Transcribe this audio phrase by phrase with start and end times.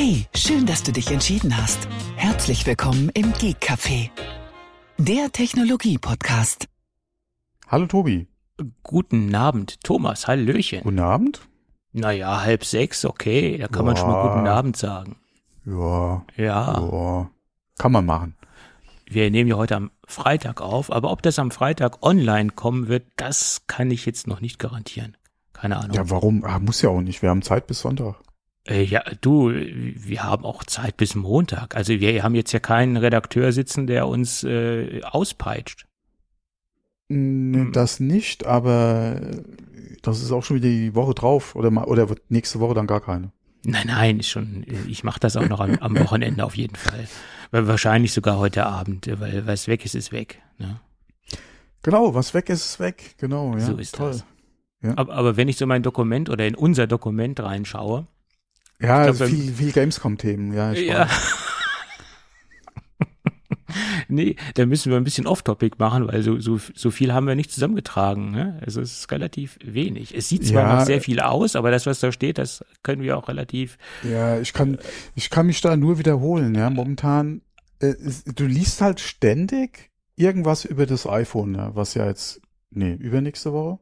[0.00, 1.88] Hey, schön, dass du dich entschieden hast.
[2.14, 4.10] Herzlich willkommen im Geek Café,
[4.96, 6.68] der Technologie-Podcast.
[7.66, 8.28] Hallo Tobi.
[8.84, 10.84] Guten Abend, Thomas, Hallöchen.
[10.84, 11.40] Guten Abend.
[11.92, 15.16] Naja, halb sechs, okay, da kann man schon mal guten Abend sagen.
[15.66, 16.24] Ja.
[16.36, 17.30] Ja, Ja.
[17.76, 18.36] Kann man machen.
[19.10, 23.08] wir nehmen ja heute am Freitag auf, aber ob das am Freitag online kommen wird,
[23.16, 25.16] das kann ich jetzt noch nicht garantieren.
[25.52, 25.96] Keine Ahnung.
[25.96, 26.44] Ja, warum?
[26.44, 27.20] Ah, muss ja auch nicht.
[27.20, 28.14] Wir haben Zeit bis Sonntag.
[28.68, 31.74] Äh, ja, du, wir haben auch Zeit bis Montag.
[31.74, 35.86] Also wir haben jetzt ja keinen Redakteur sitzen, der uns äh, auspeitscht.
[37.08, 37.72] Nee, Hm.
[37.72, 39.20] das nicht, aber
[40.02, 42.86] das ist auch schon wieder die Woche drauf oder mal, oder wird nächste Woche dann
[42.86, 43.32] gar keine.
[43.64, 47.08] Nein, nein, ist schon, ich mache das auch noch am, am Wochenende auf jeden Fall.
[47.50, 50.40] Weil wahrscheinlich sogar heute Abend, weil was weg ist, ist weg.
[50.58, 50.80] Ne?
[51.82, 53.14] Genau, was weg ist, ist weg.
[53.18, 53.60] Genau, ja.
[53.60, 54.10] So ist toll.
[54.12, 54.24] das.
[54.82, 54.96] Ja.
[54.96, 58.06] Aber, aber wenn ich so mein Dokument oder in unser Dokument reinschaue,
[58.80, 60.72] Ja, glaub, viel, viel Gamescom-Themen, ja.
[60.72, 61.08] Ich ja.
[64.08, 67.34] nee, da müssen wir ein bisschen Off-Topic machen, weil so, so, so viel haben wir
[67.34, 68.30] nicht zusammengetragen.
[68.30, 68.60] Ne?
[68.64, 70.16] Also es ist relativ wenig.
[70.16, 70.76] Es sieht zwar Ja.
[70.76, 73.78] noch sehr viel aus, aber das, was da steht, das können wir auch relativ.
[74.02, 74.78] Ja, ich kann,
[75.14, 76.70] ich kann mich da nur wiederholen, ja.
[76.70, 77.42] Momentan,
[77.80, 77.94] äh,
[78.34, 83.78] du liest halt ständig irgendwas über das iPhone, ja, was ja jetzt, nee, übernächste Woche?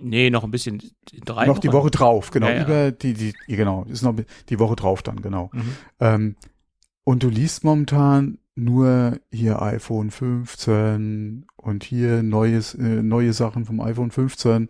[0.00, 0.82] Nee, noch ein bisschen
[1.24, 1.76] drei noch die Wochen.
[1.76, 2.62] Woche drauf, genau, Ja, ja.
[2.64, 4.14] über die, die, die, genau, ist noch
[4.48, 5.50] die Woche drauf dann, genau.
[5.52, 5.76] Mhm.
[6.00, 6.36] Ähm,
[7.04, 13.80] und du liest momentan nur hier iPhone 15 und hier neues, äh, neue Sachen vom
[13.80, 14.68] iPhone 15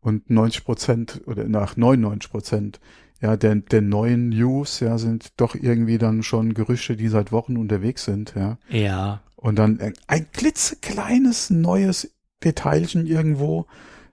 [0.00, 2.80] und 90 Prozent oder nach 99 Prozent
[3.20, 7.56] ja, der, der neuen News, ja, sind doch irgendwie dann schon Gerüchte, die seit Wochen
[7.56, 8.58] unterwegs sind, ja.
[8.68, 13.66] Ja, Und dann ein, ein klitzekleines neues Detailchen irgendwo.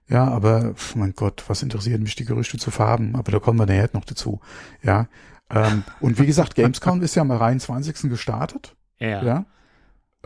[0.08, 3.16] Ja, aber mein Gott, was interessieren mich die Gerüchte zu Farben?
[3.16, 4.40] Aber da kommen wir nachher noch dazu.
[4.82, 5.08] Ja.
[5.50, 8.08] Ähm, und wie gesagt, Gamescom ist ja am 23.
[8.10, 8.76] gestartet.
[8.98, 9.22] ja.
[9.22, 9.46] Ja.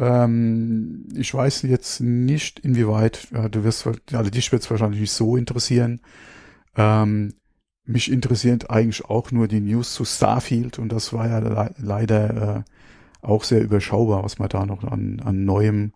[0.00, 5.12] Ähm, ich weiß jetzt nicht, inwieweit, ja, du wirst, also dich wird es wahrscheinlich nicht
[5.12, 6.00] so interessieren.
[6.74, 7.34] Ähm,
[7.84, 12.56] mich interessiert eigentlich auch nur die News zu Starfield und das war ja le leider
[12.56, 12.62] äh,
[13.20, 15.92] auch sehr überschaubar, was man da noch an, an Neuem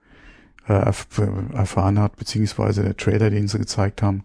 [0.66, 1.06] erf
[1.52, 4.24] erfahren hat, beziehungsweise der Trailer, den sie gezeigt haben.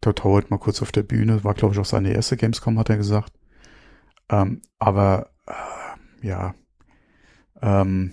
[0.00, 2.90] Todd Howard mal kurz auf der Bühne, war glaube ich auch seine erste Gamescom, hat
[2.90, 3.32] er gesagt.
[4.28, 6.54] Ähm, aber äh, ja,
[7.62, 8.12] ähm,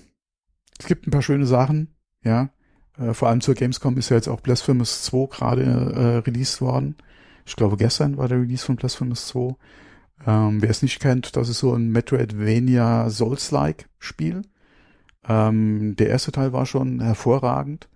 [0.80, 2.50] es gibt ein paar schöne Sachen, ja.
[2.98, 6.96] Äh, vor allem zur Gamescom ist ja jetzt auch Blasphemous 2 gerade äh, released worden.
[7.46, 9.56] Ich glaube, gestern war der Release von Blasphemous 2.
[10.26, 14.44] Ähm, wer es nicht kennt, das ist so ein Metroidvania Souls-like Spiel.
[15.28, 17.88] Ähm, der erste Teil war schon hervorragend.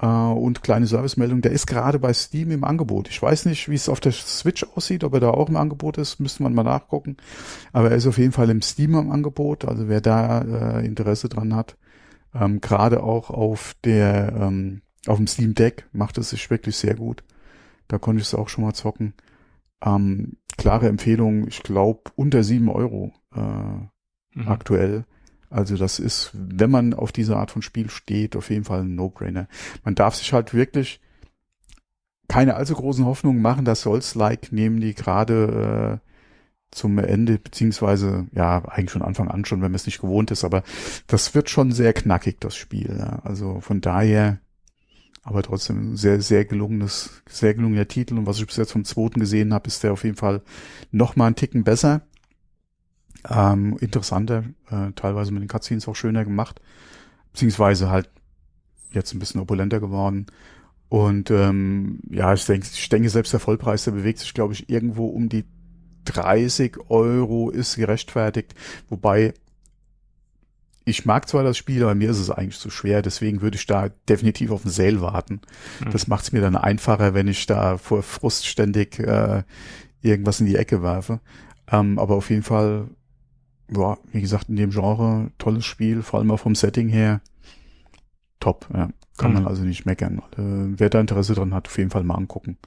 [0.00, 3.08] Äh, und kleine Servicemeldung, der ist gerade bei Steam im Angebot.
[3.08, 5.98] Ich weiß nicht, wie es auf der Switch aussieht, ob er da auch im Angebot
[5.98, 7.16] ist, müsste man mal nachgucken.
[7.72, 9.64] Aber er ist auf jeden Fall im Steam im Angebot.
[9.64, 11.76] Also wer da äh, Interesse dran hat,
[12.34, 16.94] ähm, gerade auch auf der ähm, auf dem Steam Deck macht es sich wirklich sehr
[16.96, 17.22] gut.
[17.88, 19.14] Da konnte ich es auch schon mal zocken.
[19.84, 23.40] Ähm, klare Empfehlung, ich glaube unter sieben Euro äh,
[24.36, 24.48] Mhm.
[24.48, 25.04] aktuell.
[25.50, 28.94] Also das ist, wenn man auf diese Art von Spiel steht, auf jeden Fall ein
[28.94, 29.48] No-Brainer.
[29.84, 31.00] Man darf sich halt wirklich
[32.28, 36.06] keine allzu großen Hoffnungen machen, dass Souls-like nehmen die gerade äh,
[36.70, 40.44] zum Ende, beziehungsweise ja, eigentlich von Anfang an schon, wenn man es nicht gewohnt ist,
[40.44, 40.62] aber
[41.06, 42.96] das wird schon sehr knackig, das Spiel.
[42.98, 43.20] Ja.
[43.22, 44.40] Also von daher,
[45.22, 48.84] aber trotzdem ein sehr, sehr gelungenes, sehr gelungener Titel und was ich bis jetzt vom
[48.84, 50.42] zweiten gesehen habe, ist der auf jeden Fall
[50.90, 52.02] noch mal einen Ticken besser.
[53.28, 56.60] Ähm, interessanter, äh, teilweise mit den Cutscenes auch schöner gemacht,
[57.32, 58.08] beziehungsweise halt
[58.92, 60.26] jetzt ein bisschen opulenter geworden.
[60.88, 64.68] Und ähm, ja, ich denke, ich denke, selbst der Vollpreis, der bewegt sich, glaube ich,
[64.68, 65.44] irgendwo um die
[66.04, 68.54] 30 Euro ist gerechtfertigt.
[68.88, 69.34] Wobei
[70.88, 73.02] ich mag zwar das Spiel, aber mir ist es eigentlich zu schwer.
[73.02, 75.40] Deswegen würde ich da definitiv auf den Sale warten.
[75.84, 75.90] Mhm.
[75.90, 79.42] Das macht es mir dann einfacher, wenn ich da vor Frust ständig äh,
[80.00, 81.20] irgendwas in die Ecke werfe.
[81.70, 82.86] Ähm, aber auf jeden Fall,
[83.74, 87.20] ja, wie gesagt, in dem Genre tolles Spiel, vor allem auch vom Setting her.
[88.40, 88.90] Top, ja.
[89.16, 89.34] Kann Mhm.
[89.38, 90.18] man also nicht meckern.
[90.36, 92.58] Äh, wer da Interesse dran hat, auf jeden Fall mal angucken.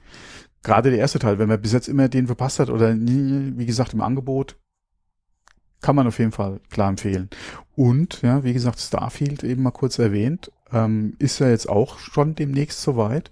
[0.62, 3.66] Gerade der erste Teil, wenn man bis jetzt immer den verpasst hat oder nie, wie
[3.66, 4.56] gesagt, im Angebot,
[5.80, 7.30] kann man auf jeden Fall klar empfehlen.
[7.74, 12.34] Und, ja, wie gesagt, Starfield eben mal kurz erwähnt, ähm, ist ja jetzt auch schon
[12.34, 13.30] demnächst soweit.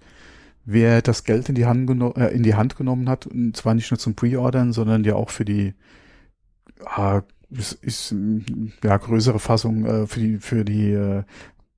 [0.65, 3.75] Wer das Geld in die Hand, geno äh, in die Hand genommen hat, und zwar
[3.75, 5.73] nicht nur zum Pre-Ordern, sondern ja auch für die
[6.85, 8.15] ah, ist, ist
[8.83, 11.23] ja größere Fassung äh, für die für die äh,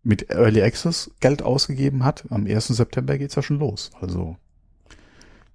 [0.03, 2.25] mit Early Access Geld ausgegeben hat.
[2.29, 2.67] Am 1.
[2.67, 3.91] September geht's ja schon los.
[3.99, 4.37] Also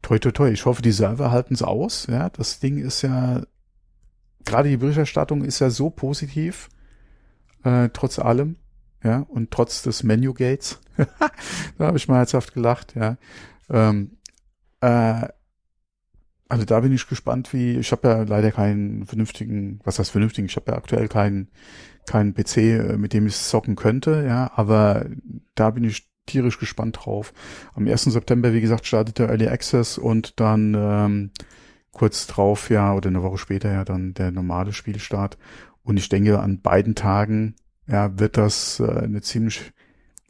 [0.02, 0.50] toi toi toi.
[0.50, 2.06] Ich hoffe, die Server halten es aus.
[2.06, 3.42] Ja, das Ding ist ja
[4.46, 6.70] gerade die Berichterstattung ist ja so positiv,
[7.64, 8.56] äh, trotz allem,
[9.04, 10.80] ja, und trotz des Menu Gates.
[11.76, 13.18] da habe ich mal herzhaft gelacht, ja.
[13.68, 14.12] Ähm,
[14.80, 15.28] äh,
[16.48, 20.46] also da bin ich gespannt, wie, ich habe ja leider keinen vernünftigen, was heißt vernünftigen,
[20.46, 21.48] ich habe ja aktuell keinen
[22.06, 25.06] keinen PC, äh, mit dem ich zocken könnte, ja, aber
[25.54, 27.32] da bin ich tierisch gespannt drauf.
[27.74, 28.04] Am 1.
[28.04, 31.30] September, wie gesagt, startet der Early Access und dann ähm,
[31.92, 35.38] kurz drauf, ja, oder eine Woche später ja dann der normale Spielstart.
[35.82, 37.54] Und ich denke, an beiden Tagen,
[37.86, 39.72] ja, wird das äh, eine ziemlich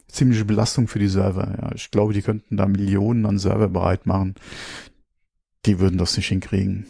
[0.07, 1.57] ziemliche Belastung für die Server.
[1.61, 4.35] Ja, ich glaube, die könnten da Millionen an Server bereit machen.
[5.67, 6.87] Die würden das nicht hinkriegen.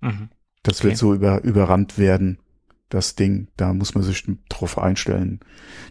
[0.00, 0.28] Mhm.
[0.62, 0.88] Das okay.
[0.88, 2.38] wird so über, überrannt werden
[2.88, 3.48] das Ding.
[3.56, 5.40] Da muss man sich drauf einstellen,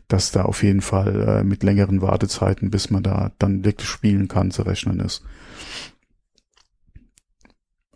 [0.08, 4.28] dass da auf jeden Fall äh, mit längeren Wartezeiten, bis man da dann wirklich spielen
[4.28, 5.24] kann, zu rechnen ist.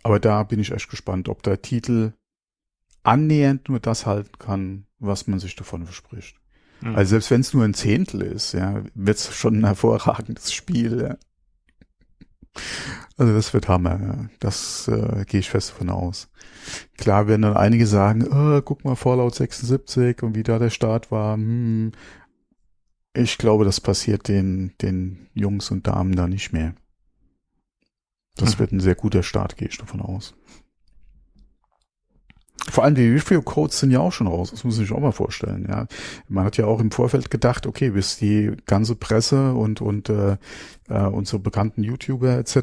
[0.02, 2.12] Aber da bin ich echt gespannt, ob der Titel
[3.04, 6.36] annähernd nur das halten kann, was man sich davon verspricht.
[6.80, 6.96] Mhm.
[6.96, 11.02] Also selbst wenn es nur ein Zehntel ist, ja, wird es schon ein hervorragendes Spiel.
[11.02, 11.16] Ja.
[13.16, 14.28] Also das wird Hammer, ja.
[14.40, 16.28] Das äh, gehe ich fest davon aus.
[16.96, 21.10] Klar werden dann einige sagen, oh, guck mal Fallout 76 und wie da der Start
[21.10, 21.34] war.
[21.34, 21.92] Hm.
[23.14, 26.74] Ich glaube, das passiert den, den Jungs und Damen da nicht mehr.
[28.36, 28.58] Das hm.
[28.60, 30.34] wird ein sehr guter Start, gehe ich davon aus.
[32.70, 35.66] Vor allem die Review-Codes sind ja auch schon raus, das muss ich auch mal vorstellen.
[35.68, 35.86] Ja,
[36.28, 40.36] man hat ja auch im Vorfeld gedacht, okay, bis die ganze Presse und und äh,
[40.88, 42.56] äh, unsere bekannten YouTuber etc.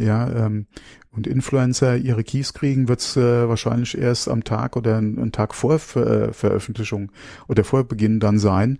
[0.00, 0.66] ja ähm,
[1.10, 5.78] und Influencer ihre Keys kriegen, wird's äh, wahrscheinlich erst am Tag oder einen Tag vor
[5.78, 7.12] Ver äh, Veröffentlichung
[7.46, 8.78] oder vor Beginn dann sein.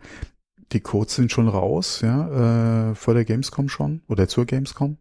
[0.73, 4.97] Die Codes sind schon raus, ja, äh, vor der Gamescom schon oder zur Gamescom.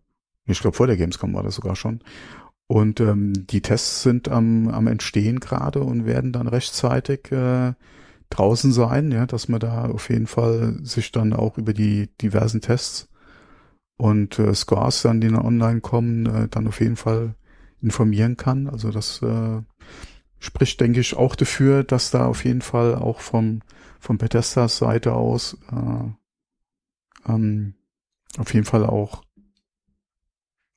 [0.46, 2.02] Ich glaube, vor der Gamescom war das sogar schon.
[2.72, 7.74] Und ähm, die Tests sind am, am Entstehen gerade und werden dann rechtzeitig äh,
[8.30, 12.62] draußen sein, ja, dass man da auf jeden Fall sich dann auch über die diversen
[12.62, 13.10] Tests
[13.98, 17.36] und äh, Scores dann, die dann online kommen, äh, dann auf jeden Fall
[17.82, 18.70] informieren kann.
[18.70, 19.62] Also das äh,
[20.40, 23.64] spricht, denke ich, auch dafür, dass da auf jeden Fall auch vom,
[24.00, 27.74] vom Bethesdas Seite aus äh, ähm,
[28.38, 29.26] auf jeden Fall auch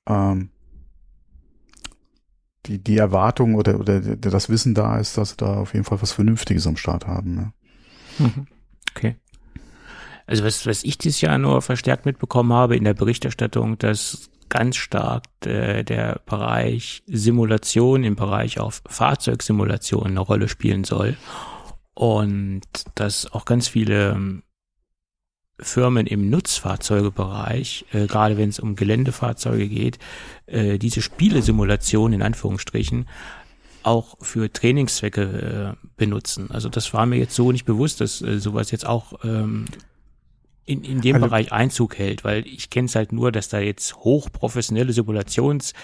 [0.09, 0.51] ähm,
[2.67, 6.01] die, die Erwartung oder, oder das Wissen da ist, dass sie da auf jeden Fall
[6.01, 7.35] was Vernünftiges am Start haben.
[7.35, 7.53] Ne?
[8.95, 9.17] Okay.
[10.27, 14.77] Also was, was ich dieses Jahr nur verstärkt mitbekommen habe in der Berichterstattung, dass ganz
[14.77, 21.17] stark äh, der Bereich Simulation im Bereich auf Fahrzeugsimulation eine Rolle spielen soll.
[21.95, 22.63] Und
[22.95, 24.43] dass auch ganz viele
[25.61, 29.99] Firmen im Nutzfahrzeugebereich, äh, gerade wenn es um Geländefahrzeuge geht,
[30.47, 33.07] äh, diese Spielesimulation in Anführungsstrichen
[33.85, 36.51] auch für Trainingszwecke äh, benutzen.
[36.51, 39.67] Also das war mir jetzt so nicht bewusst, dass äh, sowas jetzt auch ähm,
[40.65, 43.61] in, in dem also, Bereich Einzug hält, weil ich kenne es halt nur, dass da
[43.61, 45.75] jetzt hochprofessionelle Simulations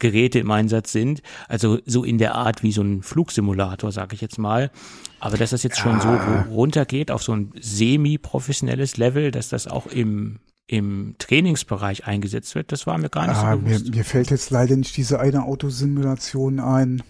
[0.00, 1.22] Geräte im Einsatz sind.
[1.48, 4.72] Also so in der Art wie so ein Flugsimulator, sage ich jetzt mal.
[5.20, 6.08] Aber dass das jetzt schon so
[6.50, 12.86] runtergeht auf so ein semi-professionelles Level, dass das auch im im Trainingsbereich eingesetzt wird, das
[12.86, 13.86] war mir gar nicht ah, so bewusst.
[13.86, 17.02] Mir, mir fällt jetzt leider nicht diese eine Autosimulation ein.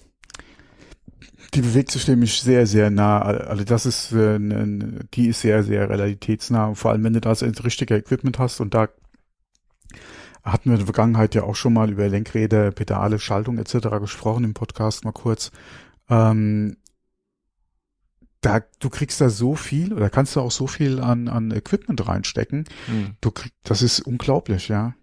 [1.52, 3.20] Die bewegt sich nämlich sehr, sehr nah.
[3.20, 4.38] Also das ist, äh,
[5.12, 6.74] die ist sehr, sehr realitätsnah.
[6.74, 8.88] Vor allem, wenn du das richtige Equipment hast und da
[10.42, 13.88] hatten wir in der Vergangenheit ja auch schon mal über Lenkräder, Pedale, Schaltung etc.
[14.00, 15.50] gesprochen im Podcast mal kurz.
[16.08, 16.76] Ähm,
[18.40, 22.06] da, du kriegst da so viel oder kannst du auch so viel an, an Equipment
[22.06, 22.64] reinstecken.
[22.88, 23.16] Mhm.
[23.20, 24.94] Du kriegst, das ist unglaublich, ja.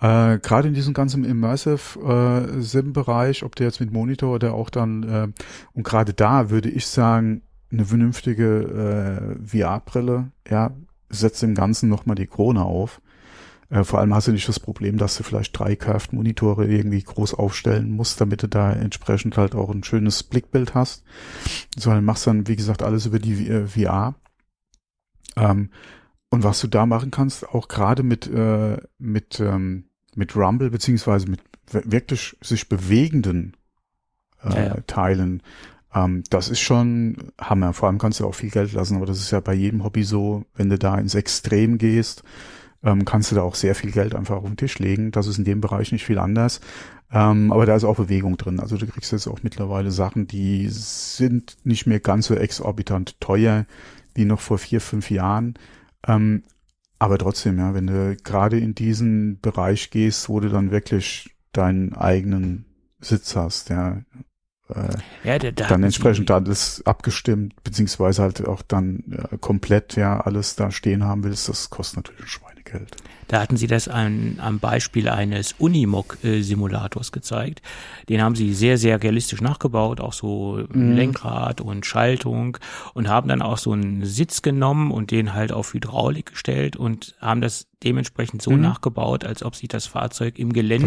[0.00, 5.02] Äh, Gerade in diesem ganzen Immersive äh, ob der jetzt mit Monitor oder auch dann,
[5.04, 5.28] äh,
[5.72, 7.42] und gerade da würde ich sagen,
[7.72, 10.72] eine vernünftige äh, VR-Brille, ja,
[11.08, 13.00] setzt dem Ganzen nochmal die Krone auf.
[13.68, 17.34] Äh, vor allem hast du nicht das Problem, dass du vielleicht drei Curved-Monitore irgendwie groß
[17.34, 21.04] aufstellen musst, damit du da entsprechend halt auch ein schönes Blickbild hast.
[21.76, 24.14] Sondern machst dann, wie gesagt, alles über die äh, VR.
[25.36, 25.70] Ähm,
[26.30, 31.28] und was du da machen kannst, auch gerade mit, äh, mit, ähm, mit Rumble, beziehungsweise
[31.28, 33.56] mit wirklich sich bewegenden
[34.42, 34.76] äh, ja, ja.
[34.86, 35.42] Teilen,
[35.94, 37.72] ähm, das ist schon Hammer.
[37.72, 40.04] Vor allem kannst du auch viel Geld lassen, aber das ist ja bei jedem Hobby
[40.04, 42.22] so, wenn du da ins Extrem gehst,
[42.86, 45.10] ähm, kannst du da auch sehr viel Geld einfach auf den Tisch legen.
[45.10, 46.60] Das ist in dem Bereich nicht viel anders.
[47.12, 48.60] Ähm, aber da ist auch Bewegung drin.
[48.60, 53.66] Also du kriegst jetzt auch mittlerweile Sachen, die sind nicht mehr ganz so exorbitant teuer
[54.14, 55.54] wie noch vor vier, fünf Jahren.
[56.06, 56.44] Ähm,
[56.98, 61.92] aber trotzdem, ja, wenn du gerade in diesen Bereich gehst, wo du dann wirklich deinen
[61.92, 62.64] eigenen
[63.00, 64.02] Sitz hast, ja,
[64.68, 70.20] äh, Ja, da, da dann entsprechend alles abgestimmt, beziehungsweise halt auch dann äh, komplett ja
[70.20, 72.28] alles da stehen haben willst, das kostet natürlich ein
[72.66, 72.96] Schweinegeld.
[73.28, 77.60] Da hatten sie das an, am Beispiel eines Unimog-Simulators gezeigt.
[78.08, 82.58] Den haben sie sehr, sehr realistisch nachgebaut, auch so Lenkrad und Schaltung
[82.94, 87.16] und haben dann auch so einen Sitz genommen und den halt auf Hydraulik gestellt und
[87.20, 90.86] haben das dementsprechend so nachgebaut, als ob sich das Fahrzeug im Gelände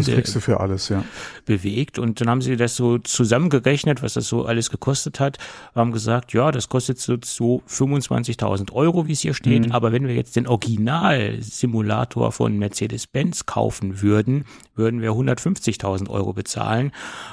[0.58, 1.04] alles, ja?
[1.46, 1.98] bewegt.
[1.98, 5.38] Und dann haben sie das so zusammengerechnet, was das so alles gekostet hat,
[5.74, 9.66] haben gesagt, ja, das kostet so, so 25.000 Euro, wie es hier steht.
[9.72, 14.44] Aber wenn wir jetzt den Original-Simulator von Mercedes-Benz kaufen würden,
[14.74, 16.90] würden wir 150.000 Euro bezahlen.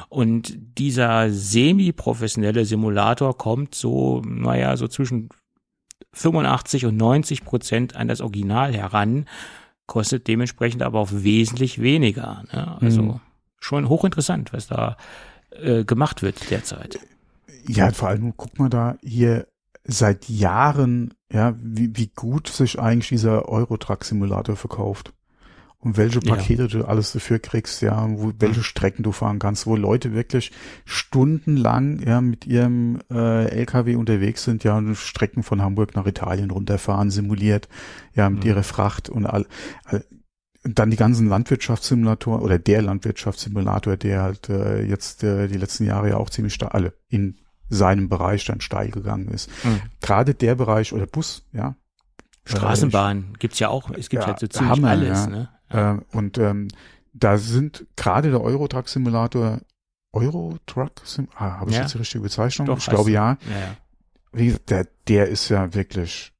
[0.09, 5.29] Und dieser semi-professionelle Simulator kommt so, naja, so zwischen
[6.13, 9.25] 85 und 90 Prozent an das Original heran,
[9.85, 12.43] kostet dementsprechend aber auch wesentlich weniger.
[12.51, 12.77] Ne?
[12.81, 13.19] Also Mhm.
[13.59, 14.97] schon hochinteressant, was da
[15.51, 16.99] äh, gemacht wird derzeit.
[17.67, 19.47] Ja, vor allem guck mal da hier
[19.83, 25.13] seit Jahren, ja, wie, wie gut sich eigentlich dieser Eurotruck-Simulator verkauft.
[25.87, 26.35] Und welche Ja.
[26.35, 30.51] Pakete du alles dafür kriegst, ja, wo, welche Strecken du fahren kannst, wo Leute wirklich
[30.83, 36.51] stundenlang, ja, mit ihrem äh, LKW unterwegs sind, ja, und Strecken von Hamburg nach Italien
[36.51, 37.69] runterfahren, simuliert,
[38.13, 38.49] ja, mit Mhm.
[38.49, 39.45] ihrer Fracht und all,
[39.85, 40.03] all
[40.65, 45.85] und dann die ganzen Landwirtschaftssimulatoren oder der Landwirtschaftssimulator, der halt äh, jetzt äh, die letzten
[45.85, 47.37] Jahre ja auch ziemlich steil, alle in
[47.69, 49.49] seinem Bereich dann steil gegangen ist.
[49.63, 49.81] Mhm.
[50.01, 51.75] Gerade der Bereich oder Bus, ja.
[52.43, 55.07] Straßenbahn gibt's ja auch, es gibt Ja, ja so ziemlich Hammer, alles.
[55.19, 55.27] ja.
[55.27, 55.49] Ne?
[55.69, 56.67] Äh, und ähm,
[57.13, 59.59] da sind gerade der Eurotruck-Simulator
[60.13, 61.83] Eurotruck, Sim ah, habe ich Ja.
[61.83, 62.67] jetzt die richtige Bezeichnung?
[62.67, 63.37] Doch, ich glaube ja.
[63.49, 63.75] Ja.
[64.31, 66.31] Wie gesagt, der, der ist ja wirklich,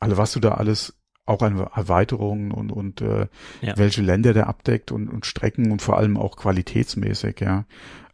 [0.00, 0.94] also was du da alles
[1.24, 3.26] auch an Erweiterungen und, und äh,
[3.60, 3.76] Ja.
[3.76, 7.64] welche Länder der abdeckt und, und Strecken und vor allem auch qualitätsmäßig, ja.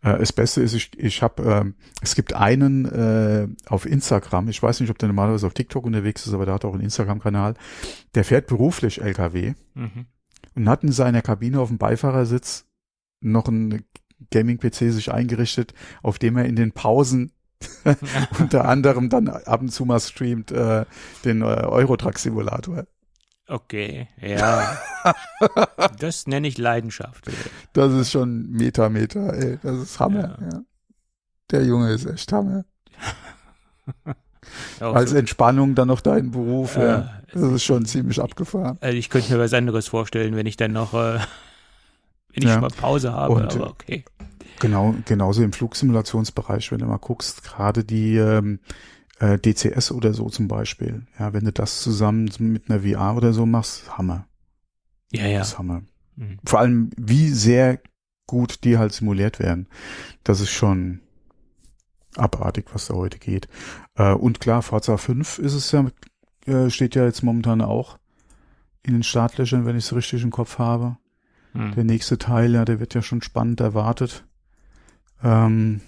[0.02, 4.62] Äh, das Beste ist, ich, ich habe, ähm, es gibt einen äh, auf Instagram, ich
[4.62, 7.54] weiß nicht, ob der normalerweise auf TikTok unterwegs ist, aber der hat auch einen Instagram-Kanal,
[8.14, 10.06] der fährt beruflich LKW Mhm.
[10.54, 12.66] Und hat in seiner Kabine auf dem Beifahrersitz
[13.20, 13.84] noch ein
[14.30, 17.32] Gaming-PC sich eingerichtet, auf dem er in den Pausen
[18.38, 20.84] unter anderem dann ab und zu mal streamt äh,
[21.24, 22.86] den äh, Eurotruck-Simulator.
[23.46, 24.78] Okay, ja.
[25.98, 27.26] das nenne ich Leidenschaft.
[27.74, 30.38] Das ist schon Meta, Meta, ey, das ist Hammer.
[30.40, 30.60] Ja.
[31.50, 32.64] Der Junge ist echt Hammer.
[34.80, 37.10] Auch Als so, Entspannung dann noch deinen Beruf, äh, ja.
[37.32, 38.78] Das ist schon ziemlich abgefahren.
[38.80, 41.18] also ich könnte mir was anderes vorstellen, wenn ich dann noch, äh,
[42.32, 42.60] wenn ich Ja.
[42.60, 44.04] mal Pause habe, Und, aber okay.
[44.60, 48.60] Genau, genauso im Flugsimulationsbereich, wenn du mal guckst, gerade die ähm,
[49.18, 51.06] äh, DCS oder so zum Beispiel.
[51.18, 54.26] Ja, wenn du das zusammen mit einer VR oder so machst, Hammer.
[55.12, 55.38] Ja, ja.
[55.40, 55.82] Das ist Hammer.
[56.16, 56.38] Mhm.
[56.44, 57.80] Vor allem, wie sehr
[58.26, 59.68] gut die halt simuliert werden.
[60.22, 61.00] Das ist schon
[62.16, 63.48] abartig, was da heute geht.
[63.94, 65.86] Äh, und klar, Forza 5 ist es ja,
[66.46, 67.98] äh, steht ja jetzt momentan auch
[68.82, 70.96] in den Startlöchern, wenn ich es richtig im Kopf habe.
[71.54, 71.74] Mhm.
[71.74, 74.24] Der nächste Teil, ja, der wird ja schon spannend erwartet.
[75.22, 75.80] Ähm,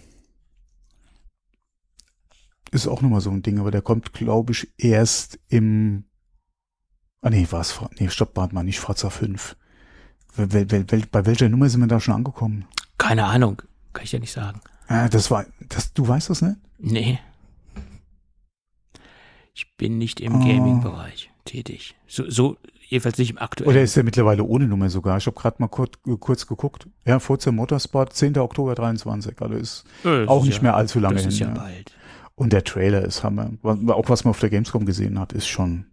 [2.71, 6.05] ist auch nochmal so ein Ding, aber der kommt, glaube ich, erst im.
[7.21, 7.81] Ah nee, war es?
[7.99, 9.57] Nee, stopp, warte mal, nicht Forza 5.
[10.37, 12.67] Wel, wel, wel, wel, bei welcher Nummer sind wir da schon angekommen?
[12.99, 14.61] Keine Ahnung, kann ich ja nicht sagen.
[14.89, 15.47] Ah, das war.
[15.69, 16.57] Das, du weißt das nicht?
[16.79, 17.19] Nee.
[19.55, 20.39] Ich bin nicht im Oh.
[20.39, 21.95] Gaming-Bereich tätig.
[22.07, 22.57] So, so
[22.89, 23.71] jedenfalls nicht im aktuellen.
[23.71, 25.17] Oder ist der mittlerweile ohne Nummer sogar?
[25.17, 26.87] Ich habe gerade mal kurz, kurz geguckt.
[27.07, 28.37] Ja, Forza Motorsport, 10.
[28.39, 29.41] Oktober 23.
[29.41, 31.31] Also ist das auch ist nicht ja, mehr allzu lange Das hin.
[31.31, 31.55] ist ja ja.
[31.55, 31.93] bald.
[32.35, 33.51] Und der Trailer ist Hammer.
[33.63, 35.87] Auch was man auf der Gamescom gesehen hat, ist schon,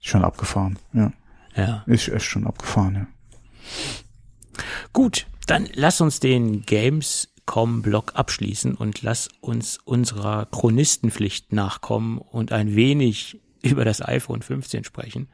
[0.00, 0.78] schon abgefahren.
[0.94, 1.12] Ja,
[1.54, 1.82] Ja.
[1.86, 3.06] ist echt schon abgefahren, ja.
[4.94, 6.62] Gut, dann lass uns den
[7.46, 14.84] Gamescom-Blog abschließen und lass uns unserer Chronistenpflicht nachkommen und ein wenig über das iPhone 15
[14.84, 15.28] sprechen.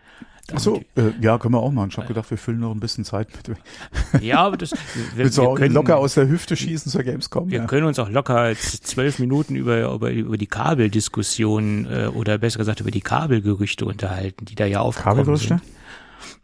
[0.55, 1.89] Ach so, äh, ja, können wir auch machen.
[1.91, 3.59] Ich habe gedacht, wir füllen noch ein bisschen Zeit mit.
[4.23, 4.71] Ja, aber das,
[5.15, 7.51] wir, Mit so wir können, locker aus der Hüfte schießen zur Gamescom.
[7.51, 7.65] wir Ja.
[7.67, 12.81] können uns auch locker zwölf Minuten über, über, über die Kabeldiskussion äh, oder besser gesagt
[12.81, 15.59] über die Kabelgerüchte unterhalten, die da ja aufgekommen Kabelgerüchte?
[15.59, 15.63] sind.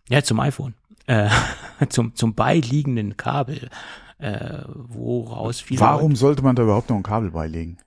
[0.09, 0.75] Ja, zum iPhone.
[1.07, 1.29] Äh,
[1.89, 3.71] zum, zum beiliegenden Kabel,
[4.23, 7.79] äh, woraus viele Warum sollte man da überhaupt noch ein Kabel beilegen?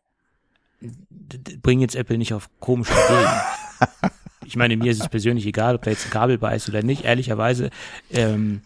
[1.62, 4.12] bringen jetzt Apple nicht auf komische Ideen.
[4.46, 6.84] ich meine, mir ist es persönlich egal, ob da jetzt ein Kabel bei ist oder
[6.84, 7.06] nicht.
[7.06, 7.70] Ehrlicherweise
[8.12, 8.62] ähm,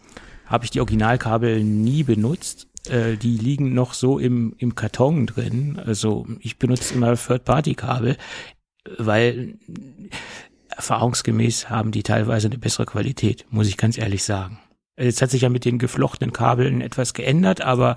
[0.46, 2.66] habe ich die Originalkabel nie benutzt.
[2.88, 5.80] Äh, die liegen noch so im, im Karton drin.
[5.84, 8.16] Also ich benutze immer Third-Party-Kabel,
[8.98, 9.58] weil
[10.70, 14.58] erfahrungsgemäß haben die teilweise eine bessere Qualität, muss ich ganz ehrlich sagen.
[15.00, 17.96] Jetzt hat sich ja mit den geflochtenen Kabeln etwas geändert, aber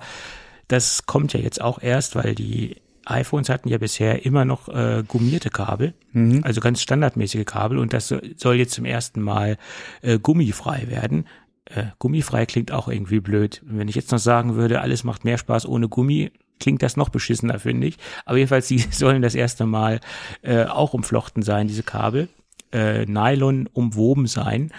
[0.68, 5.04] Das kommt ja jetzt auch erst, weil die iPhones hatten ja bisher immer noch äh,
[5.06, 6.40] gummierte Kabel, Mhm.
[6.42, 9.58] also ganz standardmäßige Kabel und das so- soll jetzt zum ersten Mal
[10.00, 11.26] äh, gummifrei werden.
[11.66, 13.60] Äh, gummifrei klingt auch irgendwie blöd.
[13.66, 17.10] Wenn ich jetzt noch sagen würde, alles macht mehr Spaß ohne Gummi, klingt das noch
[17.10, 17.98] beschissener, finde ich.
[18.24, 20.00] Aber jedenfalls, die sollen das erste Mal
[20.40, 22.28] äh, auch umflochten sein, diese Kabel.
[22.72, 24.72] Äh, Nylon umwoben sein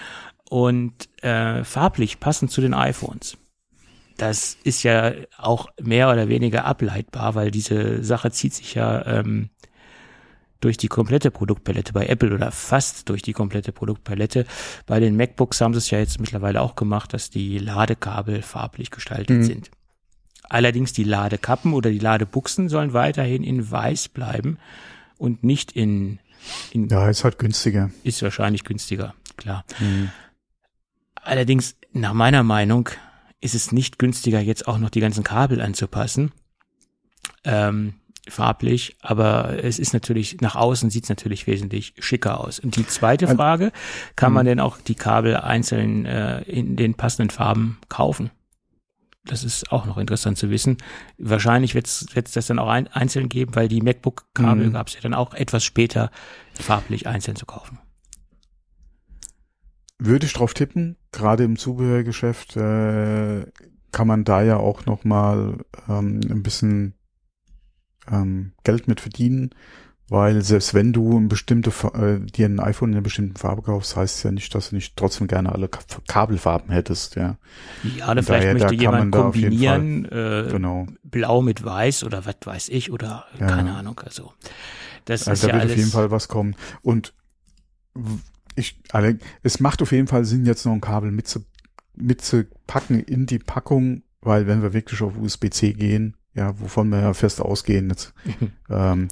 [0.50, 3.38] und äh, farblich passend zu den iPhones.
[4.18, 9.50] Das ist ja auch mehr oder weniger ableitbar, weil diese Sache zieht sich ja ähm,
[10.62, 14.46] durch die komplette Produktpalette bei Apple oder fast durch die komplette Produktpalette.
[14.86, 18.90] Bei den MacBooks haben sie es ja jetzt mittlerweile auch gemacht, dass die Ladekabel farblich
[18.90, 19.44] gestaltet Mhm.
[19.44, 19.72] sind.
[20.48, 24.58] Allerdings die Ladekappen oder die Ladebuchsen sollen weiterhin in weiß bleiben
[25.18, 26.20] und nicht in,
[26.72, 27.90] in Ja, ist halt günstiger.
[28.04, 29.66] ist wahrscheinlich günstiger, klar.
[29.80, 30.12] Mhm.
[31.26, 32.90] Allerdings, nach meiner Meinung,
[33.42, 36.32] ist es nicht günstiger, jetzt auch noch die ganzen Kabel anzupassen.
[37.44, 37.96] Ähm,
[38.28, 42.60] farblich, aber es ist natürlich, nach außen sieht es natürlich wesentlich schicker aus.
[42.60, 43.72] Und die zweite Also- Frage,
[44.16, 44.50] kann man Mhm.
[44.50, 48.32] denn auch die Kabel einzeln äh, in den passenden Farben kaufen?
[49.26, 50.78] Das ist auch noch interessant zu wissen.
[51.18, 54.74] Wahrscheinlich wird es das dann auch ein, einzeln geben, weil die MacBook-Kabel Mhm.
[54.74, 56.10] gab es ja dann auch etwas später
[56.60, 57.80] farblich einzeln zu kaufen.
[59.98, 63.46] Würde ich drauf tippen, gerade im Zubehörgeschäft äh,
[63.92, 66.96] kann man da ja auch noch mal ähm, ein bisschen
[68.12, 69.52] ähm, Geld mit verdienen,
[70.10, 73.96] weil selbst wenn du ein bestimmte, äh, dir ein iPhone in einer bestimmten Farbe kaufst,
[73.96, 77.38] heißt es ja nicht, dass du nicht trotzdem gerne alle Ka Kabelfarben hättest, ja,
[77.98, 80.88] Ja, oder vielleicht daher, da möchte jemand kombinieren, äh, genau.
[81.04, 83.48] blau mit weiß oder was weiß ich oder Ja.
[83.48, 84.00] keine Ahnung.
[84.04, 84.34] Also
[85.06, 85.72] das ist Also ja da wird alles.
[85.74, 86.56] auf jeden Fall was kommen.
[86.82, 87.14] Und
[88.56, 91.42] ich, alle, es macht auf jeden Fall Sinn, jetzt noch ein Kabel mitzu,
[91.96, 97.14] mitzupacken in die Packung, weil wenn wir wirklich auf USB-C gehen, ja, wovon wir ja
[97.14, 98.14] fest ausgehen jetzt,
[98.70, 99.08] ähm,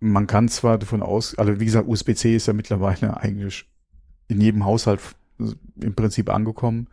[0.00, 3.66] man kann zwar davon aus, also wie gesagt, USB-C ist ja mittlerweile eigentlich
[4.28, 5.00] in jedem Haushalt
[5.38, 6.88] im Prinzip angekommen.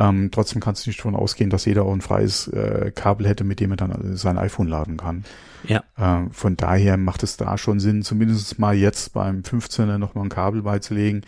[0.00, 3.44] Ähm, trotzdem kannst du nicht davon ausgehen, dass jeder auch ein freies äh, Kabel hätte,
[3.44, 5.24] mit dem er dann sein iPhone laden kann.
[5.68, 5.84] Ja.
[5.98, 10.22] Ähm, von daher macht es da schon Sinn, zumindest mal jetzt beim 15er noch mal
[10.22, 11.20] ein Kabel beizulegen.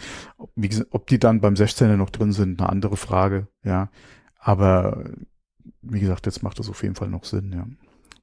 [0.57, 3.91] Wie gesagt, ob die dann beim 16er noch drin sind, eine andere Frage, ja.
[4.39, 5.05] Aber
[5.83, 7.67] wie gesagt, jetzt macht das auf jeden Fall noch Sinn, ja.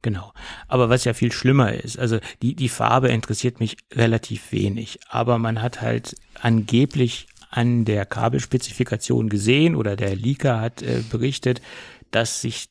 [0.01, 0.33] Genau.
[0.67, 5.38] Aber was ja viel schlimmer ist, also die, die Farbe interessiert mich relativ wenig, aber
[5.38, 11.62] man hat halt angeblich an der Kabelspezifikation gesehen oder der Leaker hat äh, berichtet,
[12.12, 12.69] dass sich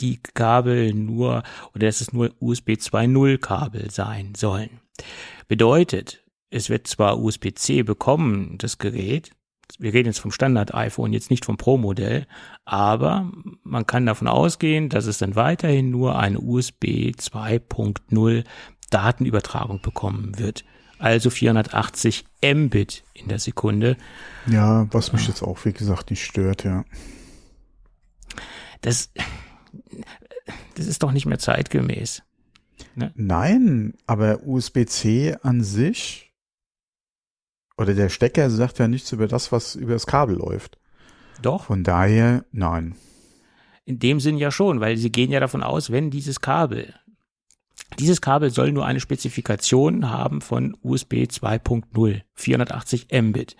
[0.00, 1.42] die Kabel nur
[1.74, 4.80] oder dass es nur USB 2.0 Kabel sein sollen.
[5.48, 9.30] Bedeutet, es wird zwar USB-C bekommen, das Gerät,
[9.78, 12.26] wir reden jetzt vom Standard-iPhone, jetzt nicht vom Pro-Modell,
[12.64, 13.30] aber
[13.62, 18.44] man kann davon ausgehen, dass es dann weiterhin nur eine USB 2.0
[18.90, 20.64] Datenübertragung bekommen wird.
[21.00, 23.96] Also 480 Mbit in der Sekunde.
[24.46, 26.84] Ja, was mich jetzt auch, wie gesagt, nicht stört, ja.
[28.82, 29.10] Das,
[30.74, 32.22] das ist doch nicht mehr zeitgemäß.
[33.14, 36.32] Nein, aber USB-C an sich
[37.78, 40.78] oder der Stecker sagt ja nichts über das, was über das Kabel läuft.
[41.40, 42.94] Doch, Von daher, nein.
[43.86, 46.94] in dem Sinn ja schon, weil sie gehen ja davon aus, wenn dieses Kabel,
[47.98, 53.56] dieses Kabel soll nur eine Spezifikation haben von USB 2.0, 480 Mbit.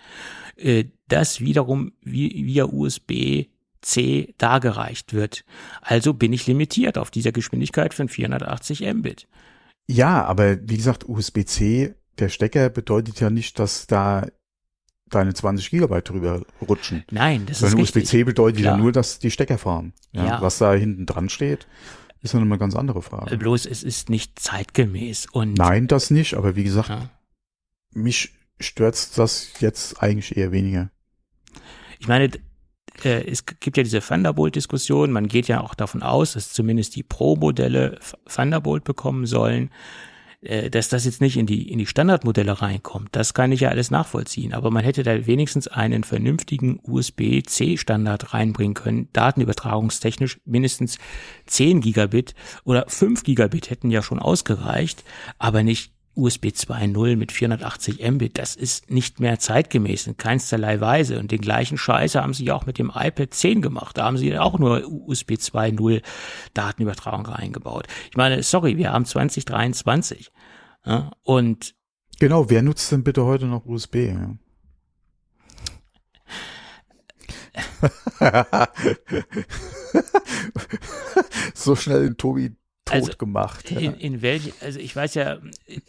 [0.57, 3.47] Äh, Das wiederum vi- via USB
[3.81, 5.43] C dargereicht wird.
[5.81, 9.27] Also bin ich limitiert auf dieser Geschwindigkeit von 480 Mbit.
[9.87, 14.27] Ja, aber wie gesagt, USB-C, der Stecker bedeutet ja nicht, dass da
[15.09, 17.03] deine 20 Gigabyte drüber rutschen.
[17.11, 18.03] Nein, das ist Sondern richtig.
[18.03, 18.77] USB-C bedeutet Klar.
[18.77, 19.91] ja nur, dass die Stecker fahren.
[20.13, 20.41] Ja, Ja.
[20.41, 21.67] Was da hinten dran steht,
[22.21, 23.37] ist dann eine ganz andere Frage.
[23.37, 27.09] Bloß es ist nicht zeitgemäß und Nein, das nicht, aber wie gesagt, Ja.
[27.93, 30.91] mich stört das jetzt eigentlich eher weniger.
[31.99, 32.31] Ich meine,
[33.03, 35.11] äh, es gibt ja diese Thunderbolt-Diskussion.
[35.11, 39.71] Man geht ja auch davon aus, dass zumindest die Pro-Modelle Thunderbolt bekommen sollen.
[40.41, 43.69] Äh, dass das jetzt nicht in die, in die Standardmodelle reinkommt, das kann ich ja
[43.69, 44.53] alles nachvollziehen.
[44.53, 49.09] Aber man hätte da wenigstens einen vernünftigen USB-C-Standard reinbringen können.
[49.13, 50.97] Datenübertragungstechnisch mindestens
[51.45, 55.03] 10 Gigabit oder 5 Gigabit hätten ja schon ausgereicht,
[55.37, 61.19] aber nicht USB 2.0 mit 480 Mbit, das ist nicht mehr zeitgemäß in keinsterlei Weise.
[61.19, 63.97] Und den gleichen Scheiß haben sie ja auch mit dem iPad 10 gemacht.
[63.97, 66.01] Da haben sie auch nur USB 2.0
[66.53, 67.87] Datenübertragung reingebaut.
[68.09, 70.31] Ich meine, sorry, wir haben 2023.
[70.85, 71.75] Ja, und
[72.19, 73.95] Genau, wer nutzt denn bitte heute noch USB?
[73.95, 74.35] Ja?
[81.53, 82.55] so schnell den Tobi
[82.91, 83.71] tot Also, gemacht.
[83.71, 83.79] Ja.
[83.79, 85.37] In, in welch, also ich weiß ja,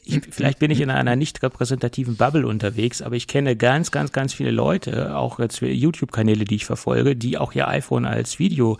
[0.04, 4.12] ich, vielleicht bin ich in einer nicht repräsentativen Bubble unterwegs, aber ich kenne ganz, ganz,
[4.12, 8.78] ganz viele Leute, auch jetzt YouTube-Kanäle, die ich verfolge, die auch ihr iPhone als Video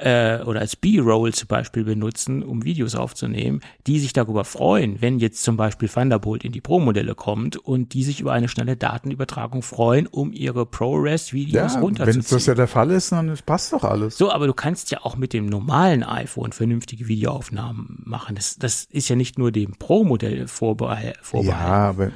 [0.00, 5.18] äh, oder als B-Roll zum Beispiel benutzen, um Videos aufzunehmen, die sich darüber freuen, wenn
[5.18, 9.62] jetzt zum Beispiel Thunderbolt in die Pro-Modelle kommt und die sich über eine schnelle Datenübertragung
[9.62, 12.24] freuen, um ihre ProRes-Videos ja, wenn runterzuziehen.
[12.30, 14.16] das ja der Fall ist, dann passt doch alles.
[14.16, 18.36] So, aber du kannst ja auch mit dem normalen iPhone vernünftige Videoaufnahmen machen.
[18.36, 21.18] Das, das ist ja nicht nur dem Pro-Modell ja, vorbehalten.
[21.32, 22.10] aber Ja.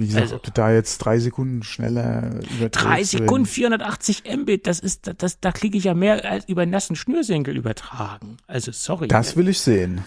[0.00, 2.84] Wie gesagt, Also- ob du da jetzt drei Sekunden schneller überträgst.
[2.84, 3.52] Drei oder Sekunden, nicht.
[3.52, 8.36] 480 Mbit, das ist, das, da kriege ich ja mehr als über nassen Schnürsenkel übertragen.
[8.46, 9.08] Also, sorry.
[9.08, 10.02] Das will ich sehen.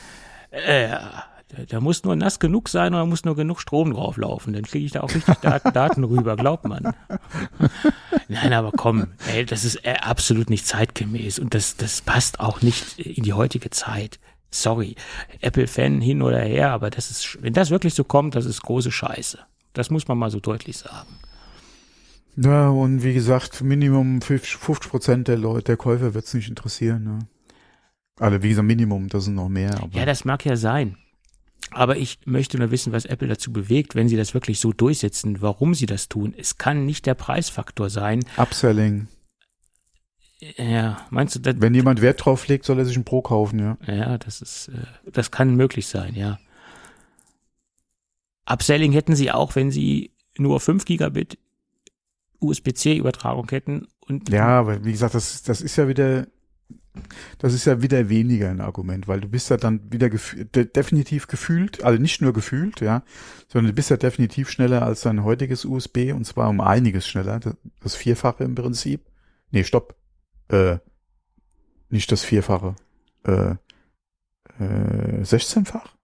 [0.51, 4.53] äh, da, da muss nur nass genug sein und da muss nur genug Strom drauflaufen.
[4.53, 6.93] Dann kriege ich da auch richtig Daten, Daten rüber, glaubt man.
[8.27, 12.62] Nein, aber komm, ey, das ist äh, absolut nicht zeitgemäß und das, das passt auch
[12.62, 14.19] nicht in die heutige Zeit.
[14.49, 14.95] Sorry,
[15.41, 18.91] Apple-Fan hin oder her, aber das ist, wenn das wirklich so kommt, das ist große
[18.91, 19.39] Scheiße.
[19.73, 21.19] Das muss man mal so deutlich sagen.
[22.36, 24.59] Ja, und wie gesagt, Minimum 50
[24.89, 27.03] Prozent der Leute, der Käufer wird's nicht interessieren.
[27.03, 27.19] Ne?
[28.19, 29.81] Also wie gesagt, Minimum, das sind noch mehr.
[29.81, 30.97] Aber Ja, das mag ja sein.
[31.71, 35.41] Aber ich möchte nur wissen, was Apple dazu bewegt, wenn sie das wirklich so durchsetzen,
[35.41, 36.33] warum sie das tun.
[36.38, 38.23] Es kann nicht der Preisfaktor sein.
[38.38, 39.07] Upselling.
[40.57, 43.59] Ja, meinst du, das, Wenn jemand Wert drauf legt, soll er sich ein Pro kaufen,
[43.59, 43.77] ja.
[43.88, 46.38] ja, das ist, äh, das kann möglich sein, ja.
[48.45, 51.38] Upselling hätten sie auch, wenn sie nur 5 Gigabit
[52.39, 56.27] USB-C-Übertragung hätten und Ja, aber wie gesagt, das, das ist ja wieder,
[57.38, 60.65] das ist ja wieder weniger ein Argument, weil du bist ja dann wieder gefü de
[60.65, 63.03] definitiv gefühlt, also nicht nur gefühlt, ja,
[63.47, 67.39] sondern du bist ja definitiv schneller als dein heutiges USB und zwar um einiges schneller,
[67.39, 69.01] das, das Vierfache im Prinzip.
[69.51, 69.95] Nee, stopp.
[70.49, 70.79] Äh,
[71.89, 72.75] nicht das Vierfache.
[73.23, 73.56] Äh,
[74.60, 75.95] äh, 16-fach?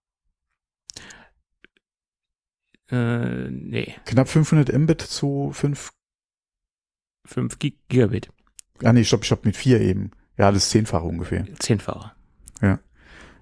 [2.92, 5.92] Äh, nee, Knapp 500 Mbit zu 5,
[7.26, 8.30] 5 Gigabit,
[8.84, 10.12] ah nee, stopp, ich hab mit 4 eben.
[10.38, 11.46] Ja, das ist zehnfache ungefähr.
[11.60, 12.16] zehnfacher.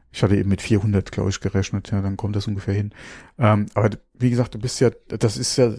[0.10, 1.91] Ich hatte eben mit 400, glaube ich, gerechnet.
[1.91, 2.91] Ja, dann kommt das ungefähr hin.
[3.38, 5.71] Ähm, aber wie gesagt, du bist ja, das ist ja,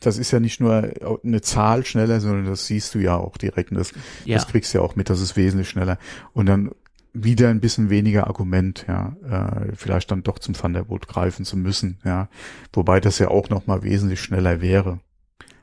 [0.00, 3.72] das ist ja nicht nur eine Zahl schneller, sondern das siehst du ja auch direkt.
[3.72, 3.92] Und das,
[4.24, 5.98] Ja, das kriegst du ja auch mit, das ist wesentlich schneller.
[6.32, 6.70] Und dann
[7.14, 11.98] wieder ein bisschen weniger Argument, ja, äh, vielleicht dann doch zum Thunderbolt greifen zu müssen,
[12.04, 12.28] ja.
[12.72, 14.98] Wobei das ja auch noch mal wesentlich schneller wäre,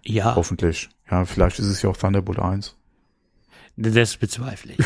[0.03, 0.89] ja, hoffentlich.
[1.09, 2.75] Ja, vielleicht ist es ja auch Thunderbolt 1.
[3.75, 4.85] das bezweifle ich.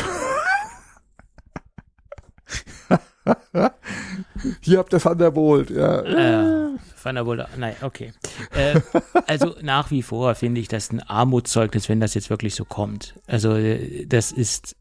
[4.60, 6.00] Hier habt ihr Thunderbolt, ja.
[6.00, 8.12] Äh, Thunderbolt, nein, okay.
[8.52, 8.80] Äh,
[9.26, 13.14] also nach wie vor finde ich das ein Armutszeugnis, wenn das jetzt wirklich so kommt.
[13.26, 14.76] Also äh, das ist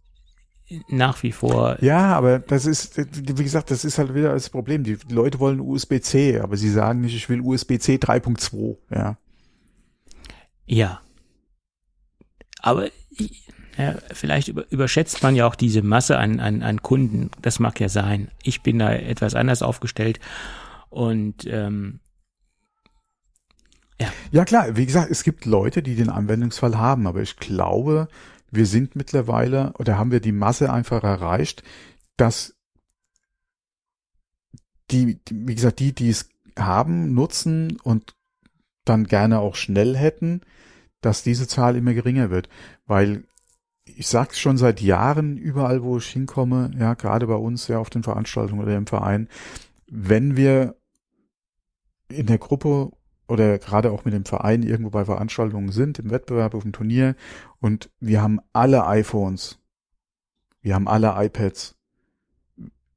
[0.87, 4.83] nach wie vor, Ja, aber das ist, wie gesagt, das ist halt wieder das Problem.
[4.83, 9.17] Die Leute wollen USB-C, aber sie sagen nicht, ich will USB-C 3.2, ja.
[10.65, 11.01] ja.
[12.61, 12.89] Aber
[13.77, 17.29] ja, vielleicht über, überschätzt man ja auch diese Masse an, an, an Kunden.
[17.41, 18.31] Das mag ja sein.
[18.41, 20.19] Ich bin da etwas anders aufgestellt
[20.89, 21.99] und ähm,
[24.31, 28.07] Ja klar, wie gesagt, es gibt Leute, die den Anwendungsfall haben, aber ich glaube,
[28.55, 31.63] wir sind mittlerweile oder haben wir die Masse einfach erreicht,
[32.17, 32.55] dass
[34.91, 38.15] die, die wie gesagt, die, die es haben, nutzen und
[38.85, 40.41] dann gerne auch schnell hätten,
[41.01, 42.49] dass diese Zahl immer geringer wird,
[42.85, 43.25] weil
[43.85, 47.89] ich sag's schon seit Jahren überall, wo ich hinkomme, ja, gerade bei uns ja auf
[47.89, 49.29] den Veranstaltungen oder im Verein,
[49.87, 50.75] wenn wir
[52.09, 52.91] in der Gruppe
[53.27, 57.15] oder gerade auch mit dem Verein irgendwo bei Veranstaltungen sind, im Wettbewerb, auf dem Turnier
[57.59, 59.59] und wir haben alle iPhones,
[60.61, 61.75] wir haben alle iPads.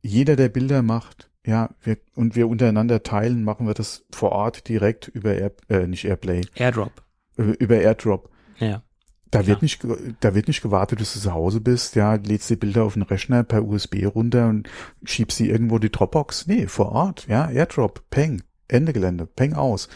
[0.03, 4.69] Jeder, der Bilder macht, ja, wir, und wir untereinander teilen, machen wir das vor Ort
[4.69, 6.93] direkt über Air, äh, nicht Airplay, Airdrop.
[7.37, 8.31] über Airdrop.
[8.59, 8.83] Ja.
[9.31, 12.49] Da wird nicht, ge- da wird nicht gewartet, bis du zu Hause bist, ja, lädst
[12.49, 14.71] die Bilder auf den Rechner per USB runter und
[15.05, 16.47] schiebst sie irgendwo die Dropbox.
[16.47, 19.89] Nee, vor Ort, ja, Airdrop, Peng, Ende Gelände, Peng aus.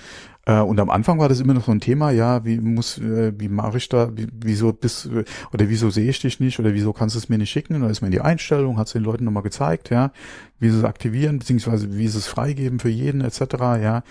[0.45, 3.33] Äh, und am Anfang war das immer noch so ein Thema, ja, wie muss, äh,
[3.39, 6.75] wie mache ich da, wie, wieso bist, äh, oder wieso sehe ich dich nicht, oder
[6.75, 7.77] wieso kannst du es mir nicht schicken?
[7.77, 10.13] Und dann ist mir in die Einstellung, hat es den Leuten nochmal gezeigt, ja,
[10.59, 13.41] wie sie es aktivieren, beziehungsweise wie sie es freigeben für jeden, etc.,
[13.81, 14.03] ja.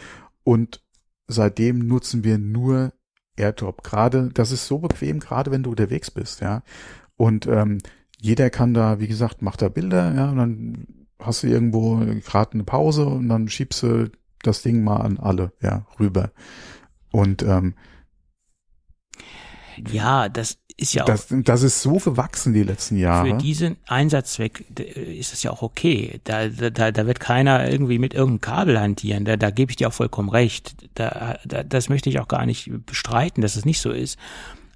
[0.44, 0.82] Und
[1.28, 2.94] seitdem nutzen wir nur
[3.36, 3.84] AirDrop.
[3.84, 6.64] Gerade, das ist so bequem, gerade wenn du unterwegs bist, ja.
[7.18, 7.80] Und ähm,
[8.20, 10.88] jeder kann da, wie gesagt, macht da Bilder, ja, und dann
[11.20, 15.52] hast du irgendwo gerade eine Pause und dann schiebst du das Ding mal an alle,
[15.62, 16.32] ja, rüber.
[17.12, 17.76] Und ähm,
[19.92, 23.30] Ja, das ist ja das, auch das ist so gewachsen die letzten Jahre.
[23.30, 26.20] für diesen Einsatzzweck ist es ja auch okay.
[26.24, 29.26] Da, da, da wird keiner irgendwie mit irgendeinem Kabel hantieren.
[29.26, 30.76] Da, da gebe ich dir auch vollkommen recht.
[30.96, 34.18] Da, da, das möchte ich auch gar nicht bestreiten, dass es nicht so ist.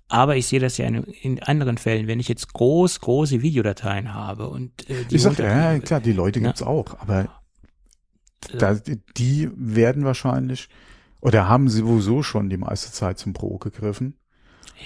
[0.07, 4.13] Aber ich sehe das ja in, in anderen Fällen, wenn ich jetzt groß, große Videodateien
[4.13, 7.27] habe und äh, die ich sag, ja, klar, die Leute gibt's auch, aber
[8.47, 8.75] da,
[9.17, 10.69] die werden wahrscheinlich,
[11.21, 14.17] oder haben sie sowieso schon die meiste Zeit zum Pro gegriffen,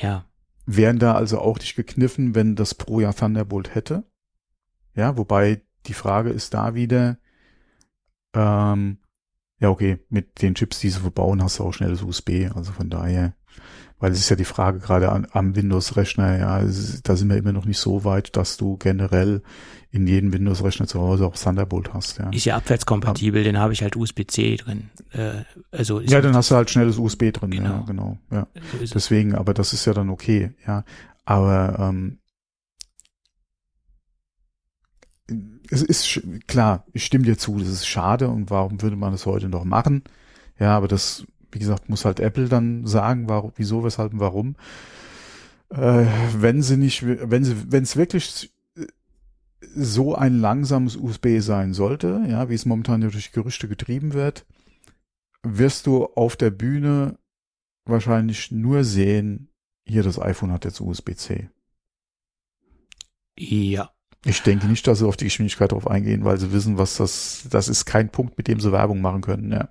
[0.02, 0.26] ja,
[0.66, 4.04] wären da also auch nicht gekniffen, wenn das Pro ja Thunderbolt hätte.
[4.96, 7.18] Ja, wobei die Frage ist da wieder,
[8.34, 9.00] ähm,
[9.60, 12.90] ja okay, mit den Chips, die sie verbauen, hast du auch schnelles USB, also von
[12.90, 13.34] daher,
[14.00, 17.38] weil es ist ja die Frage gerade an, am Windows-Rechner, ja, ist, da sind wir
[17.38, 19.42] immer noch nicht so weit, dass du generell
[19.92, 22.30] in jedem Windows-Rechner zu Hause auch Thunderbolt hast, ja.
[22.30, 24.90] ist ja abwärtskompatibel, den habe ich halt USB-C drin.
[25.12, 27.84] Äh, also Ja, dann hast du halt schnelles USB drin, ja, Genau.
[27.86, 28.48] genau, ja.
[28.80, 28.94] so.
[28.94, 30.84] Deswegen, aber das ist ja dann okay, ja.
[31.26, 32.20] Aber ähm,
[35.70, 39.26] es ist klar, ich stimme dir zu, das ist schade und warum würde man das
[39.26, 40.04] heute noch machen?
[40.60, 44.56] Ja, aber das, wie gesagt, muss halt Apple dann sagen, warum, wieso, weshalb und warum.
[45.70, 46.06] Äh,
[46.38, 48.52] wenn sie nicht, wenn sie, wenn es wirklich
[49.76, 54.46] so ein langsames USB sein sollte, ja, wie es momentan durch Gerüchte getrieben wird,
[55.44, 57.18] wirst du auf der Bühne
[57.86, 59.50] wahrscheinlich nur sehen,
[59.86, 61.50] hier das iPhone hat jetzt USB-C.
[63.38, 63.92] Ja,
[64.26, 67.48] Ich denke nicht, dass sie auf die Geschwindigkeit drauf eingehen, weil sie wissen, was das,
[67.50, 69.70] das ist kein Punkt, mit dem sie Werbung machen können, ja.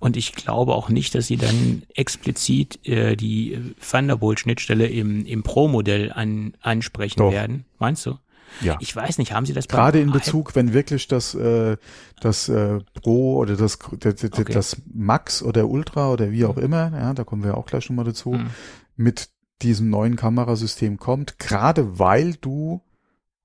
[0.00, 6.12] Und ich glaube auch nicht, dass sie dann explizit äh, die Thunderbolt-Schnittstelle im, im Pro-Modell
[6.12, 7.32] an, ansprechen Doch.
[7.32, 7.64] werden.
[7.78, 8.18] Meinst du?
[8.60, 8.76] Ja.
[8.80, 10.12] Ich weiß nicht, haben sie das Gerade in?
[10.12, 11.76] Bezug, wenn wirklich das, äh,
[12.20, 14.52] das äh, Pro oder das, das, das, Okay.
[14.52, 18.04] das Max oder Ultra oder wie auch immer, ja, da kommen wir auch gleich nochmal
[18.04, 18.50] dazu, Hm.
[18.96, 19.28] mit
[19.62, 22.80] diesem neuen Kamerasystem kommt, gerade weil du,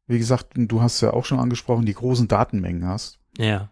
[0.08, 3.70] wie gesagt, du hast ja auch schon angesprochen, die großen Datenmengen hast, Ja.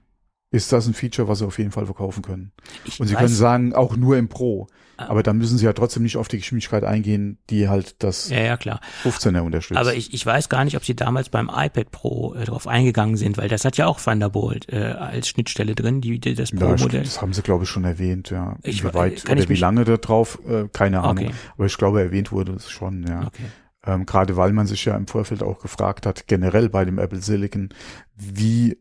[0.57, 2.51] Ist das ein Feature, was sie auf jeden Fall verkaufen können.
[2.85, 4.67] Ich Und sie können sagen, auch nur im Pro.
[4.99, 5.09] Ah.
[5.09, 8.39] Aber dann müssen sie ja trotzdem nicht auf die Geschwindigkeit eingehen, die halt das Ja,
[8.39, 8.81] ja, klar.
[9.03, 9.79] 15er unterstützt.
[9.79, 13.15] Aber ich, ich weiß gar nicht, ob sie damals beim iPad Pro äh, drauf eingegangen
[13.15, 16.57] sind, weil das hat ja auch Thunderbolt äh, als Schnittstelle drin, die, die das ja,
[16.57, 17.03] Pro-Modell.
[17.03, 18.57] das haben sie, glaube ich, schon erwähnt, ja.
[18.63, 21.25] Ich- Inwieweit kann oder wie mich- lange da drauf, äh, keine Ahnung.
[21.25, 21.35] Okay.
[21.55, 23.27] Aber ich glaube, erwähnt wurde es schon, ja.
[23.27, 23.43] Okay.
[23.85, 27.21] Ähm, Gerade weil man sich ja im Vorfeld auch gefragt hat, generell bei dem Apple
[27.21, 27.69] Silicon,
[28.15, 28.77] wie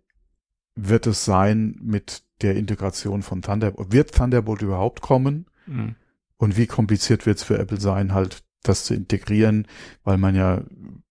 [0.76, 3.92] wird es sein mit der Integration von Thunderbolt?
[3.92, 5.46] Wird Thunderbolt überhaupt kommen?
[5.64, 5.94] Hm.
[6.36, 9.66] Und wie kompliziert wird es für Apple sein, halt das zu integrieren,
[10.04, 10.62] weil man ja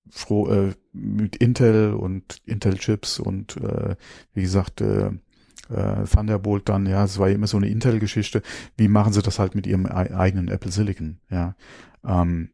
[0.10, 3.95] froh äh, mit Intel und Intel-Chips und äh,
[4.34, 5.08] wie gesagt äh,
[5.69, 8.43] äh, Thunderbolt dann, ja, es war ja immer so eine Intel-Geschichte.
[8.78, 11.17] Wie machen sie das halt mit ihrem ei- eigenen Apple Silicon?
[11.30, 11.56] Ja,
[12.06, 12.51] ähm,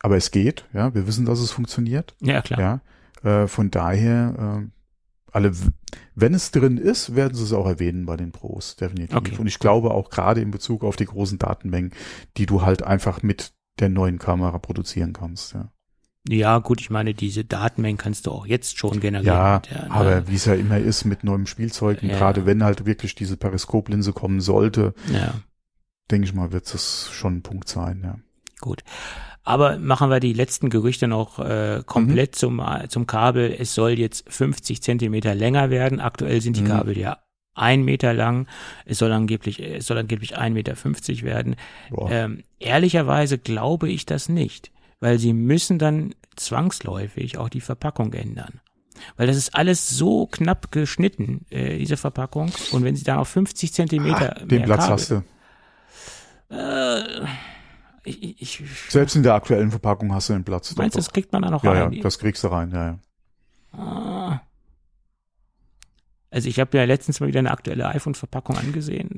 [0.00, 2.16] aber es geht, ja, wir wissen, dass es funktioniert.
[2.20, 2.80] Ja, klar.
[3.22, 4.68] Ja, äh, von daher, äh,
[5.32, 5.52] alle,
[6.14, 9.16] wenn es drin ist, werden sie es auch erwähnen bei den Pros, definitiv.
[9.16, 9.36] Okay.
[9.38, 11.92] Und ich glaube auch gerade in Bezug auf die großen Datenmengen,
[12.36, 15.54] die du halt einfach mit der neuen Kamera produzieren kannst.
[15.54, 15.70] Ja,
[16.28, 19.26] Ja, gut, ich meine, diese Datenmengen kannst du auch jetzt schon generieren.
[19.34, 19.90] ja der, ne?
[19.90, 22.18] aber wie es ja immer ist mit neuem Spielzeug, und Ja.
[22.18, 25.34] gerade wenn halt wirklich diese Periskoplinse kommen sollte, Ja,
[26.10, 28.00] denke ich mal, wird es schon ein Punkt sein.
[28.02, 28.16] Ja.
[28.60, 28.82] gut.
[29.48, 32.38] Aber machen wir die letzten Gerüchte noch äh, komplett Mhm.
[32.38, 33.54] zum, zum Kabel.
[33.58, 36.00] Es soll jetzt 50 Zentimeter länger werden.
[36.00, 36.68] Aktuell sind die Mhm.
[36.68, 37.18] Kabel ja
[37.54, 38.46] ein Meter lang.
[38.84, 40.76] Es soll angeblich, es soll angeblich 1,50 Meter
[41.24, 41.56] werden.
[41.90, 42.10] Boah.
[42.10, 48.60] Ähm, ehrlicherweise glaube ich das nicht, weil sie müssen dann zwangsläufig auch die Verpackung ändern.
[49.16, 52.52] Weil das ist alles so knapp geschnitten, äh, diese Verpackung.
[52.72, 55.22] Und wenn sie dann auf 50 Zentimeter Ah, den mehr Platz Kabel, hast du.
[56.54, 57.26] Äh,
[58.04, 60.74] ich, ich, Selbst in der aktuellen Verpackung hast du den Platz.
[60.76, 61.92] meinst du, das kriegt man da noch ja, rein?
[61.92, 62.70] ja, das kriegst du rein.
[62.70, 63.78] Ja, ja.
[63.78, 64.40] Ah.
[66.30, 69.16] Also ich habe ja letztens mal wieder eine aktuelle iPhone-Verpackung angesehen.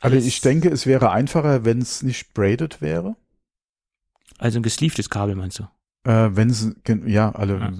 [0.00, 3.16] Also ich denke, es wäre einfacher, wenn es nicht braided wäre.
[4.38, 5.64] Also ein gesleeftes Kabel meinst du?
[6.08, 6.68] Äh, wenn es,
[7.06, 7.72] ja, alle, Ja.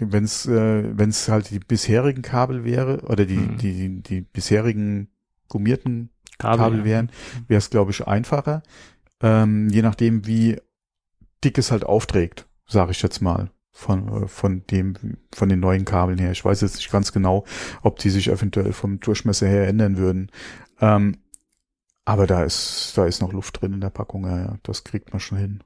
[0.00, 3.58] wenn es, äh, wenn es halt die bisherigen Kabel wäre oder die, Mhm.
[3.58, 5.08] die, die, die bisherigen
[5.48, 7.10] gummierten Kabel, Kabel, wären,
[7.48, 8.62] wäre es, glaube ich, einfacher.
[9.22, 10.60] Ähm, je nachdem, wie
[11.44, 13.50] dick es halt aufträgt, sage ich jetzt mal.
[13.74, 14.94] Von, äh, von dem,
[15.34, 16.32] von den neuen Kabeln her.
[16.32, 17.46] Ich weiß jetzt nicht ganz genau,
[17.82, 20.30] ob die sich eventuell vom Durchmesser her ändern würden.
[20.80, 21.16] Ähm,
[22.04, 24.58] aber da ist, da ist noch Luft drin in der Packung, ja, ja.
[24.62, 25.64] Das kriegt man schon hin.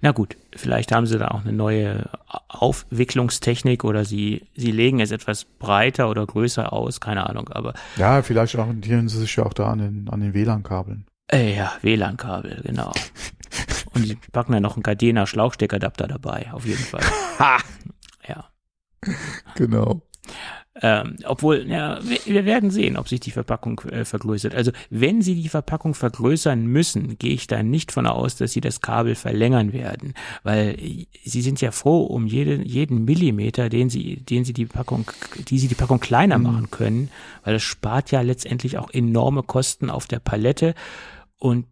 [0.00, 2.08] Na gut, vielleicht haben sie da auch eine neue
[2.48, 8.22] Aufwicklungstechnik oder sie, sie legen es etwas breiter oder größer aus, keine Ahnung, aber Ja,
[8.22, 11.06] vielleicht orientieren sie sich ja auch da an den, an den WLAN-Kabeln.
[11.32, 12.92] Äh, ja, WLAN-Kabel, genau.
[13.94, 17.02] Und die packen dann noch einen Gardena Schlauchsteckadapter dabei, auf jeden Fall.
[17.38, 17.58] Ha!
[18.28, 18.50] Ja.
[19.56, 20.02] Genau.
[20.80, 24.54] Ähm, obwohl, ja, wir, werden sehen, ob sich die Verpackung äh, vergrößert.
[24.54, 28.62] Also wenn sie die Verpackung vergrößern müssen, gehe ich da nicht von aus, dass sie
[28.62, 30.14] das Kabel verlängern werden,
[30.44, 34.66] weil äh, sie sind ja froh um jede, jeden Millimeter, den sie, den sie die
[34.66, 35.10] Packung,
[35.48, 36.44] die sie die Packung kleiner Mhm.
[36.44, 37.10] machen können,
[37.44, 40.74] weil das spart ja letztendlich auch enorme Kosten auf der Palette
[41.42, 41.66] und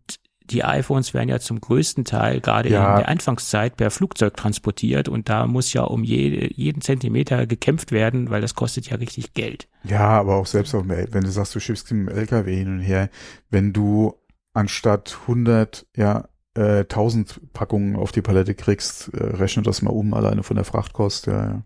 [0.44, 2.90] die iPhones werden ja zum größten Teil gerade Ja.
[2.90, 7.92] in der Anfangszeit per Flugzeug transportiert und da muss ja um jede, jeden Zentimeter gekämpft
[7.92, 9.68] werden, weil das kostet ja richtig Geld.
[9.84, 12.68] Ja, aber auch selbst auf dem, wenn du sagst, du schiffst mit dem LKW hin
[12.68, 13.10] und her,
[13.48, 14.14] wenn du
[14.52, 16.24] anstatt 100, ja,
[16.56, 20.64] äh, 1000 Packungen auf die Palette kriegst, äh, rechne das mal um, alleine von der
[20.64, 21.62] Frachtkost, ja, ja.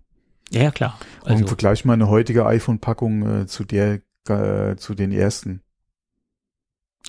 [0.50, 0.98] Ja, klar.
[1.24, 5.62] Und Also, vergleich mal eine heutige iPhone-Packung äh, zu der, äh, zu den ersten,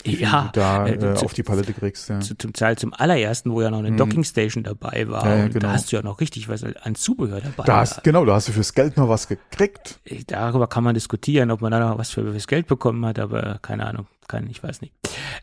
[0.04, 2.20] ja, da äh, äh, zu- auf die Palette kriegst, ja.
[2.20, 3.98] zu, zum Teil zum allerersten, wo ja noch eine Mhm.
[3.98, 5.26] Dockingstation dabei war.
[5.26, 5.68] Ja, ja, und genau.
[5.68, 7.64] Da hast du ja noch richtig was an Zubehör dabei.
[7.64, 10.00] Da hast, genau, da hast du fürs Geld noch was gekriegt.
[10.28, 13.60] Darüber kann man diskutieren, ob man da noch was für fürs Geld bekommen hat, aber
[13.62, 14.94] keine Ahnung, kann, ich weiß nicht.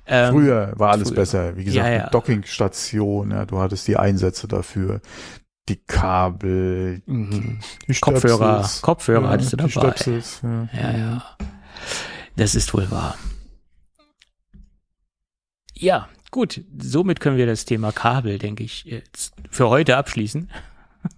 [0.07, 1.17] Ähm, Früher war alles früher.
[1.17, 1.57] besser.
[1.57, 2.01] Wie gesagt, Ja, ja.
[2.03, 5.01] eine Dockingstation, ja, du hattest die Einsätze dafür,
[5.69, 7.61] die Kabel, mhm.
[7.89, 8.83] die Kopfhörer, Stöpsels.
[8.83, 9.89] Kopfhörer Ja, hattest du die dabei.
[9.93, 10.69] Stöpsels, ja.
[10.73, 11.23] Ja, ja.
[12.37, 13.15] Das ist wohl wahr.
[15.83, 16.63] Ja, gut.
[16.79, 20.49] Somit können wir das Thema Kabel, denke ich, jetzt für heute abschließen.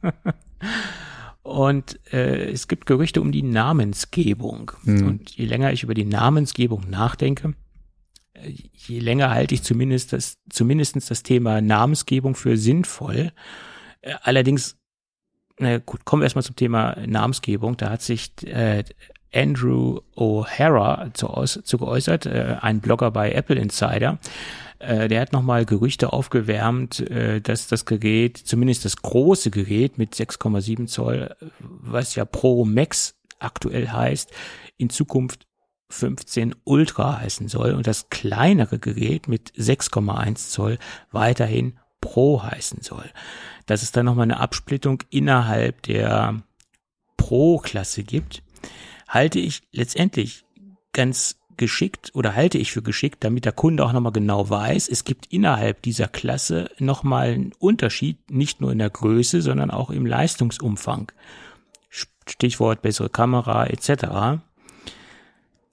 [1.43, 4.73] Und äh, es gibt Gerüchte um die Namensgebung.
[4.85, 5.07] Mhm.
[5.07, 7.53] Und je länger ich über die Namensgebung nachdenke,
[8.33, 13.33] äh, je länger halte ich zumindest das, zumindestens das Thema Namensgebung für sinnvoll.
[14.01, 14.79] Äh, allerdings,
[15.59, 17.77] na gut, kommen wir erstmal zum Thema Namensgebung.
[17.77, 18.85] Da hat sich äh,
[19.35, 24.19] Andrew O'Hara zu, aus, zu geäußert, äh, ein Blogger bei Apple Insider.
[24.79, 30.15] Äh, der hat nochmal Gerüchte aufgewärmt, äh, dass das Gerät, zumindest das große Gerät mit
[30.15, 34.31] 6,7 Zoll, was ja Pro Max aktuell heißt,
[34.77, 35.47] in Zukunft
[35.91, 40.79] 15 Ultra heißen soll und das kleinere Gerät mit 6,1 Zoll
[41.13, 43.11] weiterhin Pro heißen soll.
[43.67, 46.43] Dass es dann nochmal eine Absplittung innerhalb der
[47.17, 48.43] Pro-Klasse gibt,
[49.15, 50.45] halte ich letztendlich
[50.93, 55.05] ganz geschickt oder halte ich für geschickt, damit der Kunde auch nochmal genau weiß, es
[55.05, 60.05] gibt innerhalb dieser Klasse nochmal einen Unterschied, nicht nur in der Größe, sondern auch im
[60.05, 61.13] Leistungsumfang.
[62.27, 64.43] Stichwort bessere Kamera etc.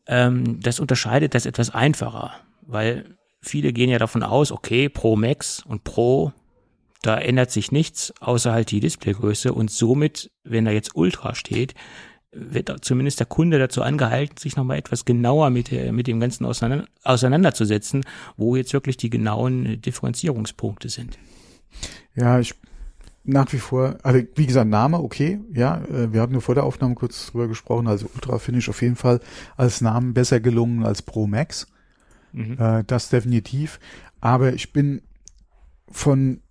[0.06, 5.64] Ähm, das unterscheidet das etwas einfacher, weil viele gehen ja davon aus, okay, Pro Max
[5.66, 6.34] und Pro,
[7.02, 11.74] da ändert sich nichts, außer halt die Displaygröße und somit, wenn da jetzt Ultra steht,
[12.32, 16.46] wird zumindest der Kunde dazu angehalten, sich nochmal etwas genauer mit, der, mit dem Ganzen
[16.46, 18.06] auseinander, auseinanderzusetzen,
[18.38, 21.18] wo jetzt wirklich die genauen Differenzierungspunkte sind.
[22.16, 22.56] Ja, ich
[23.24, 26.64] nach wie vor, also wie gesagt, Name, okay, ja, äh, wir hatten nur vor der
[26.64, 29.20] Aufnahme kurz drüber gesprochen, also Ultra finde ich auf jeden Fall
[29.58, 31.68] als Namen besser gelungen als Pro Max.
[32.32, 32.58] Mhm.
[32.60, 33.80] Äh, das definitiv.
[34.22, 35.02] Aber ich bin
[35.90, 36.42] von,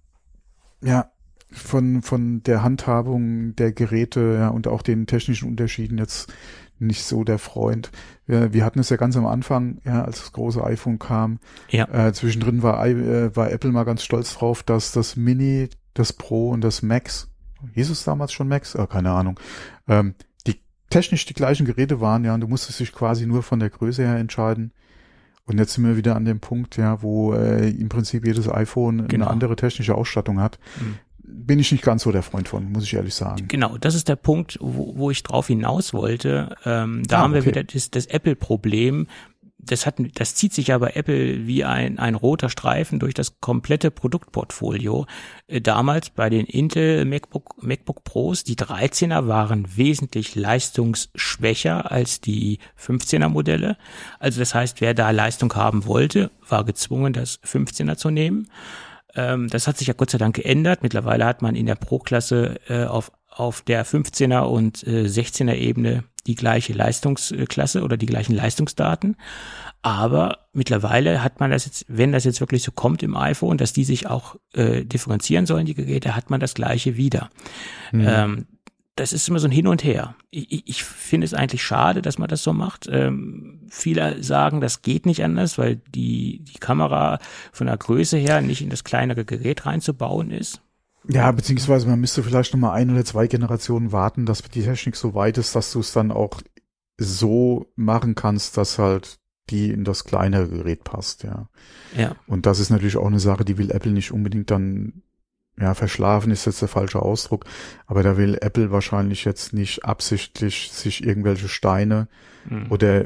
[0.83, 1.11] ja,
[1.53, 6.33] von, von der Handhabung der Geräte ja, und auch den technischen Unterschieden jetzt
[6.79, 7.91] nicht so der Freund.
[8.27, 11.39] Wir, wir hatten es ja ganz am Anfang, ja, als das große iPhone kam.
[11.69, 11.87] Ja.
[11.89, 16.51] Äh, zwischendrin war, äh, war Apple mal ganz stolz drauf, dass das Mini, das Pro
[16.51, 17.29] und das Max,
[17.75, 18.75] hieß es damals schon Max?
[18.77, 19.39] Ah, keine Ahnung.
[19.89, 20.15] Ähm,
[20.47, 23.71] die technisch die gleichen Geräte waren, ja, und du musstest dich quasi nur von der
[23.71, 24.73] Größe her entscheiden.
[25.45, 29.09] Und jetzt sind wir wieder an dem Punkt, ja, wo äh, im Prinzip jedes iPhone
[29.09, 29.25] Genau.
[29.27, 30.59] eine andere technische Ausstattung hat.
[30.81, 30.95] Mhm.
[31.33, 33.47] Bin ich nicht ganz so der Freund von, muss ich ehrlich sagen.
[33.49, 36.57] Genau, das ist der Punkt, wo, wo ich drauf hinaus wollte.
[36.65, 37.51] Ähm, da Ah, haben wir okay.
[37.51, 39.07] wieder das, das Apple-Problem.
[39.63, 43.41] Das hat, das zieht sich ja bei Apple wie ein, ein roter Streifen durch das
[43.41, 45.05] komplette Produktportfolio.
[45.49, 52.59] Äh, damals bei den Intel MacBook, MacBook Pros, die 13er waren wesentlich leistungsschwächer als die
[52.83, 53.77] 15er Modelle.
[54.19, 58.49] Also das heißt, wer da Leistung haben wollte, war gezwungen, das 15er zu nehmen.
[59.15, 60.83] Ähm, das hat sich ja Gott sei Dank geändert.
[60.83, 66.05] Mittlerweile hat man in der Pro-Klasse äh, auf, auf der 15er und äh, 16er Ebene
[66.27, 69.17] die gleiche Leistungsklasse oder die gleichen Leistungsdaten.
[69.83, 73.73] Aber mittlerweile hat man das jetzt, wenn das jetzt wirklich so kommt im iPhone, dass
[73.73, 77.31] die sich auch äh, differenzieren sollen, die Geräte, hat man das gleiche wieder.
[77.91, 78.07] Hm.
[78.07, 78.47] Ähm,
[78.97, 80.15] das ist immer so ein Hin und Her.
[80.31, 82.89] Ich, ich- finde es eigentlich schade, dass man das so macht.
[82.91, 87.19] Ähm, viele sagen, das geht nicht anders, weil die, die Kamera
[87.53, 90.63] von der Größe her nicht in das kleinere Gerät reinzubauen ist.
[91.09, 94.95] Ja, beziehungsweise man müsste vielleicht noch mal ein oder zwei Generationen warten, dass die Technik
[94.97, 96.41] so weit ist, dass du es dann auch
[96.99, 99.19] so machen kannst, dass halt
[99.49, 101.49] die in das kleinere Gerät passt, ja.
[101.97, 102.15] Ja.
[102.29, 105.03] Und das ist natürlich auch eine Sache, die will Apple nicht unbedingt dann,
[105.61, 107.45] ja, verschlafen ist jetzt der falsche Ausdruck,
[107.87, 112.09] aber da will Apple wahrscheinlich jetzt nicht absichtlich sich irgendwelche Steine
[112.49, 112.67] Mhm.
[112.71, 113.05] oder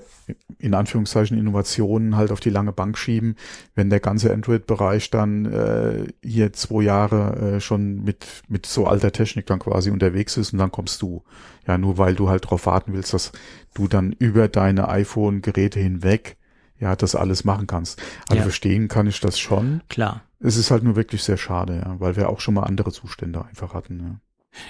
[0.59, 3.35] in Anführungszeichen Innovationen halt auf die lange Bank schieben,
[3.75, 9.11] wenn der ganze Android-Bereich dann äh, hier zwei Jahre äh, schon mit mit so alter
[9.13, 11.25] Technik dann quasi unterwegs ist und dann kommst du.
[11.67, 13.33] Ja, nur weil du halt darauf warten willst, dass
[13.75, 16.37] du dann über deine iPhone-Geräte hinweg
[16.85, 18.01] ja das alles machen kannst.
[18.29, 18.43] Also Ja.
[18.43, 19.83] verstehen kann ich das schon.
[19.89, 20.23] Klar.
[20.41, 23.45] Es ist halt nur wirklich sehr schade, ja, weil wir auch schon mal andere Zustände
[23.45, 24.01] einfach hatten.
[24.01, 24.21] Ja.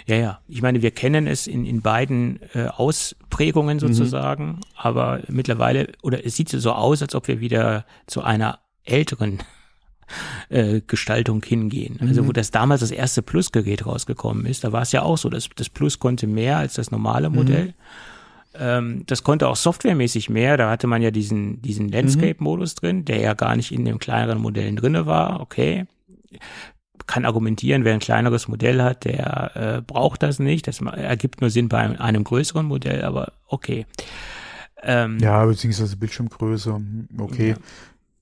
[0.07, 0.41] Ja, ja.
[0.49, 6.37] Ich meine, wir kennen es in, in beiden äh, Ausprägungen sozusagen, aber mittlerweile, oder es
[6.37, 9.43] sieht so aus, als ob wir wieder zu einer älteren
[10.49, 11.99] äh, Gestaltung hingehen.
[12.01, 15.29] Also wo das damals das erste Plus-Gerät rausgekommen ist, da war es ja auch so,
[15.29, 17.75] dass das Plus konnte mehr als das normale Modell.
[18.57, 20.57] Ähm, das konnte auch softwaremäßig mehr.
[20.57, 24.41] Da hatte man ja diesen, diesen Landscape-Modus drin, der ja gar nicht in den kleineren
[24.41, 25.41] Modellen drinne war.
[25.41, 25.87] Okay.
[27.07, 30.67] Kann argumentieren, wer ein kleineres Modell hat, der äh, braucht das nicht.
[30.69, 33.87] Das ergibt nur Sinn bei einem, einem größeren Modell, aber okay.
[34.83, 37.51] Ähm, Ja, beziehungsweise Bildschirmgröße, hm, okay.
[37.51, 37.57] Ja.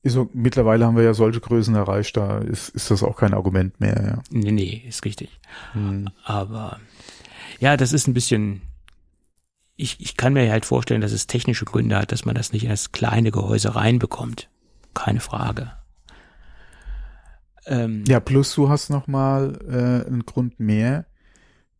[0.04, 3.34] Ist so, mittlerweile haben wir ja solche Größen erreicht, da ist, ist das auch kein
[3.34, 4.22] Argument mehr, ja.
[4.30, 5.38] Nee, nee, ist richtig.
[5.74, 6.08] Hm.
[6.24, 6.80] Aber
[7.60, 8.62] ja, das ist ein bisschen.
[9.82, 12.62] Ich, ich kann mir halt vorstellen, dass es technische Gründe hat, dass man das nicht
[12.62, 14.48] in das kleine Gehäuse reinbekommt.
[14.94, 15.72] Keine Frage.
[17.66, 21.06] Ähm, Ja, plus du hast nochmal äh, einen Grund mehr,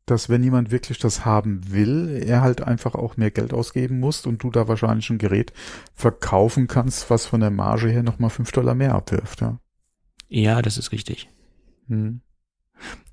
[0.04, 4.26] dass wenn jemand wirklich das haben will, er halt einfach auch mehr Geld ausgeben muss
[4.26, 5.52] und du da wahrscheinlich ein Gerät
[5.94, 9.60] verkaufen kannst, was von der Marge her nochmal fünf Dollar mehr abwirft, ja.
[10.28, 11.28] ja, das ist richtig.
[11.86, 12.20] Hm.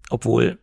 [0.10, 0.58] Obwohl,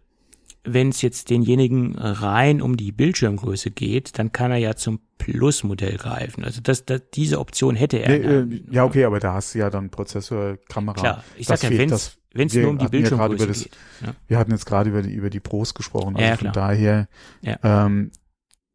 [0.67, 5.97] wenn es jetzt denjenigen rein um die Bildschirmgröße geht, dann kann er ja zum Plus-Modell
[5.97, 6.45] greifen.
[6.45, 8.09] Also das, das, diese Option hätte er.
[8.45, 10.95] Nee, äh, ja, okay, aber da hast du ja dann Prozessor, Kamera.
[11.01, 13.63] Klar, ich Das sag ja, wenn's wenn's wir nur um die ja Bildschirmgröße über das-
[13.63, 13.77] geht.
[14.05, 14.15] Ja.
[14.29, 17.09] Wir hatten jetzt gerade über die, über die Pros gesprochen, also Ja, von daher,
[17.41, 17.59] Ja.
[17.63, 18.11] ähm,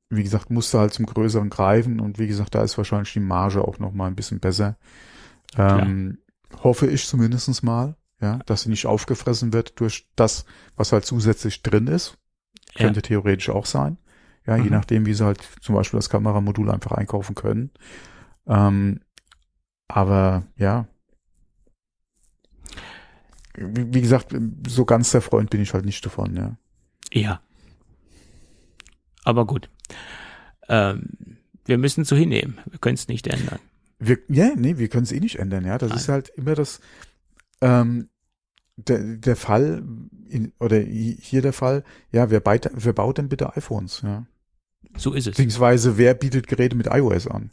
[0.09, 3.61] wie gesagt, musste halt zum Größeren greifen und wie gesagt, da ist wahrscheinlich die Marge
[3.65, 4.77] auch noch mal ein bisschen besser.
[5.57, 6.17] Ähm,
[6.63, 10.45] hoffe ich zumindestens mal, ja, dass sie nicht aufgefressen wird durch das,
[10.75, 12.17] was halt zusätzlich drin ist.
[12.75, 12.85] Ja.
[12.85, 13.97] Könnte theoretisch auch sein.
[14.47, 14.69] Ja, je Mhm.
[14.71, 17.71] nachdem, wie sie halt zum Beispiel das Kameramodul einfach einkaufen können.
[18.47, 19.01] Ähm,
[19.87, 20.87] aber ja.
[23.55, 24.33] Wie wie gesagt,
[24.67, 26.57] so ganz der Freund bin ich halt nicht davon, ja.
[27.11, 27.41] Ja.
[29.23, 29.69] Aber gut.
[30.69, 32.59] Ähm, wir müssen es so hinnehmen.
[32.69, 33.59] Wir können es nicht ändern.
[33.99, 35.77] Wir, ja, nee, wir können es eh nicht ändern, ja.
[35.77, 35.97] Das Nein.
[35.97, 36.79] ist halt immer das,
[37.61, 38.09] ähm,
[38.87, 39.83] der, der Fall,
[40.27, 44.25] in, oder hier der Fall, ja, wer, beit, wer baut denn bitte iPhones, ja?
[44.97, 45.31] So ist es.
[45.31, 47.51] Beziehungsweise wer bietet Geräte mit iOS an?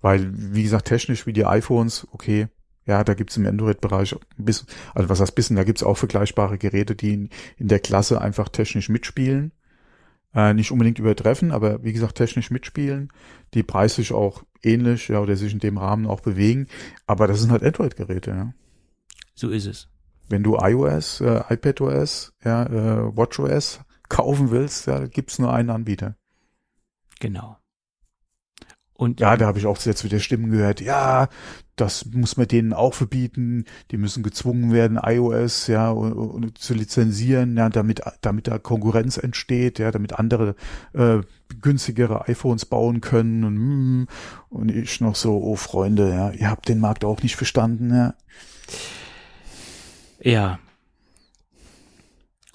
[0.00, 2.48] Weil, wie gesagt, technisch wie die iPhones, okay,
[2.86, 6.96] ja, da gibt's im Android-Bereich bis, also was heißt bisschen, da gibt's auch vergleichbare Geräte,
[6.96, 9.52] die in, in der Klasse einfach technisch mitspielen.
[10.34, 13.12] Äh, nicht unbedingt übertreffen, aber wie gesagt, technisch mitspielen,
[13.54, 16.68] die preislich auch ähnlich, ja, oder sich in dem Rahmen auch bewegen.
[17.06, 18.54] Aber das sind halt Android-Geräte, ja.
[19.34, 19.88] So ist es.
[20.32, 26.16] Wenn du iOS, äh, iPadOS, ja, äh, WatchOS kaufen willst, ja, gibt's nur einen Anbieter.
[27.20, 27.58] Genau.
[28.94, 30.80] Und Ja, da habe ich auch jetzt wieder Stimmen gehört.
[30.80, 31.28] Ja,
[31.76, 33.66] das muss man denen auch verbieten.
[33.90, 39.18] Die müssen gezwungen werden, iOS ja und, und zu lizenzieren, ja, damit damit da Konkurrenz
[39.18, 40.54] entsteht, ja, damit andere
[40.94, 41.18] äh,
[41.60, 44.06] günstigere iPhones bauen können und mm,
[44.48, 48.14] und ich noch so, oh Freunde, ja, ihr habt den Markt auch nicht verstanden, ja.
[50.22, 50.58] Ja.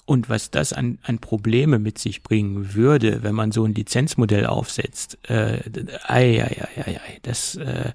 [0.04, 4.46] Und was das an, an Probleme mit sich bringen würde, wenn man so ein Lizenzmodell
[4.46, 5.60] aufsetzt, äh,
[6.06, 7.92] ei, ei, ei, ei, ei, das, äh,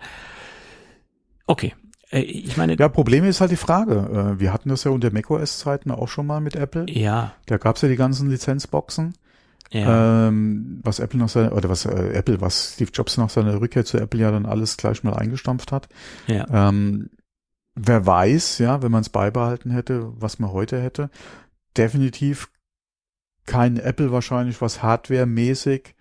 [1.48, 1.74] okay.
[2.12, 4.36] Äh, ich meine, Ja, Problem ist halt die Frage.
[4.36, 6.86] Äh, wir hatten das ja unter macOS-Zeiten auch schon mal mit Apple.
[6.88, 9.16] ja, Da gab's ja die ganzen Lizenzboxen.
[9.72, 13.60] ja, ähm, was Apple noch seine, oder was äh, Apple, was Steve Jobs nach seiner
[13.60, 15.90] Rückkehr zu Apple ja dann alles gleich mal eingestampft hat.
[16.28, 17.10] ja, Ähm,
[17.76, 21.10] wer weiß, ja, wenn man es beibehalten hätte, was man heute hätte.
[21.76, 22.50] Definitiv
[23.46, 25.96] kein Apple wahrscheinlich, was hardwaremäßig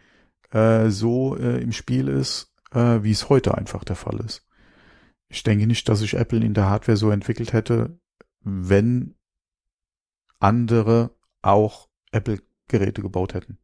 [0.50, 4.46] äh, so äh, im Spiel ist, äh, wie es heute einfach der Fall ist.
[5.28, 7.98] Ich denke nicht, dass sich Apple in der Hardware so entwickelt hätte,
[8.40, 9.14] wenn
[10.38, 13.58] andere auch Apple-Geräte gebaut hätten.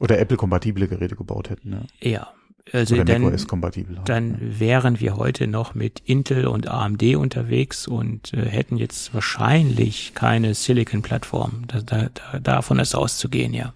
[0.00, 2.10] Oder Apple-kompatible Geräte gebaut hätten, ja.
[2.10, 2.34] ja.
[2.72, 3.96] Also Oder dann, macOS-kompatibel.
[3.98, 4.60] halt, dann ja.
[4.60, 10.54] wären wir heute noch mit Intel und AMD unterwegs und äh, hätten jetzt wahrscheinlich keine
[10.54, 11.64] Silicon-Plattform.
[11.66, 13.74] Da, da, da, davon ist auszugehen, ja.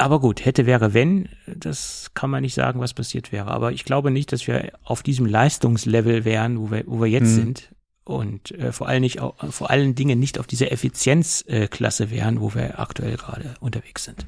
[0.00, 3.50] aber gut, hätte, wäre, wenn, das kann man nicht sagen, was passiert wäre.
[3.50, 7.28] Aber ich glaube nicht, dass wir auf diesem Leistungslevel wären, wo wir, wo wir jetzt
[7.28, 7.36] hm.
[7.36, 7.74] sind.
[8.04, 12.54] Und äh, vor, allen nicht, vor allen Dingen nicht auf dieser Effizienzklasse äh, wären, wo
[12.54, 14.26] wir aktuell gerade unterwegs sind.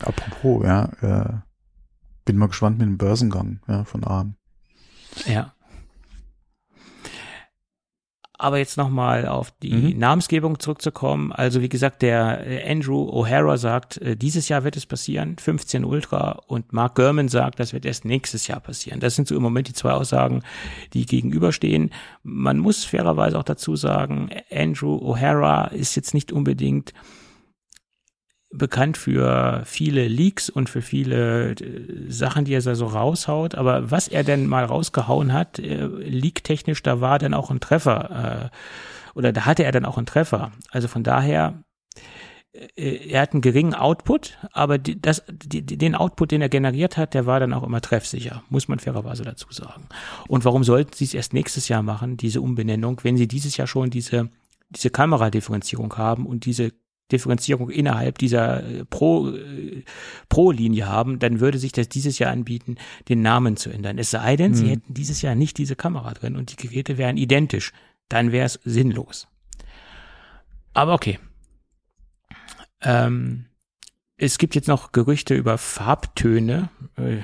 [0.00, 1.34] Apropos, ja, äh,
[2.24, 4.34] bin mal gespannt mit dem Börsengang ja, von ARM.
[5.26, 5.54] Ja.
[8.40, 9.98] Aber jetzt nochmal auf die mhm.
[9.98, 11.32] Namensgebung zurückzukommen.
[11.32, 15.84] Also wie gesagt, der äh, Andrew O'Hara sagt, äh, dieses Jahr wird es passieren, 15
[15.84, 16.40] Ultra.
[16.46, 19.00] Und Mark Gurman sagt, das wird erst nächstes Jahr passieren.
[19.00, 20.44] Das sind so im Moment die zwei Aussagen,
[20.92, 21.90] die gegenüberstehen.
[22.22, 26.94] Man muss fairerweise auch dazu sagen, Andrew O'Hara ist jetzt nicht unbedingt
[28.50, 33.54] bekannt für viele Leaks und für viele äh, Sachen, die er so raushaut.
[33.54, 38.50] Aber was er denn mal rausgehauen hat, äh, leak-technisch, da war dann auch ein Treffer.
[38.52, 40.52] Äh, oder da hatte er dann auch einen Treffer.
[40.70, 41.62] Also von daher,
[42.52, 46.96] äh, er hat einen geringen Output, aber die, das, die, den Output, den er generiert
[46.96, 49.88] hat, der war dann auch immer treffsicher, muss man fairerweise dazu sagen.
[50.26, 53.66] Und warum sollten sie es erst nächstes Jahr machen, diese Umbenennung, wenn sie dieses Jahr
[53.66, 54.30] schon diese
[54.70, 56.72] diese Kameradifferenzierung haben und diese
[57.12, 59.82] Differenzierung innerhalb dieser äh, Pro, äh,
[60.28, 62.76] Pro-Linie haben, dann würde sich das dieses Jahr anbieten,
[63.08, 63.98] den Namen zu ändern.
[63.98, 64.56] Es sei denn, mhm.
[64.56, 67.72] sie hätten dieses Jahr nicht diese Kamera drin und die Geräte wären identisch.
[68.08, 69.28] Dann wäre es sinnlos.
[70.72, 71.18] Aber okay.
[72.80, 73.46] Ähm,
[74.16, 76.70] es gibt jetzt noch Gerüchte über Farbtöne.
[76.96, 77.18] Äh,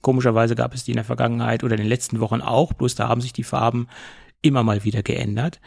[0.00, 3.08] komischerweise gab es die in der Vergangenheit oder in den letzten Wochen auch, bloß da
[3.08, 3.88] haben sich die Farben
[4.42, 5.60] immer mal wieder geändert.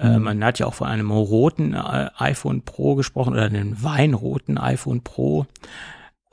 [0.00, 0.24] Äh, mhm.
[0.24, 5.02] man hat ja auch von einem roten äh, iPhone Pro gesprochen oder einem weinroten iPhone
[5.02, 5.46] Pro.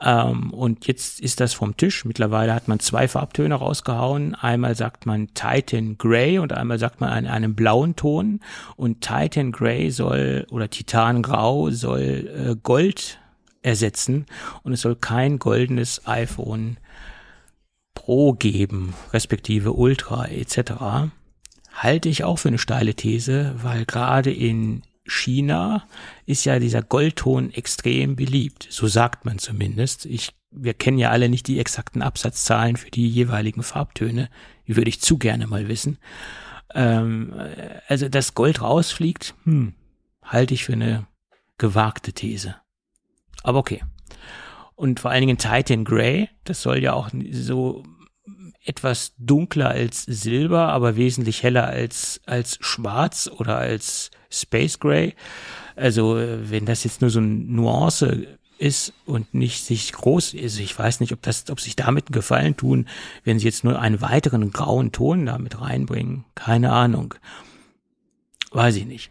[0.00, 2.04] Ähm, und jetzt ist das vom Tisch.
[2.04, 4.34] Mittlerweile hat man zwei Farbtöne rausgehauen.
[4.34, 8.40] Einmal sagt man Titan Grey und einmal sagt man einen, einen blauen Ton.
[8.76, 13.18] Und Titan Grey soll oder Titan Grau soll äh, Gold
[13.60, 14.26] ersetzen
[14.62, 16.78] und es soll kein goldenes iPhone
[17.92, 21.10] Pro geben, respektive Ultra etc
[21.82, 25.86] halte ich auch für eine steile These, weil gerade in China
[26.26, 28.66] ist ja dieser Goldton extrem beliebt.
[28.70, 30.04] So sagt man zumindest.
[30.04, 34.28] Ich, wir kennen ja alle nicht die exakten Absatzzahlen für die jeweiligen Farbtöne.
[34.66, 35.98] Die würde ich zu gerne mal wissen.
[36.74, 37.32] Ähm,
[37.86, 39.74] also, dass Gold rausfliegt, hm,
[40.22, 41.06] halte ich für eine
[41.56, 42.56] gewagte These.
[43.42, 43.82] Aber okay.
[44.74, 47.84] Und vor allen Dingen Titan Grey, das soll ja auch so
[48.64, 55.14] etwas dunkler als Silber, aber wesentlich heller als, als Schwarz oder als Space Gray.
[55.76, 58.26] Also, wenn das jetzt nur so eine Nuance
[58.58, 62.14] ist und nicht sich groß ist, ich weiß nicht, ob das, ob sich damit einen
[62.14, 62.88] Gefallen tun,
[63.24, 66.24] wenn sie jetzt nur einen weiteren grauen Ton damit reinbringen.
[66.34, 67.14] Keine Ahnung.
[68.50, 69.10] Weiß ich nicht.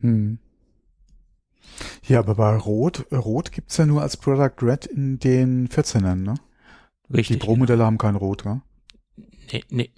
[0.00, 0.38] Hm.
[2.06, 6.34] Ja, aber bei Rot, Rot gibt's ja nur als Product Red in den 14ern, ne?
[7.12, 7.40] Richtig.
[7.40, 8.62] Die Pro-Modelle haben kein Rot, ja?
[9.52, 9.90] Nee, nee.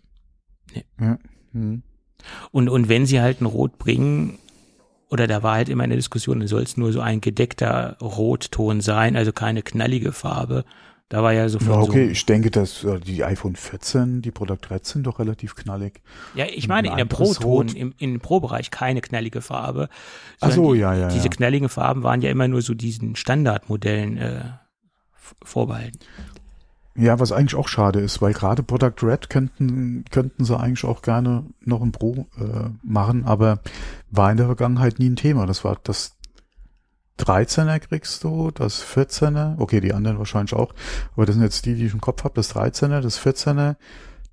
[0.75, 0.85] nee.
[1.01, 1.19] Ja.
[1.53, 1.83] Hm.
[2.51, 4.39] Und, und wenn sie halt ein Rot bringen,
[5.11, 8.81] oder da war halt immer eine Diskussion, dann soll es nur so ein gedeckter Rotton
[8.81, 10.65] sein, also keine knallige Farbe.
[11.11, 11.77] Da war ja sofort.
[11.77, 15.19] Ja, okay, so ich denke, dass äh, die iPhone 14, die Product Red sind doch
[15.19, 16.01] relativ knallig.
[16.35, 19.91] Ja, ich meine in der Pro-Ton, im, im Pro-Bereich keine knallige Farbe.
[20.41, 21.09] Ach so, die, ja, ja.
[21.09, 21.31] Diese ja.
[21.31, 24.41] knalligen Farben waren ja immer nur so diesen Standardmodellen äh,
[25.45, 25.99] vorbehalten.
[26.95, 31.01] Ja, was eigentlich auch schade ist, weil gerade Product Red könnten, könnten sie eigentlich auch
[31.01, 33.61] gerne noch ein Pro äh, machen, aber
[34.11, 35.47] war in der Vergangenheit nie ein Thema.
[35.47, 36.19] Das war das
[37.19, 40.75] 13er kriegst du, das 14er, okay, die anderen wahrscheinlich auch,
[41.15, 43.77] aber das sind jetzt die, die ich im Kopf habe, das 13er, das 14er,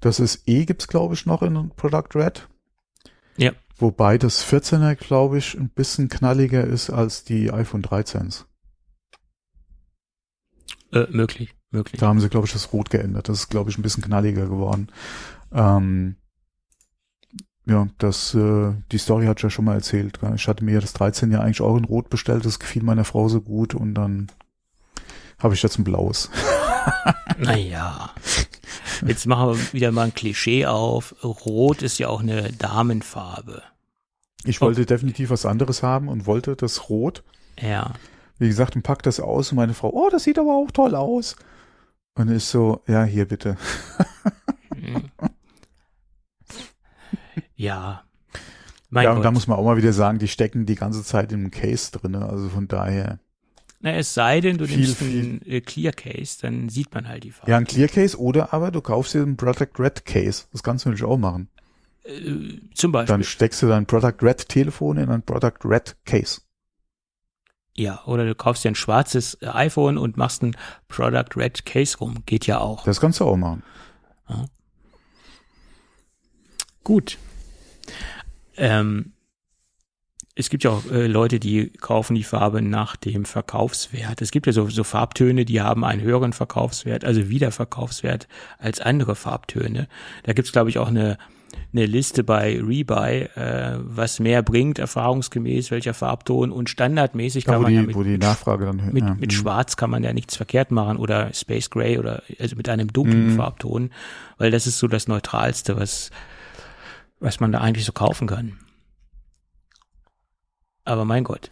[0.01, 2.47] das ist E gibt's glaube ich noch in Product Red.
[3.38, 3.51] Ja.
[3.78, 8.43] Wobei das 14er glaube ich ein bisschen knalliger ist als die iPhone 13s.
[10.91, 11.99] Äh, möglich möglich.
[11.99, 13.30] Da haben sie, glaube ich, das Rot geändert.
[13.30, 14.88] Das ist, glaube ich, ein bisschen knalliger geworden.
[15.53, 16.15] Ähm,
[17.65, 20.20] ja, das, äh, die Story hat ja schon mal erzählt.
[20.36, 22.45] Ich hatte mir das 13 ja eigentlich auch in Rot bestellt.
[22.45, 24.32] Das gefiel meiner Frau so gut und dann
[25.38, 26.30] habe ich jetzt ein Blaues.
[27.38, 28.11] naja.
[29.05, 31.15] Jetzt machen wir wieder mal ein Klischee auf.
[31.24, 33.61] Rot ist ja auch eine Damenfarbe.
[34.45, 34.86] Ich wollte oh.
[34.86, 37.24] definitiv was anderes haben und wollte das Rot.
[37.61, 37.93] Ja.
[38.38, 40.95] Wie gesagt, und pack das aus und meine Frau, oh, das sieht aber auch toll
[40.95, 41.36] aus.
[42.16, 43.57] Und ist so, ja, hier bitte.
[47.55, 48.03] ja.
[48.89, 49.18] Mein ja, Gott.
[49.18, 51.91] und da muss man auch mal wieder sagen, die stecken die ganze Zeit im Case
[51.91, 52.16] drin.
[52.16, 53.20] Also von daher.
[53.82, 57.24] Na, es sei denn, du viel, nimmst einen äh, Clear Case, dann sieht man halt
[57.24, 57.49] die Farbe.
[57.49, 60.45] Ja, ein Clear Case oder aber du kaufst dir einen Product Red Case.
[60.51, 61.49] Das kannst du natürlich auch machen.
[62.03, 63.14] Äh, zum Beispiel.
[63.14, 66.41] Dann steckst du dein Product Red Telefon in ein Product Red Case.
[67.76, 70.55] Ja, oder du kaufst dir ein schwarzes äh, iPhone und machst ein
[70.88, 72.24] Product Red Case rum.
[72.26, 72.84] Geht ja auch.
[72.84, 73.63] Das kannst du auch machen.
[74.30, 74.45] Ja.
[76.84, 77.17] Gut.
[78.57, 79.13] Ähm,
[80.39, 84.22] es gibt ja auch äh, Leute, die kaufen die Farbe nach dem Verkaufswert.
[84.22, 89.15] Es gibt ja so, so Farbtöne, die haben einen höheren Verkaufswert, also Wiederverkaufswert als andere
[89.15, 89.89] Farbtöne.
[90.24, 91.17] Da gibt's glaube ich, auch eine,
[91.71, 97.59] eine Liste bei Rebuy, äh, was mehr bringt, erfahrungsgemäß, welcher Farbton und standardmäßig Ja, kann
[97.59, 99.35] wo, man die, ja mit, wo die Nachfrage dann mit, ja, mit mhm.
[99.35, 103.27] Schwarz kann man ja nichts verkehrt machen oder Space Gray oder also mit einem dunklen
[103.27, 103.35] Mhm.
[103.35, 103.91] Farbton,
[104.37, 106.11] weil das ist so das Neutralste, was,
[107.19, 108.53] was man da eigentlich so kaufen kann.
[110.85, 111.51] Aber mein Gott.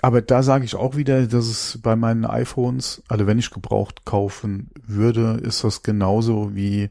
[0.00, 4.04] Aber da sage ich auch wieder, dass es bei meinen iPhones, also wenn ich gebraucht
[4.04, 6.90] kaufen würde, ist das genauso wie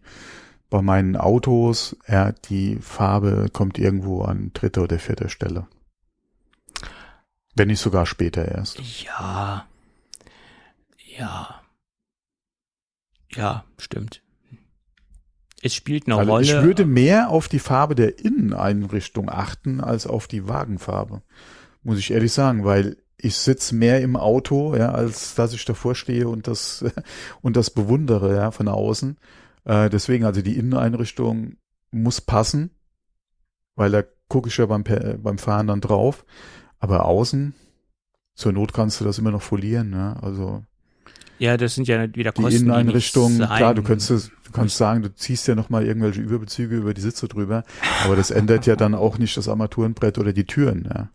[0.69, 1.95] bei meinen Autos.
[2.07, 5.67] Ja, die Farbe kommt irgendwo an dritter oder vierter Stelle.
[7.55, 8.79] Wenn nicht sogar später erst.
[9.03, 9.65] Ja.
[11.17, 11.61] Ja.
[13.33, 14.21] Ja, stimmt.
[15.61, 16.43] Es spielt eine Also Rolle.
[16.45, 21.23] ich würde mehr auf die Farbe der Inneneinrichtung achten als auf die Wagenfarbe.
[21.81, 25.95] Muss ich ehrlich sagen, weil ich sitze mehr im Auto, ja, als dass ich davor
[25.95, 26.85] stehe und das
[27.41, 29.17] und das bewundere, ja, von außen.
[29.67, 31.57] Äh, deswegen also die Inneneinrichtung
[31.91, 32.71] muss passen,
[33.75, 36.25] weil da gucke ich ja beim Per- beim Fahren dann drauf.
[36.79, 37.53] Aber außen
[38.35, 40.13] zur Not kannst du das immer noch folieren, ja.
[40.21, 40.63] Also
[41.39, 42.61] ja, das sind ja wieder die Kosten.
[42.61, 46.77] Inneneinrichtung, die klar, du könntest, es- du kannst sagen, du ziehst ja nochmal irgendwelche Überbezüge
[46.77, 47.63] über die Sitze drüber,
[48.05, 50.85] aber das ändert ja dann auch nicht das Armaturenbrett oder die Türen.
[50.85, 51.09] Ja.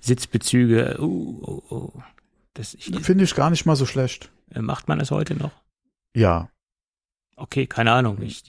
[0.00, 0.96] Sitzbezüge.
[1.00, 1.92] Uh, oh, oh.
[2.54, 4.30] Das, ich, Finde ich gar nicht mal so schlecht.
[4.50, 5.52] äh, macht man das heute noch?
[6.14, 6.48] Ja.
[7.36, 8.18] Okay, keine Ahnung.
[8.22, 8.44] Ich,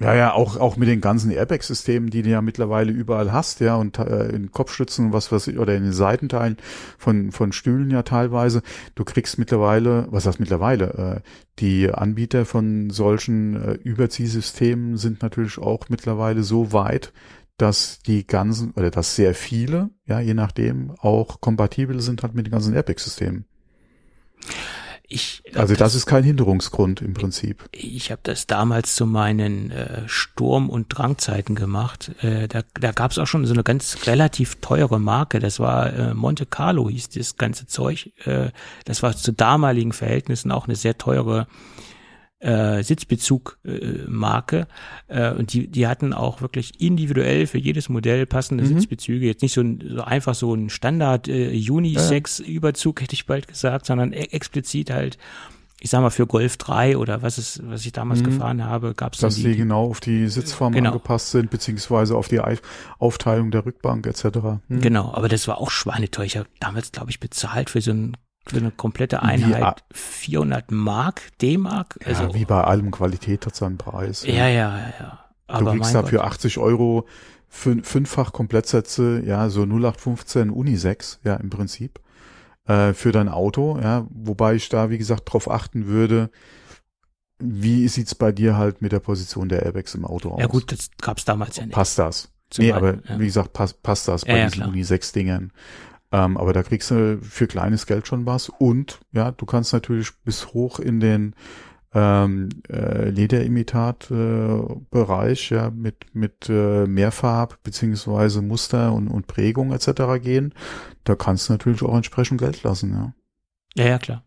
[0.00, 3.76] Ja, ja, auch, auch mit den ganzen Airbag-Systemen, die du ja mittlerweile überall hast, ja,
[3.76, 6.56] und äh, in Kopfstützen und was weiß ich, oder in den Seitenteilen
[6.96, 8.62] von, von Stühlen ja teilweise.
[8.94, 11.28] Du kriegst mittlerweile, was heißt mittlerweile, äh,
[11.58, 17.12] die Anbieter von solchen äh, Überziehsystemen sind natürlich auch mittlerweile so weit,
[17.58, 22.46] dass die ganzen, oder dass sehr viele, ja, je nachdem, auch kompatibel sind halt mit
[22.46, 23.44] den ganzen Airbag-Systemen.
[25.12, 27.64] Ich, äh, Also das ist kein Hinderungsgrund im Prinzip.
[27.72, 32.12] Ich habe das damals zu meinen äh, Sturm- und Drangzeiten gemacht.
[32.20, 35.38] Äh, da da gab es auch schon so eine ganz relativ teure Marke.
[35.38, 38.10] Das war äh, Monte Carlo hieß das ganze Zeug.
[38.24, 38.50] Äh,
[38.84, 41.46] das war zu damaligen Verhältnissen auch eine sehr teure
[42.42, 44.66] äh, Sitzbezug-Marke.
[45.08, 48.68] Äh, und die, die hatten auch wirklich individuell für jedes Modell passende Mhm.
[48.68, 49.26] Sitzbezüge.
[49.26, 53.86] Jetzt nicht so, ein, so einfach so ein Standard äh, Unisex-Überzug, hätte ich bald gesagt,
[53.86, 55.18] sondern e explizit halt
[55.84, 58.26] ich sag mal, für Golf 3 oder was ist, was ich damals Mhm.
[58.26, 60.90] gefahren habe, gab es Dass die genau auf die Sitzform Genau.
[60.90, 62.58] angepasst sind, beziehungsweise auf die Ei-
[63.00, 64.60] Aufteilung der Rückbank etc.
[64.68, 64.80] Hm.
[64.80, 66.24] Genau, aber das war auch schweineteuer.
[66.24, 68.16] Ich habe damals, glaube ich, bezahlt für so, ein,
[68.46, 69.76] für eine komplette Einheit ah.
[69.76, 69.76] ja.
[69.92, 71.98] 400 Mark, D-Mark.
[72.04, 74.24] Also, ja, wie bei allem Qualität hat es einen Preis.
[74.26, 74.92] Ja, ja, ja.
[74.98, 75.18] ja.
[75.46, 77.06] Aber du kriegst dafür 80 Euro
[77.48, 82.00] fün fünffach Komplettsätze, ja, so 0815 Uni 6, ja, im Prinzip,
[82.66, 86.30] äh, für dein Auto, ja, wobei ich da, wie gesagt, drauf achten würde,
[87.38, 90.40] wie sieht es bei dir halt mit der Position der Airbags im Auto aus?
[90.40, 91.74] Ja gut, das gab es damals ja nicht.
[91.74, 92.30] Passt das?
[92.50, 93.20] Zum nee, Beispiel, aber ja.
[93.20, 95.52] wie gesagt, passt, passt das bei ja, diesen Uni-6-Dingern.
[96.12, 100.12] Ähm, aber da kriegst du für kleines Geld schon was und ja, du kannst natürlich
[100.24, 101.34] bis hoch in den
[101.94, 110.22] ähm, äh, Lederimitat-Bereich ja mit mit äh, Mehrfarb beziehungsweise Muster und, und Prägung etc.
[110.22, 110.54] gehen.
[111.04, 113.14] Da kannst du natürlich auch entsprechend Geld lassen, ja.
[113.74, 114.22] Ja, ja, klar.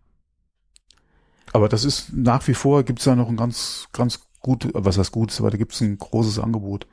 [1.54, 5.12] Aber das ist nach wie vor gibt's da noch ein ganz ganz gut, was heißt
[5.12, 6.88] gutes, aber da gibt's ein großes Angebot.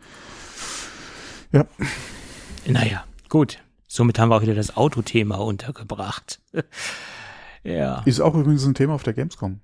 [2.66, 3.62] Naja, gut.
[3.92, 6.40] Somit haben wir auch wieder das Autothema untergebracht.
[7.62, 8.00] ja.
[8.06, 9.60] Ist auch übrigens ein Thema auf der Gamescom.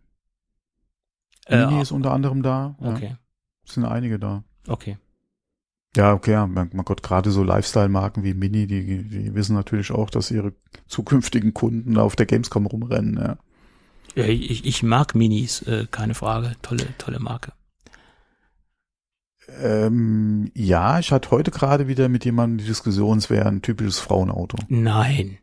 [1.48, 2.76] Mini Äh, ist unter anderem da.
[2.78, 3.16] Ja, okay,
[3.64, 4.44] sind einige da.
[4.66, 4.98] okay.
[5.96, 9.92] Ja, okay, ja, mein, mein Gott, gerade so Lifestyle-Marken wie Mini, die, die wissen natürlich
[9.92, 10.52] auch, dass ihre
[10.88, 13.16] zukünftigen Kunden da auf der Gamescom rumrennen.
[13.16, 13.38] Ja.
[14.14, 16.54] Ja, ich, ich mag Minis, äh, keine Frage.
[16.60, 17.54] Tolle, tolle Marke.
[19.62, 23.98] Ähm, ja, ich hatte heute gerade wieder mit jemandem die Diskussion, es wäre ein typisches
[23.98, 24.58] Frauenauto.
[24.68, 25.38] Nein.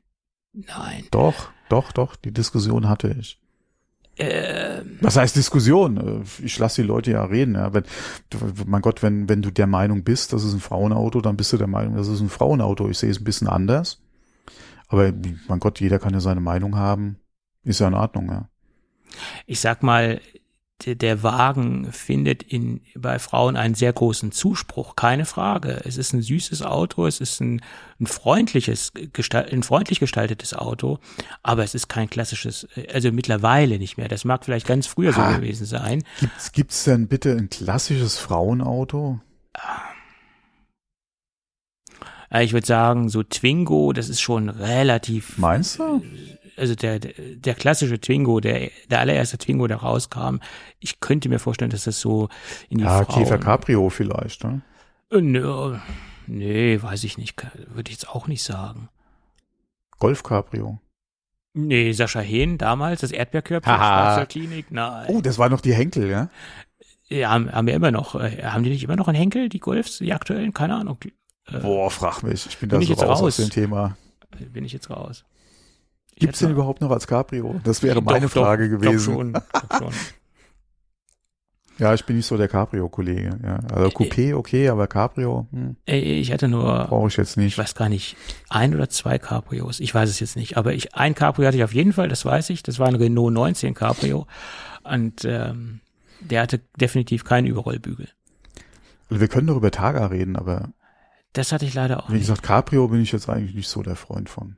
[0.54, 1.06] Nein.
[1.12, 3.42] Doch, doch, doch, die Diskussion hatte ich.
[4.18, 5.98] Ähm, Was heißt Diskussion?
[5.98, 7.56] Äh, Ich lasse die Leute ja reden.
[7.56, 7.74] Ja.
[7.74, 7.84] Wenn,
[8.66, 11.58] mein Gott, wenn, wenn du der Meinung bist, das ist ein Frauenauto, dann bist du
[11.58, 12.88] der Meinung, das ist ein Frauenauto.
[12.90, 14.02] Ich sehe es ein bisschen anders.
[14.88, 15.12] Aber
[15.48, 17.18] mein Gott, jeder kann ja seine Meinung haben.
[17.64, 18.48] Ist ja in Ordnung, ja.
[19.48, 20.22] ich sag mal,
[20.84, 25.82] der, Wagen findet in, bei Frauen einen sehr großen Zuspruch, keine Frage.
[25.86, 27.62] Es ist ein süßes Auto, es ist ein,
[28.00, 28.92] ein freundliches,
[29.32, 31.00] ein freundlich gestaltetes Auto,
[31.44, 34.10] aber es ist kein klassisches, also mittlerweile nicht mehr.
[34.10, 35.38] Das mag vielleicht ganz früher so Ah.
[35.38, 36.04] gewesen sein.
[36.20, 39.22] Gibt's, gibt's denn bitte ein klassisches Frauenauto?
[42.30, 46.04] Äh, Ich würde sagen, so Twingo, das ist schon relativ Meinst du?
[46.58, 50.38] Also der, der, klassische Twingo, der, der allererste Twingo, der rauskam,
[50.80, 52.30] ich könnte mir vorstellen, dass das so
[52.70, 54.62] in die Ja, Frauen, Käfer Cabrio vielleicht, ne?
[55.12, 55.78] Äh, Nö,
[56.28, 57.36] nee, weiß ich nicht,
[57.74, 58.90] würde ich jetzt auch nicht sagen.
[60.00, 60.80] Golf Cabrio.
[61.54, 65.06] Nee, Sascha Hehn damals, das Erdbeerkörbchen, Klinik, nein.
[65.10, 66.30] Oh, das war noch die Henkel, ja?
[67.08, 69.60] Ja, haben, haben wir immer noch, äh, haben die nicht immer noch einen Henkel, die
[69.60, 70.54] Golfs, die aktuellen?
[70.54, 70.98] Keine Ahnung.
[71.48, 72.46] Äh, Boah, frag mich.
[72.48, 73.22] Ich bin da Bin ich so raus, raus?
[73.22, 73.96] aus dem Thema.
[74.52, 75.24] Bin ich jetzt raus.
[76.16, 77.60] Ich Gibt's hätte den überhaupt noch als Cabrio?
[77.64, 79.14] Das wäre meine doch, Frage Doch gewesen.
[79.14, 79.94] schon, doch schon.
[81.78, 83.38] Ja, ich bin nicht so der Cabrio-Kollege.
[83.44, 83.58] Ja.
[83.70, 87.58] Also Coupé, okay, aber Cabrio hm, Ey, Ich hatte nur, brauche ich jetzt ich nicht.
[87.58, 88.16] weiß gar nicht,
[88.48, 89.82] ein oder zwei Cabrios.
[89.82, 92.24] Ich weiß es jetzt nicht, aber ich ein Cabrio hatte ich auf jeden Fall, das
[92.24, 92.64] weiß ich.
[92.64, 94.26] Das war ein Renault 19 Cabrio
[94.84, 95.82] und ähm,
[96.22, 98.08] der hatte definitiv keinen Überrollbügel.
[99.10, 100.70] Also wir können doch über Targa reden, aber
[101.34, 102.22] Das hatte ich leider auch wie nicht.
[102.22, 104.56] gesagt, Cabrio bin ich jetzt eigentlich nicht so der Freund von.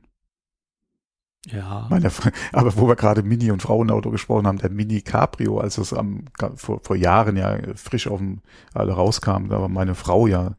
[1.52, 2.10] Ja, Meine,
[2.52, 6.24] aber wo wir gerade Mini- und Frauenauto gesprochen haben, der Mini Cabrio, als es am,
[6.56, 8.40] vor, vor Jahren ja frisch auf dem,
[8.74, 10.56] also rauskam, da war meine Frau ja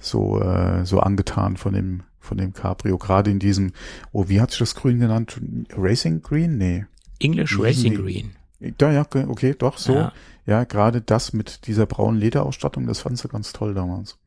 [0.00, 3.72] so, äh, so angetan von dem, von dem Cabrio, gerade in diesem,
[4.12, 5.40] oh, wie hat sich das Grün genannt?
[5.76, 6.56] Racing Green?
[6.56, 6.86] Nee.
[7.18, 7.94] English Racing?
[7.94, 8.32] Green.
[8.80, 9.94] Ja, ja, okay, okay, doch, so.
[9.94, 10.12] Ja.
[10.46, 14.18] Ja, gerade das mit dieser braunen Lederausstattung, das fand sie ganz toll damals.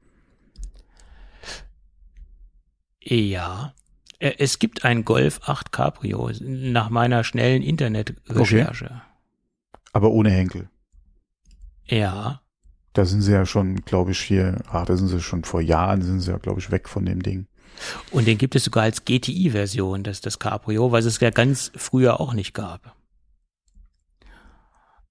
[3.02, 3.74] Ja.
[4.20, 9.01] Äh, Es gibt ein Golf 8 Cabrio nach meiner schnellen Internetrecherche.
[9.93, 10.70] Aber ohne Henkel.
[11.86, 12.41] Ja.
[12.93, 16.01] Da sind sie ja schon, glaube ich, hier, ach, da sind sie schon vor Jahren,
[16.01, 17.47] sind sie ja, glaube ich, weg von dem Ding.
[18.11, 21.72] Und den gibt es sogar als GTI-Version, das das Cabrio, weil es es ja ganz
[21.76, 22.95] früher auch nicht gab.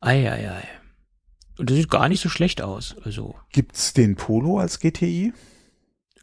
[0.01, 0.65] Eieiei.
[1.59, 2.97] Und das sieht gar nicht so schlecht aus.
[3.05, 5.33] Also Gibt's den Polo als GTI?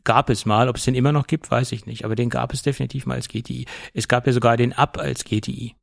[0.04, 2.06] Gab es mal, ob es den immer noch gibt, weiß ich nicht.
[2.06, 3.66] Aber den gab es definitiv mal als GTI.
[3.94, 5.76] Es gab ja sogar den Up als GTI.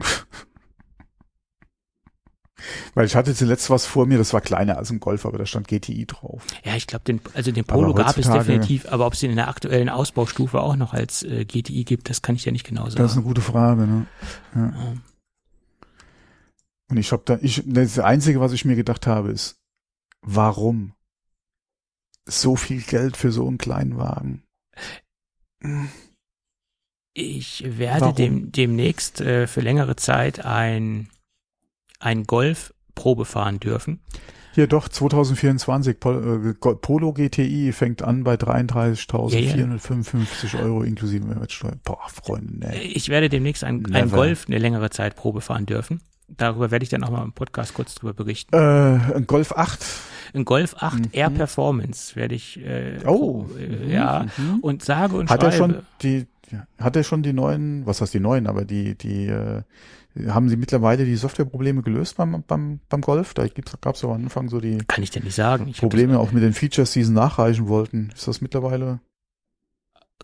[2.94, 5.46] Weil ich hatte zuletzt was vor mir, das war kleiner als ein Golf, aber da
[5.46, 6.46] stand GTI drauf.
[6.64, 9.36] Ja, ich glaube, den, also den Polo gab es definitiv, aber ob es den in
[9.36, 12.84] der aktuellen Ausbaustufe auch noch als äh, GTI gibt, das kann ich ja nicht genau
[12.84, 13.02] sagen.
[13.02, 14.06] Das ist eine gute Frage, ne?
[14.54, 14.66] Ja.
[14.66, 14.94] Ja.
[16.88, 19.56] Und ich habe da, ich, das Einzige, was ich mir gedacht habe, ist,
[20.20, 20.92] warum
[22.26, 24.42] so viel Geld für so einen kleinen Wagen?
[27.14, 28.16] Ich werde Warum?
[28.16, 31.08] dem, demnächst äh, für längere Zeit ein,
[31.98, 34.00] ein Golf Probe fahren dürfen.
[34.54, 41.76] Hier doch, 2024, Pol, äh, Polo GTI fängt an bei 33.455 Euro inklusive Mehrwertsteuer.
[41.84, 42.82] Boah, Freunde, ne.
[42.82, 44.10] Ich werde demnächst ein, ein.
[44.10, 46.02] Golf eine längere Zeit Probe fahren dürfen.
[46.36, 48.54] Darüber werde ich dann auch mal im Podcast kurz drüber berichten.
[48.54, 49.78] Äh, ein Golf 8.
[50.34, 51.08] Ein Golf 8 Mhm.
[51.12, 53.46] Air Performance werde ich äh, Oh.
[53.58, 54.60] äh, ja Mhm.
[54.60, 55.74] und sage und Hat er schreibe.
[55.74, 56.26] schon die,
[56.78, 59.62] hat er schon die neuen, was heißt die neuen, aber die, die, äh,
[60.28, 63.32] haben sie mittlerweile die Softwareprobleme gelöst beim, beim, beim Golf?
[63.34, 63.46] Da
[63.80, 65.68] gab es ja am Anfang so die Kann ich dir nicht sagen.
[65.68, 68.10] Ich Probleme auch mit den Features, die sie nachreichen wollten.
[68.14, 69.00] Ist das mittlerweile?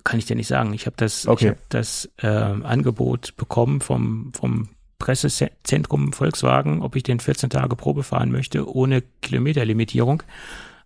[0.04, 0.72] Kann ich dir nicht sagen.
[0.74, 1.48] Ich habe das, ich Okay.
[1.50, 4.68] hab das ähm, Angebot bekommen vom, vom
[4.98, 10.22] Pressezentrum Volkswagen, ob ich den 14 Tage Probe fahren möchte, ohne Kilometerlimitierung.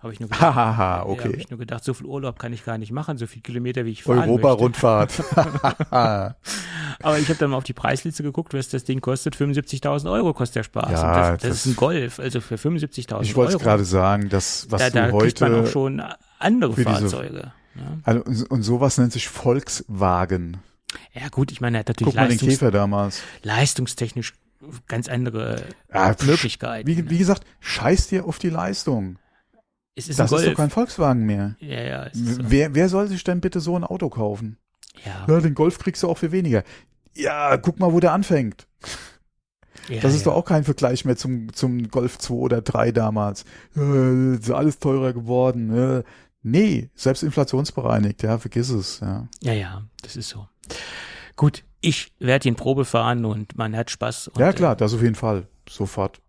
[0.00, 1.34] Habe ich nur gedacht, Hahaha, ja, habe okay.
[1.38, 3.90] ich nur gedacht, so viel Urlaub kann ich gar nicht machen, so viel Kilometer, wie
[3.92, 4.18] ich fahren.
[4.18, 5.12] Europa-Rundfahrt.
[5.90, 9.36] Aber ich habe dann mal auf die Preisliste geguckt, was das Ding kostet.
[9.36, 10.90] 75.000 Euro kostet der Spaß.
[10.90, 13.22] Ja, das, das, das- ist ein Golf, also für 75.000 Euro.
[13.22, 16.02] ich wollte es gerade sagen, dass was da, da du kriegt man auch heute schon
[16.38, 17.52] andere für diese- Fahrzeuge.
[17.76, 17.82] Ja.
[18.02, 20.58] also, und- und sowas nennt sich Volkswagen.
[21.12, 23.22] Ja gut, ich meine, er hat natürlich Guck mal den Leistungs Käfer damals.
[23.42, 24.34] leistungstechnisch
[24.86, 26.86] ganz andere Ja, pff, Möglichkeiten.
[26.88, 29.18] Wie, wie gesagt, scheiß dir auf die Leistung.
[29.96, 31.56] es ist Das ist doch kein Volkswagen mehr.
[31.60, 32.42] ja, ja, ist so.
[32.44, 34.58] Wer, wer soll sich denn bitte so ein Auto kaufen?
[35.04, 36.62] ja, Ja, den Golf kriegst du auch für weniger.
[37.14, 38.66] Ja, guck mal, wo der anfängt.
[39.88, 40.24] ja, Das ist ja.
[40.26, 43.44] doch auch kein Vergleich mehr zum, zum Golf 2 oder 3 damals.
[43.76, 45.76] Äh, ist alles teurer geworden.
[45.76, 46.02] Äh,
[46.42, 49.00] nee, selbst inflationsbereinigt, ja, vergiss es.
[49.00, 49.28] Ja.
[49.42, 50.46] Ja, ja, das ist so.
[51.42, 54.28] Gut, ich werde ihn Probe fahren und man hat Spaß.
[54.28, 55.48] Und, ja, klar, äh, das auf jeden Fall.
[55.68, 56.20] Sofort.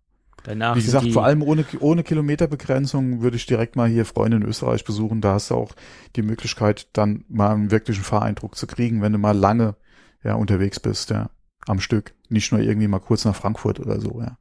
[0.43, 4.43] Danach Wie gesagt, vor allem ohne, ohne Kilometerbegrenzung würde ich direkt mal hier Freunde in
[4.43, 5.21] Österreich besuchen.
[5.21, 5.73] Da hast du auch
[6.15, 9.75] die Möglichkeit, dann mal einen wirklichen Fahreindruck zu kriegen, wenn du mal lange
[10.23, 11.11] ja, unterwegs bist.
[11.11, 11.29] Ja.
[11.67, 12.15] am Stück.
[12.29, 14.39] Nicht nur irgendwie mal kurz nach Frankfurt oder so, ja.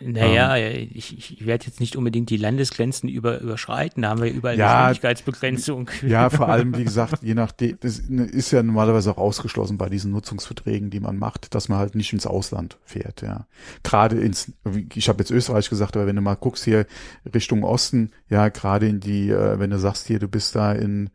[0.00, 4.32] Naja, ähm, ich, ich werde jetzt nicht unbedingt die Landesgrenzen über, überschreiten, da haben wir
[4.32, 5.90] überall Ja, eine Geschwindigkeitsbegrenzung.
[6.02, 10.12] Ja, vor allem, wie gesagt, je nachdem, das ist ja normalerweise auch ausgeschlossen bei diesen
[10.12, 13.46] Nutzungsverträgen, die man macht, dass man halt nicht ins Ausland fährt, ja.
[13.82, 14.52] Gerade ins,
[14.94, 16.86] ich habe jetzt Österreich gesagt, aber wenn du mal guckst hier
[17.34, 21.10] Richtung Osten, ja, gerade in die, äh, wenn du sagst hier, du bist da in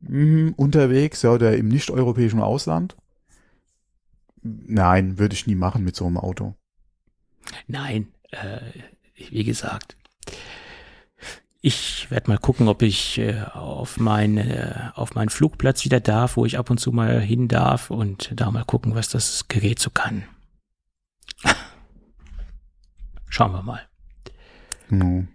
[0.00, 2.96] mh, unterwegs, ja, oder im nicht-europäischen Ausland,
[4.42, 6.54] nein, würde ich nie machen mit so einem Auto.
[7.66, 8.60] Nein, äh,
[9.14, 9.96] wie gesagt,
[11.66, 16.44] ich werde mal gucken, ob ich äh, auf, meine, auf meinen Flugplatz wieder darf, wo
[16.44, 19.88] ich ab und zu mal hin darf und da mal gucken, was das Gerät so
[19.88, 20.24] kann.
[23.30, 23.80] Schauen wir mal.
[24.90, 25.26] No.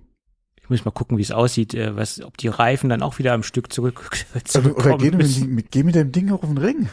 [0.61, 3.33] Ich muss mal gucken, wie es aussieht, äh, was, ob die Reifen dann auch wieder
[3.33, 6.89] am Stück zurück, Oder, zurückkommen oder geh, mit, geh mit dem Ding auf den Ring.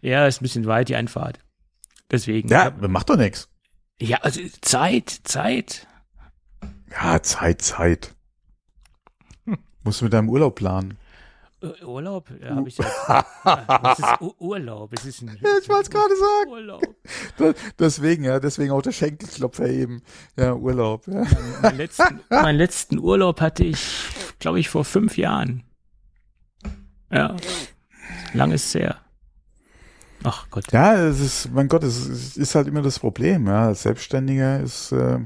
[0.00, 1.38] Ja, ist ein bisschen weit, die Einfahrt.
[2.10, 2.48] Deswegen.
[2.48, 3.48] Ja, macht doch nix.
[4.00, 5.86] Ja, also Zeit, Zeit.
[6.90, 8.14] Ja, Zeit, Zeit.
[9.82, 10.98] Musst du mit deinem Urlaub planen.
[11.84, 12.30] Urlaub?
[12.40, 12.88] Ja, habe ich jetzt.
[13.08, 14.92] Was ist U Urlaub?
[14.92, 16.50] Es ist ein Ja, ich wollte es gerade sagen.
[16.50, 16.82] Urlaub.
[17.80, 20.02] Deswegen, ja, deswegen auch der Schenkelklopfer eben.
[20.36, 21.08] Ja, Urlaub.
[21.08, 21.26] Ja.
[21.62, 24.06] Meinen letzten, meinen letzten Urlaub hatte ich,
[24.38, 25.64] glaube ich, vor fünf Jahren.
[27.10, 27.34] Ja.
[28.34, 29.00] Lang ist es her.
[30.24, 30.72] Ach Gott.
[30.72, 33.46] ja, es ist, mein Gott, es ist, halt immer das Problem.
[33.46, 35.20] Ja, Selbstständiger ist äh,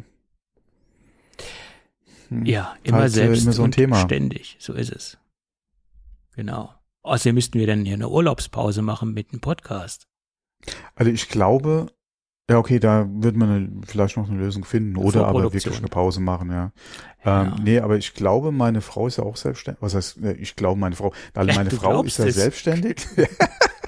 [2.28, 3.96] hm, Ja, immer halt, selbst immer so ein Thema.
[3.96, 4.56] ständig.
[4.58, 5.18] So ist es.
[6.34, 6.74] Genau.
[7.02, 10.06] Außerdem müssten wir dann hier eine Urlaubspause machen mit einem Podcast.
[10.94, 11.88] Also ich glaube,
[12.50, 15.88] ja, okay, da wird man eine, vielleicht noch eine Lösung finden oder aber wirklich eine
[15.88, 16.72] Pause machen, ja.
[17.24, 17.44] Ja.
[17.44, 19.80] Ähm, nee, aber ich glaube, meine Frau ist ja auch selbstständig.
[19.80, 22.34] Was heißt, ich glaube, meine Frau, meine du Frau ist ja es.
[22.34, 23.06] selbstständig.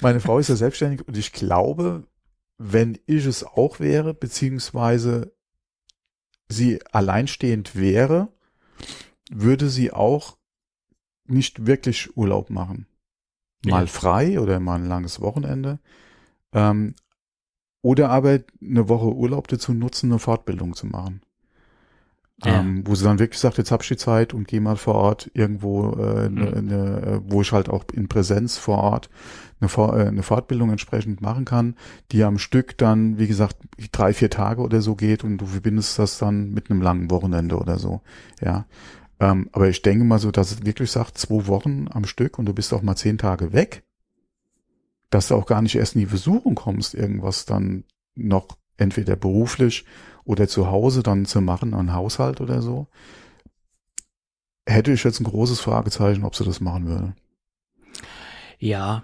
[0.00, 2.06] meine Frau ist ja selbstständig und ich glaube,
[2.58, 5.32] wenn ich es auch wäre, beziehungsweise
[6.48, 8.28] sie alleinstehend wäre,
[9.30, 10.36] würde sie auch
[11.26, 12.86] nicht wirklich Urlaub machen.
[13.64, 13.86] Mal Ja.
[13.86, 15.78] frei oder mal ein langes Wochenende.
[16.52, 16.94] Ähm,
[17.80, 21.22] oder aber eine Woche Urlaub dazu nutzen, eine Fortbildung zu machen.
[22.44, 22.58] Ja.
[22.60, 24.96] Ähm, wo sie dann wirklich sagt, jetzt hab ich die Zeit und geh mal vor
[24.96, 26.34] Ort irgendwo, äh, Mhm.
[26.34, 29.10] ne, ne, wo ich halt auch in Präsenz vor Ort
[29.60, 31.76] eine, For äh, eine Fortbildung entsprechend machen kann,
[32.10, 33.56] die am Stück dann, wie gesagt,
[33.92, 37.56] drei, vier Tage oder so geht und du verbindest das dann mit einem langen Wochenende
[37.56, 38.00] oder so.
[38.40, 38.66] Ja.
[39.20, 42.46] Ähm, aber ich denke mal so, dass es wirklich sagt, zwei Wochen am Stück und
[42.46, 43.84] du bist auch mal zehn Tage weg,
[45.10, 47.84] dass du auch gar nicht erst in die Versuchung kommst, irgendwas dann
[48.16, 49.84] noch entweder beruflich
[50.24, 52.86] oder zu Hause dann zu machen, einen Haushalt oder so.
[54.66, 57.14] Hätte ich jetzt ein großes Fragezeichen, ob sie das machen würde.
[58.58, 59.02] Ja.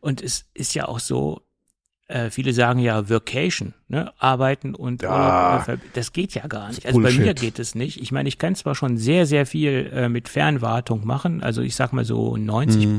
[0.00, 1.42] Und es ist ja auch so,
[2.08, 4.12] äh, viele sagen ja Vacation, ne?
[4.18, 5.64] Arbeiten und Ja.
[5.66, 5.80] Urlaub.
[5.92, 6.86] Das geht ja gar nicht.
[6.86, 8.00] Also bei mir geht es nicht.
[8.00, 11.74] Ich meine, ich kann zwar schon sehr, sehr viel äh, mit Fernwartung machen, also ich
[11.76, 12.96] sag mal so 90 Mhm.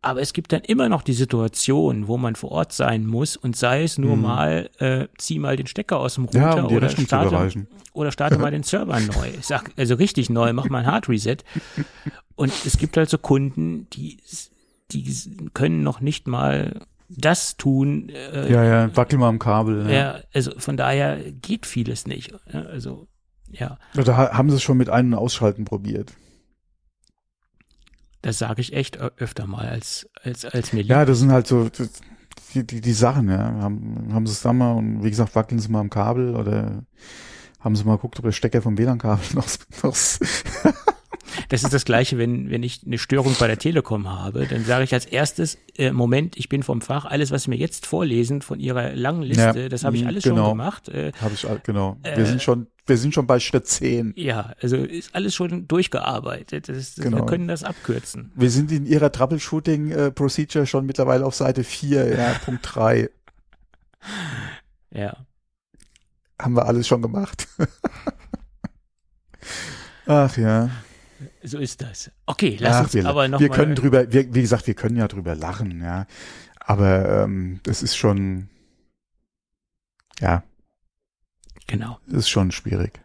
[0.00, 3.56] Aber es gibt dann immer noch die Situation, wo man vor Ort sein muss und
[3.56, 4.22] sei es nur Mhm.
[4.22, 7.60] mal, äh, zieh mal den Stecker aus dem Router Ja, um oder, starte,
[7.94, 9.28] oder starte mal den Server neu.
[9.36, 11.38] Ich sag, also richtig neu, mach mal ein Hard Reset.
[12.36, 14.18] Und es gibt halt so Kunden, die,
[14.92, 15.12] die
[15.54, 18.08] können noch nicht mal das tun.
[18.10, 19.86] Äh, Ja, ja, wackel mal am Kabel.
[19.86, 19.92] Ja.
[19.92, 22.32] ja, also von daher geht vieles nicht.
[22.52, 23.08] Ja, Also,
[23.50, 26.12] ja, Da ha- haben sie es schon mit einem Ausschalten probiert.
[28.22, 30.90] Das sage ich echt öfter mal, als, als, als mir lieb.
[30.90, 31.68] Ja, das sind halt so
[32.54, 33.38] die, die, die Sachen, ja.
[33.38, 36.84] Haben, haben sie es da mal und wie gesagt, wackeln sie mal am Kabel oder
[37.60, 39.46] haben sie mal geguckt, ob der Stecker vom WLAN-Kabel noch,
[39.82, 39.96] noch
[41.48, 44.84] Das ist das Gleiche, wenn, wenn ich eine Störung bei der Telekom habe, dann sage
[44.84, 48.42] ich als erstes, äh, Moment, ich bin vom Fach, alles, was Sie mir jetzt vorlesen
[48.42, 50.36] von Ihrer langen Liste, Ja, das habe ich mhm, alles genau.
[50.36, 50.88] schon gemacht.
[50.88, 51.98] Äh, habe ich genau.
[52.02, 54.14] Äh, wir sind schon wir sind schon bei Schritt 10.
[54.16, 56.68] ja, also ist alles schon durchgearbeitet.
[56.68, 57.26] Das Wir Genau.
[57.26, 58.32] können das abkürzen.
[58.34, 63.10] Wir sind in ihrer Troubleshooting äh, Procedure schon mittlerweile auf Seite 4, ja, Punkt 3.
[64.90, 65.16] Ja.
[66.40, 67.46] Haben wir alles schon gemacht.
[70.06, 70.70] Ach ja.
[71.42, 72.10] So ist das.
[72.26, 74.74] Okay, lass Ach, uns wir, aber noch wir mal, können drüber, wir, wie gesagt, wir
[74.74, 76.06] können ja drüber lachen, ja.
[76.60, 78.48] Aber ähm, das ist schon,
[80.20, 80.44] ja,
[81.68, 81.98] Genau.
[82.08, 83.00] ist schon schwierig.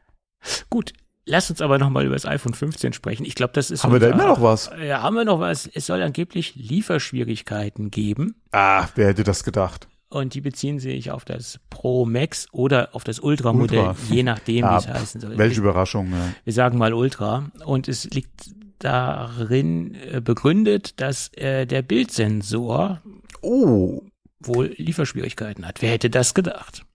[0.71, 0.91] Gut,
[1.25, 3.25] lass uns aber noch mal über das iPhone 15 sprechen.
[3.25, 4.71] Ich glaube, das ist Haben wir da unser- immer noch was?
[4.83, 5.67] Ja, haben wir noch was?
[5.67, 9.87] Es soll angeblich Lieferschwierigkeiten geben Ah, wer hätte das gedacht?
[10.09, 13.95] und die beziehen sich auf das Pro Max oder auf das Ultra-Modell, Ultra.
[14.11, 15.37] je nachdem, Ah, wie es heißen soll.
[15.39, 16.33] Welche Überraschung, ja.
[16.43, 23.01] wir sagen mal Ultra und es liegt darin äh, begründet, dass äh, der Bildsensor
[23.41, 24.01] Oh,
[24.39, 25.81] wohl Lieferschwierigkeiten hat.
[25.81, 26.85] Wer hätte das gedacht?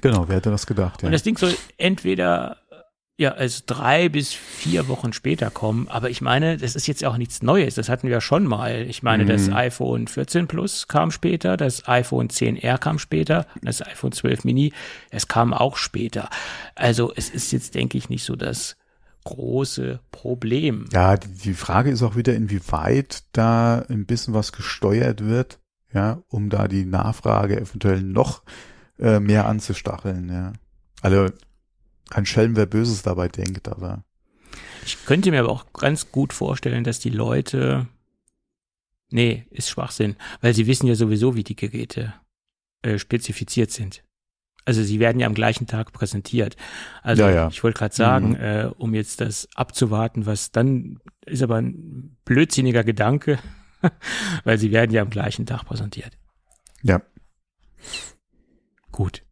[0.00, 1.02] Genau, wer hätte das gedacht?
[1.02, 1.06] Ja.
[1.06, 2.58] Und das Ding soll entweder
[3.20, 5.88] ja, also drei bis vier Wochen später kommen.
[5.88, 7.74] Aber ich meine, das ist jetzt auch nichts Neues.
[7.74, 8.86] Das hatten wir ja schon mal.
[8.88, 9.28] Ich meine, mhm.
[9.28, 14.72] das iPhone 14 Plus kam später, das iPhone 10R kam später, das iPhone 12 Mini,
[15.10, 16.30] es kam auch später.
[16.74, 18.78] Also es ist jetzt, denke ich, nicht so das
[19.24, 20.86] große Problem.
[20.90, 25.58] Ja, die, die Frage ist auch wieder, inwieweit da ein bisschen was gesteuert wird,
[25.92, 28.44] ja, um da die Nachfrage eventuell noch
[29.00, 30.52] äh, mehr anzustacheln, ja.
[31.00, 31.28] Also
[32.10, 34.04] ein Schelm, wer Böses dabei denkt, aber.
[34.84, 37.86] Ich könnte mir aber auch ganz gut vorstellen, dass die Leute,
[39.10, 42.14] nee, ist Schwachsinn, weil sie wissen ja sowieso, wie die Geräte
[42.82, 44.02] äh, spezifiziert sind.
[44.64, 46.56] Also sie werden ja am gleichen Tag präsentiert.
[47.02, 47.48] Also ja, ja.
[47.48, 48.36] ich wollte gerade sagen, mhm.
[48.36, 53.38] äh, um jetzt das abzuwarten, was dann ist aber ein blödsinniger Gedanke,
[54.44, 56.18] weil sie werden ja am gleichen Tag präsentiert.
[56.82, 57.00] Ja.
[59.00, 59.22] Gut.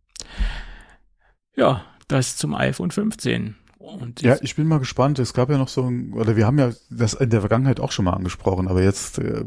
[1.54, 3.54] Ja, das zum iPhone 15.
[3.76, 5.18] Und ja, ich bin mal gespannt.
[5.18, 7.92] Es gab ja noch so ein, oder wir haben ja das in der Vergangenheit auch
[7.92, 9.44] schon mal angesprochen, aber jetzt äh,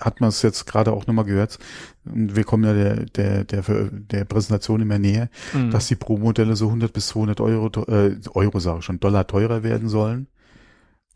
[0.00, 1.58] hat man es jetzt gerade auch nochmal gehört.
[2.06, 5.72] Und wir kommen ja der, der, der, der Präsentation immer näher, mhm.
[5.72, 9.62] dass die Pro-Modelle so 100 bis 200 Euro, äh, Euro sage ich schon, Dollar teurer
[9.62, 10.28] werden sollen,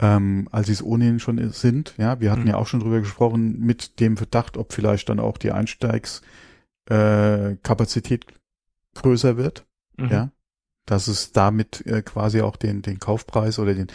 [0.00, 1.94] ähm, als sie es ohnehin schon sind.
[1.96, 2.48] Ja, wir hatten mhm.
[2.48, 6.51] ja auch schon drüber gesprochen mit dem Verdacht, ob vielleicht dann auch die Einsteigskapazität
[6.86, 7.56] äh,
[8.94, 9.66] größer wird.
[9.96, 10.08] Mhm.
[10.08, 10.30] Ja,
[10.86, 13.88] dass es damit äh, quasi auch den, den Kaufpreis oder den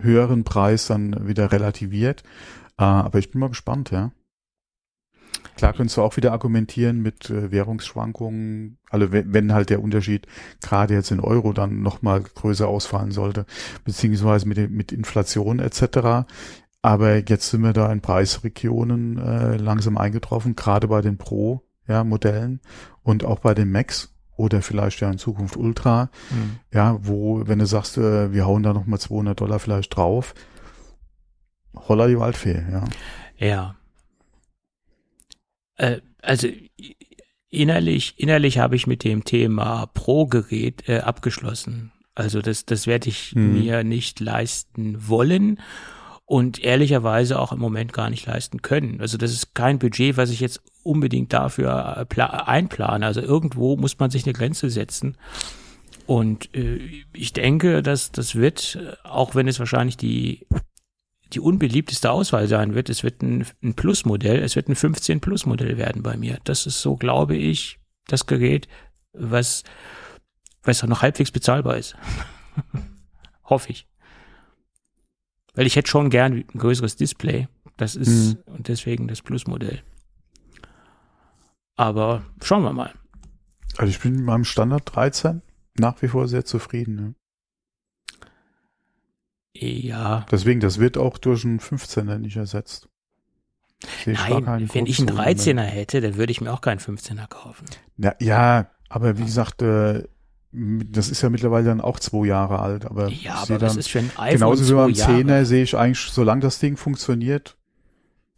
[0.00, 2.22] höheren Preis dann wieder relativiert.
[2.78, 4.12] Äh, aber ich bin mal gespannt, ja.
[5.56, 10.26] Klar könntest du auch wieder argumentieren mit äh, Währungsschwankungen, also wenn, wenn halt der Unterschied
[10.60, 13.46] gerade jetzt in Euro dann nochmal größer ausfallen sollte,
[13.84, 16.26] beziehungsweise mit, mit Inflation etc.
[16.84, 22.70] Aber jetzt sind wir da in Preisregionen äh, langsam eingetroffen, gerade bei den Pro-Modellen ja,
[23.02, 26.58] und auch bei den Max oder vielleicht ja in Zukunft Ultra, mhm.
[26.74, 30.34] ja, wo, wenn du sagst, äh, wir hauen da nochmal 200 Dollar vielleicht drauf,
[31.74, 32.84] holla die Waldfee, ja.
[33.38, 33.76] Ja.
[35.76, 36.48] Äh, also
[37.48, 41.92] innerlich, innerlich habe ich mit dem Thema Pro-Gerät äh, abgeschlossen.
[42.14, 43.54] Also das, das werde ich mhm.
[43.54, 45.58] mir nicht leisten wollen
[46.26, 49.00] und ehrlicherweise auch im Moment gar nicht leisten können.
[49.00, 53.04] Also das ist kein Budget, was ich jetzt unbedingt dafür äh, einplane.
[53.04, 55.16] Also irgendwo muss man sich eine Grenze setzen.
[56.06, 60.46] Und äh, ich denke, dass das wird, auch wenn es wahrscheinlich die
[61.34, 65.76] die unbeliebteste Auswahl sein wird, es wird ein, ein Plus-Modell, es wird ein 15 Plus-Modell
[65.78, 66.38] werden bei mir.
[66.44, 68.68] Das ist so, glaube ich, das Gerät,
[69.12, 69.64] was,
[70.62, 71.96] was noch halbwegs bezahlbar ist.
[73.44, 73.86] Hoffe ich.
[75.54, 77.48] Weil ich hätte schon gern ein größeres Display.
[77.76, 78.54] Das ist, mhm.
[78.54, 79.82] und deswegen das Plus-Modell.
[81.76, 82.92] Aber schauen wir mal.
[83.76, 85.42] Also ich bin mit meinem Standard 13
[85.76, 86.94] nach wie vor sehr zufrieden.
[86.94, 87.14] Ne?
[89.56, 90.26] Ja.
[90.30, 92.88] Deswegen, das wird auch durch einen 15er nicht ersetzt.
[94.06, 97.66] Nein, wenn ich einen 13er hätte, dann würde ich mir auch keinen 15er kaufen.
[97.98, 100.04] Ja, ja aber wie gesagt, äh,
[100.54, 102.86] das ist ja mittlerweile dann auch zwei Jahre alt.
[102.86, 106.12] Aber ja, aber das ist für ein iPhone Genauso wie beim 10er sehe ich eigentlich,
[106.12, 107.56] solange das Ding funktioniert,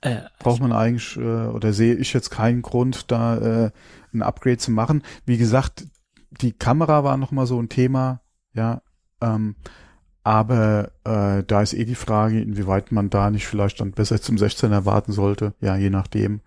[0.00, 3.36] äh, braucht man eigentlich, äh, oder sehe ich jetzt keinen Grund, da
[3.66, 3.70] äh,
[4.12, 5.02] ein Upgrade zu machen.
[5.24, 5.86] Wie gesagt,
[6.40, 8.20] die Kamera war nochmal so ein Thema,
[8.54, 8.82] ja,
[9.20, 9.56] ähm,
[10.22, 14.36] aber äh, da ist eh die Frage, inwieweit man da nicht vielleicht dann besser zum
[14.36, 16.40] 16er warten sollte, ja, je nachdem.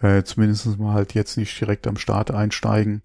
[0.00, 3.02] Äh, zumindest mal halt jetzt nicht direkt am Start einsteigen,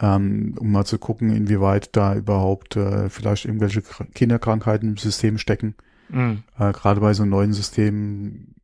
[0.00, 5.74] ähm, um mal zu gucken, inwieweit da überhaupt äh, vielleicht irgendwelche Kinderkrankheiten im System stecken.
[6.08, 6.42] Mhm.
[6.58, 8.54] Äh, Gerade bei so neuen Systemen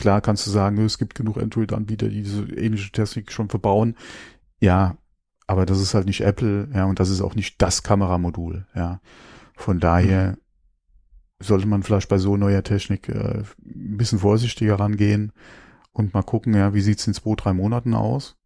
[0.00, 3.96] Klar kannst du sagen, es gibt genug Android-Anbieter, die diese ähnliche Technik schon verbauen.
[4.58, 4.96] Ja,
[5.46, 9.02] aber das ist halt nicht Apple, ja, und das ist auch nicht das Kameramodul, ja.
[9.56, 10.36] Von daher mhm.
[11.40, 15.32] sollte man vielleicht bei so neuer Technik äh, ein bisschen vorsichtiger rangehen
[15.92, 18.38] und mal gucken, ja, wie sieht's in zwei, drei Monaten aus?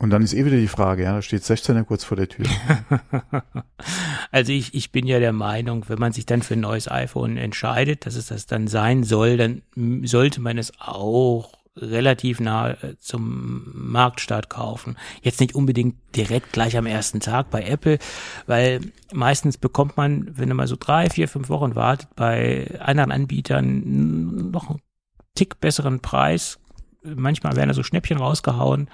[0.00, 2.46] Und dann ist eh wieder die Frage, ja, da steht 16er kurz vor der Tür.
[4.30, 7.36] also ich, ich bin ja der Meinung, wenn man sich dann für ein neues iPhone
[7.36, 9.60] entscheidet, dass es das dann sein soll, dann
[10.04, 14.96] sollte man es auch relativ nah äh, zum Marktstart kaufen.
[15.20, 17.98] Jetzt nicht unbedingt direkt gleich am ersten Tag bei Apple,
[18.46, 18.80] weil
[19.12, 24.70] meistens bekommt man, wenn man so drei, vier, fünf Wochen wartet, bei anderen Anbietern noch
[24.70, 24.80] einen
[25.34, 26.58] Tick besseren Preis.
[27.02, 28.88] Manchmal werden da so Schnäppchen rausgehauen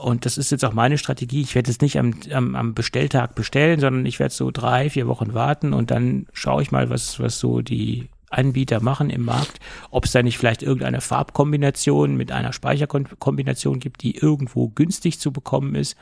[0.00, 1.40] und das ist jetzt auch meine Strategie.
[1.40, 5.06] Ich werde es nicht am, am, am Bestelltag bestellen, sondern ich werde so drei, vier
[5.06, 9.58] Wochen warten und dann schaue ich mal, was, was so die Anbieter machen im Markt,
[9.90, 15.32] ob es da nicht vielleicht irgendeine Farbkombination mit einer Speicherkombination gibt, die irgendwo günstig zu
[15.32, 15.96] bekommen ist.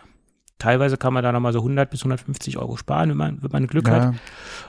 [0.59, 3.66] Teilweise kann man da nochmal so 100 bis 150 Euro sparen, wenn man, wenn man
[3.66, 4.14] Glück ja, hat.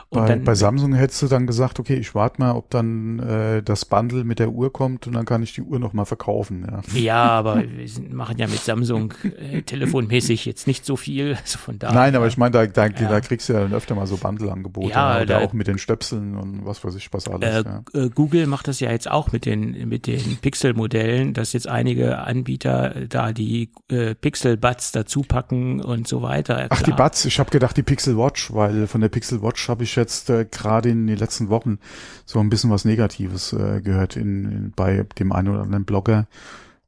[0.09, 3.19] Und bei, dann, bei Samsung hättest du dann gesagt, okay, ich warte mal, ob dann
[3.19, 6.65] äh, das Bundle mit der Uhr kommt und dann kann ich die Uhr nochmal verkaufen.
[6.69, 6.99] Ja.
[6.99, 11.37] ja, aber wir machen ja mit Samsung äh, telefonmäßig jetzt nicht so viel.
[11.47, 13.09] Also von daher, Nein, aber ich meine, da, da, ja.
[13.09, 14.91] da kriegst du ja dann öfter mal so Bundle-Angebote.
[14.91, 17.49] Ja, oder da, auch mit den Stöpseln und was weiß ich, was alles.
[17.49, 17.83] Äh, ja.
[17.93, 22.19] Äh, Google macht das ja jetzt auch mit den, mit den Pixel-Modellen, dass jetzt einige
[22.19, 26.67] Anbieter da die äh, Pixel-Buds dazu packen und so weiter.
[26.69, 29.83] Ach, die Buds, ich habe gedacht die Pixel Watch, weil von der Pixel Watch habe
[29.83, 31.79] ich jetzt äh, gerade in den letzten Wochen
[32.25, 36.27] so ein bisschen was Negatives äh, gehört in, in, bei dem einen oder anderen Blogger.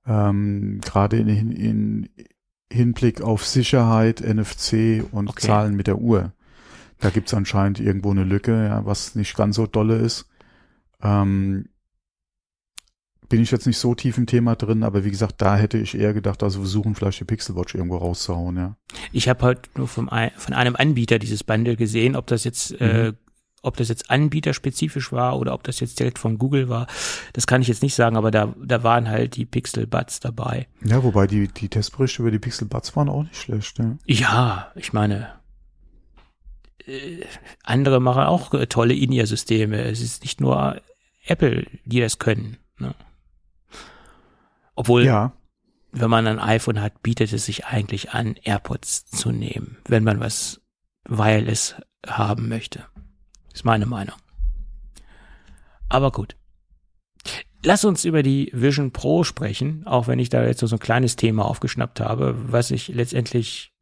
[0.07, 2.09] Ähm, gerade in, in, in
[2.71, 5.47] Hinblick auf Sicherheit, NFC und okay.
[5.47, 6.31] Zahlen mit der Uhr.
[6.99, 10.29] Da gibt's anscheinend irgendwo eine Lücke, ja, was nicht ganz so dolle ist.
[11.01, 11.69] Ähm,
[13.29, 15.95] bin ich jetzt nicht so tief im Thema drin, aber wie gesagt, da hätte ich
[15.95, 18.75] eher gedacht, also versuchen vielleicht die Pixel Watch irgendwo rauszuhauen, ja.
[19.11, 22.85] Ich habe halt nur vom, von einem Anbieter dieses Bundle gesehen, ob das jetzt äh,
[22.85, 23.09] mhm.
[23.09, 23.13] äh,
[23.61, 26.87] ob das jetzt anbieterspezifisch war oder ob das jetzt direkt von Google war,
[27.33, 30.67] das kann ich jetzt nicht sagen, aber da, da waren halt die Pixel Buds dabei.
[30.83, 33.77] Ja, wobei die, die Testberichte über die Pixel Buds waren auch nicht schlecht.
[33.79, 35.33] Ja, ja ich meine,
[36.85, 37.25] äh,
[37.63, 39.83] andere machen auch äh, tolle In-Ear-Systeme.
[39.83, 40.81] Es ist nicht nur
[41.25, 42.57] Apple, die das können.
[42.77, 42.95] Ne?
[44.79, 45.33] Obwohl, ja.
[45.91, 50.21] wenn man ein iPhone hat, bietet es sich eigentlich an, AirPods zu nehmen, wenn man
[50.21, 50.61] was
[51.03, 51.75] Wireless
[52.07, 52.85] haben möchte.
[53.53, 54.15] Ist meine Meinung.
[55.89, 56.37] Aber gut.
[57.61, 61.17] Lass uns über die Vision Pro sprechen, auch wenn ich da jetzt so ein kleines
[61.17, 63.73] Thema aufgeschnappt habe, was ich letztendlich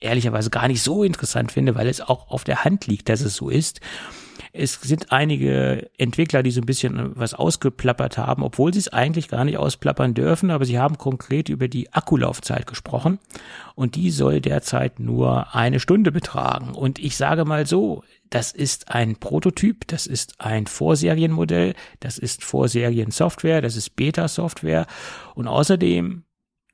[0.00, 3.34] ehrlicherweise gar nicht so interessant finde, weil es auch auf der Hand liegt, dass es
[3.34, 3.80] so ist.
[4.52, 9.28] Es sind einige Entwickler, die so ein bisschen was ausgeplappert haben, obwohl sie es eigentlich
[9.28, 13.18] gar nicht ausplappern dürfen, aber sie haben konkret über die Akkulaufzeit gesprochen
[13.74, 16.74] und die soll derzeit nur eine Stunde betragen.
[16.74, 22.44] Und ich sage mal so, das ist ein Prototyp, das ist ein Vorserienmodell, das ist
[22.44, 24.86] Vorseriensoftware, das ist Beta-Software
[25.34, 26.24] und außerdem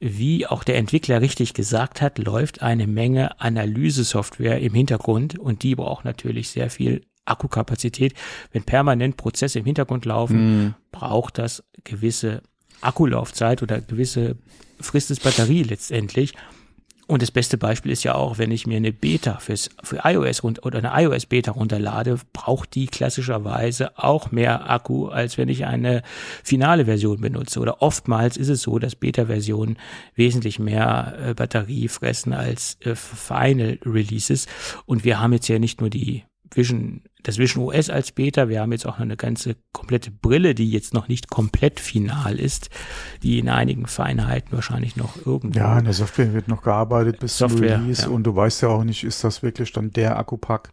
[0.06, 5.74] wie auch der Entwickler richtig gesagt hat, läuft eine Menge Analysesoftware im Hintergrund und die
[5.74, 8.12] braucht natürlich sehr viel Akkukapazität.
[8.52, 10.74] Wenn permanent Prozesse im Hintergrund laufen, mm.
[10.92, 12.42] braucht das gewisse
[12.82, 14.36] Akkulaufzeit oder gewisse
[14.78, 16.34] Frist des Batterie letztendlich.
[17.06, 20.42] Und das beste Beispiel ist ja auch, wenn ich mir eine Beta fürs, für iOS
[20.42, 26.02] oder eine iOS Beta runterlade, braucht die klassischerweise auch mehr Akku, als wenn ich eine
[26.42, 27.60] finale Version benutze.
[27.60, 29.76] Oder oftmals ist es so, dass Beta-Versionen
[30.14, 34.46] wesentlich mehr äh, Batterie fressen als äh, Final Releases.
[34.86, 36.24] Und wir haben jetzt ja nicht nur die
[36.54, 38.48] Vision, das Vision OS als Beta.
[38.48, 42.38] Wir haben jetzt auch noch eine ganze komplette Brille, die jetzt noch nicht komplett final
[42.38, 42.70] ist,
[43.22, 45.58] die in einigen Feinheiten wahrscheinlich noch irgendwo.
[45.58, 48.08] Ja, in der Software wird noch gearbeitet bis Software, Release ja.
[48.08, 50.72] und du weißt ja auch nicht, ist das wirklich dann der Akkupack,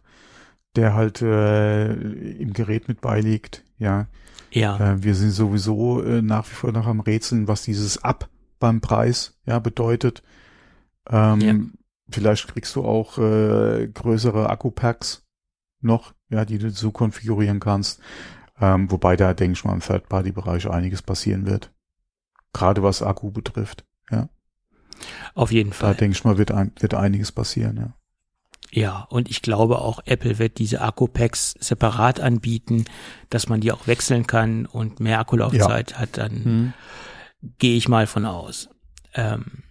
[0.76, 4.06] der halt äh, im Gerät mit beiliegt, ja.
[4.50, 4.92] Ja.
[4.92, 8.28] Äh, wir sind sowieso äh, nach wie vor noch am Rätseln, was dieses Ab
[8.60, 10.22] beim Preis ja bedeutet.
[11.08, 11.54] Ähm, ja.
[12.10, 15.24] Vielleicht kriegst du auch äh, größere Akkupacks
[15.82, 18.00] noch, ja, die du so konfigurieren kannst.
[18.60, 21.70] Ähm, wobei da, denke ich mal, im Third-Party-Bereich einiges passieren wird.
[22.52, 24.28] Gerade was Akku betrifft, ja.
[25.34, 25.92] Auf jeden Fall.
[25.92, 27.94] Da denke ich mal, wird, ein, wird einiges passieren, ja.
[28.74, 32.86] Ja, und ich glaube auch, Apple wird diese Akku-Packs separat anbieten,
[33.28, 35.98] dass man die auch wechseln kann und mehr Akkulaufzeit ja.
[35.98, 36.72] hat, dann hm.
[37.58, 38.70] gehe ich mal von aus.
[39.14, 39.62] Ähm,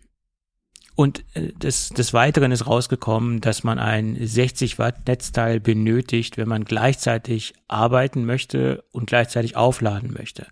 [1.02, 6.48] und äh, des, des Weiteren ist rausgekommen, dass man ein 60 Watt Netzteil benötigt, wenn
[6.48, 10.45] man gleichzeitig arbeiten möchte und gleichzeitig aufladen möchte.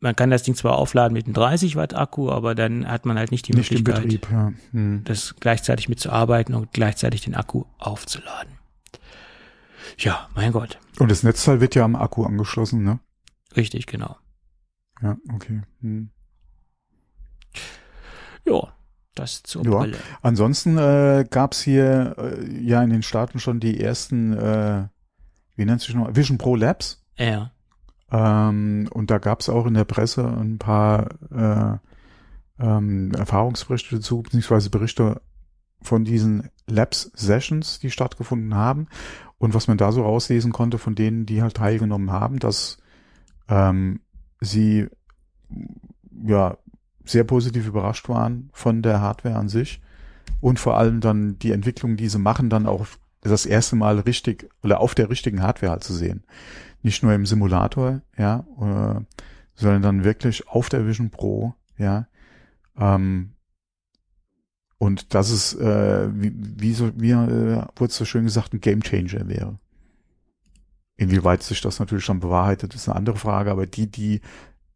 [0.00, 3.16] Man kann das Ding zwar aufladen mit einem 30 Watt Akku, aber dann hat man
[3.16, 4.52] halt nicht die nicht Möglichkeit, Betrieb, ja.
[4.72, 5.02] hm.
[5.04, 8.58] das gleichzeitig mitzuarbeiten und gleichzeitig den Akku aufzuladen.
[9.98, 10.80] Ja, mein Gott.
[10.98, 12.98] Und das Netzteil wird ja am Akku angeschlossen, ne?
[13.56, 14.16] Richtig, genau.
[15.00, 15.62] Ja, okay.
[15.80, 16.10] Hm.
[18.44, 18.74] Ja,
[19.14, 19.70] das zur ja.
[19.70, 19.98] Brille.
[20.22, 24.88] Ansonsten äh, gab hier äh, ja in den Staaten schon die ersten, äh,
[25.56, 27.04] wie nennt sich noch, Vision Pro Labs.
[27.16, 27.52] Ja.
[28.10, 31.78] Ähm, und da gab es auch in der Presse ein paar äh,
[32.62, 35.20] ähm, Erfahrungsberichte dazu, beziehungsweise Berichte
[35.80, 38.88] von diesen Labs Sessions, die stattgefunden haben.
[39.38, 42.78] Und was man da so rauslesen konnte von denen, die halt teilgenommen haben, dass
[43.48, 44.00] ähm,
[44.40, 44.88] sie
[46.24, 46.56] ja
[47.04, 49.80] sehr positiv überrascht waren von der Hardware an sich
[50.40, 52.86] und vor allem dann die Entwicklung, die sie machen, dann auch
[53.20, 56.24] das erste Mal richtig oder auf der richtigen Hardware halt zu sehen.
[56.82, 59.00] Nicht nur im Simulator, ja, äh,
[59.54, 62.06] sondern dann wirklich auf der Vision Pro, ja.
[62.76, 63.30] Ähm,
[64.78, 68.82] und das ist, äh, wie, wie, so, wie äh, wurde so schön gesagt, ein Game
[68.82, 69.58] Changer wäre.
[70.96, 74.20] Inwieweit sich das natürlich schon bewahrheitet, ist eine andere Frage, aber die, die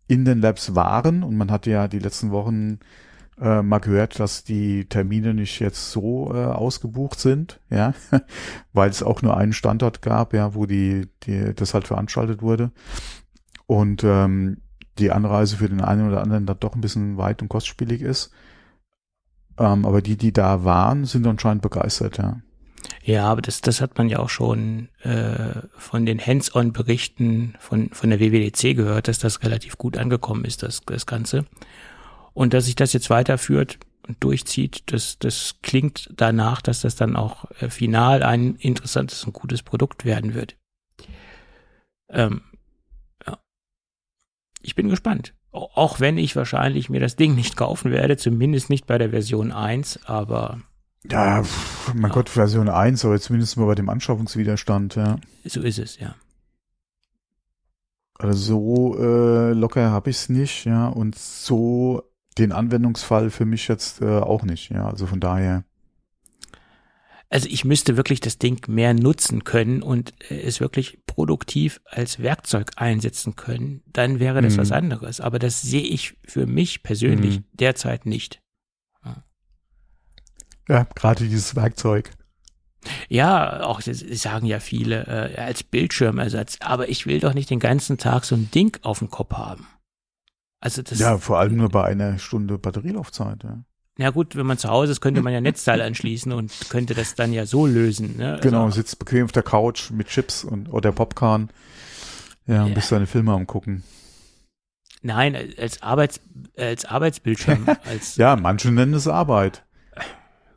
[0.09, 2.81] in den Labs waren, und man hatte ja die letzten Wochen
[3.41, 7.95] äh, mal gehört, dass die Termine nicht jetzt so äh, ausgebucht sind, ja,
[8.73, 12.73] weil es auch nur einen Standort gab, ja, wo die, die das halt veranstaltet wurde.
[13.67, 14.63] Und ähm,
[14.99, 18.33] die Anreise für den einen oder anderen dann doch ein bisschen weit und kostspielig ist.
[19.59, 22.41] Ähm, aber die, die da waren, sind anscheinend begeistert, ja.
[23.03, 28.11] Ja, aber das, das hat man ja auch schon äh, von den Hands-on-Berichten von, von
[28.11, 31.47] der WWDC gehört, dass das relativ gut angekommen ist, das, das Ganze.
[32.35, 37.17] Und dass sich das jetzt weiterführt und durchzieht, das, das klingt danach, dass das dann
[37.17, 40.57] auch äh, final ein interessantes und gutes Produkt werden wird.
[42.11, 42.43] Ähm,
[43.27, 43.39] ja.
[44.63, 45.35] Ich bin gespannt.
[45.51, 49.51] Auch wenn ich wahrscheinlich mir das Ding nicht kaufen werde, zumindest nicht bei der Version
[49.51, 50.61] 1, aber.
[51.05, 52.15] Ja, pff, mein ja.
[52.15, 55.19] Gott, Version 1, aber zumindest mal bei dem Anschaffungswiderstand, ja.
[55.45, 56.15] So ist es, ja.
[58.15, 62.03] Also so äh, locker habe ich es nicht, ja, und so
[62.37, 64.87] den Anwendungsfall für mich jetzt äh, auch nicht, ja.
[64.87, 65.65] Also von daher.
[67.31, 72.21] Also ich müsste wirklich das Ding mehr nutzen können und äh, es wirklich produktiv als
[72.21, 74.61] Werkzeug einsetzen können, dann wäre das mhm.
[74.61, 75.21] was anderes.
[75.21, 77.45] Aber das sehe ich für mich persönlich mhm.
[77.53, 78.41] derzeit nicht.
[80.69, 82.11] Ja, gerade dieses Werkzeug.
[83.09, 86.59] Ja, auch das sagen ja viele äh, als Bildschirmersatz.
[86.61, 89.67] Aber ich will doch nicht den ganzen Tag so ein Ding auf dem Kopf haben.
[90.61, 90.99] Also das.
[90.99, 93.43] Ja, vor allem nur bei einer Stunde Batterielaufzeit.
[93.45, 93.63] Ja.
[94.01, 97.17] Ja gut, wenn man zu Hause ist, könnte man ja Netzteil anschließen und könnte das
[97.17, 98.17] dann ja so lösen.
[98.17, 98.35] Ne?
[98.35, 101.51] Also, genau, sitzt bequem auf der Couch mit Chips und oder Popcorn.
[102.47, 102.75] Ja, und ja.
[102.75, 103.83] bist deine Filme am gucken.
[105.03, 106.21] Nein, als Arbeits
[106.57, 107.67] als Arbeitsbildschirm.
[107.85, 109.65] Als, ja, manche nennen es Arbeit.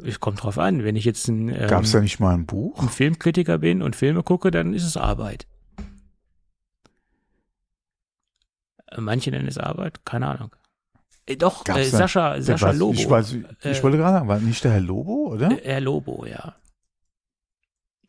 [0.05, 0.83] Es kommt drauf an.
[0.83, 2.79] Wenn ich jetzt ein ähm, gab's da nicht mal ein Buch?
[2.79, 5.47] Ein Filmkritiker bin und Filme gucke, dann ist es Arbeit.
[8.97, 10.55] Manche nennen es Arbeit, keine Ahnung.
[11.25, 12.93] Äh, doch, äh, Sascha, da, Sascha Lobo.
[12.93, 15.49] Ich, weiß, ich äh, wollte gerade sagen, war nicht der Herr Lobo, oder?
[15.63, 16.55] Herr Lobo, ja.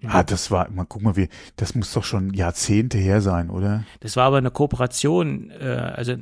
[0.04, 3.84] Ah, das war, mal guck mal, wie, das muss doch schon Jahrzehnte her sein, oder?
[4.00, 6.16] Das war aber eine Kooperation, äh, also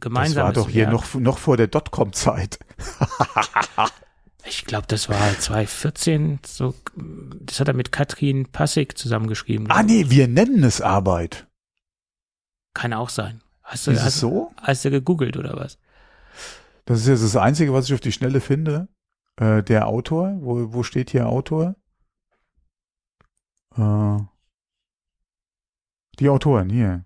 [0.00, 0.48] gemeinsam.
[0.48, 2.58] Das war doch hier noch, noch vor der Dotcom-Zeit.
[4.44, 6.74] ich glaube, das war 2014, so,
[7.40, 9.70] das hat er mit Katrin Passig zusammengeschrieben.
[9.70, 11.46] Ah, nee, wir nennen es Arbeit.
[12.74, 13.42] Kann auch sein.
[13.62, 14.52] Hast du, ist hast, so?
[14.60, 15.78] Hast du gegoogelt oder was?
[16.84, 18.88] Das ist jetzt das Einzige, was ich auf die Schnelle finde.
[19.36, 21.76] Äh, der Autor, wo, wo steht hier Autor?
[23.76, 24.18] Äh,
[26.18, 27.04] die Autoren, hier.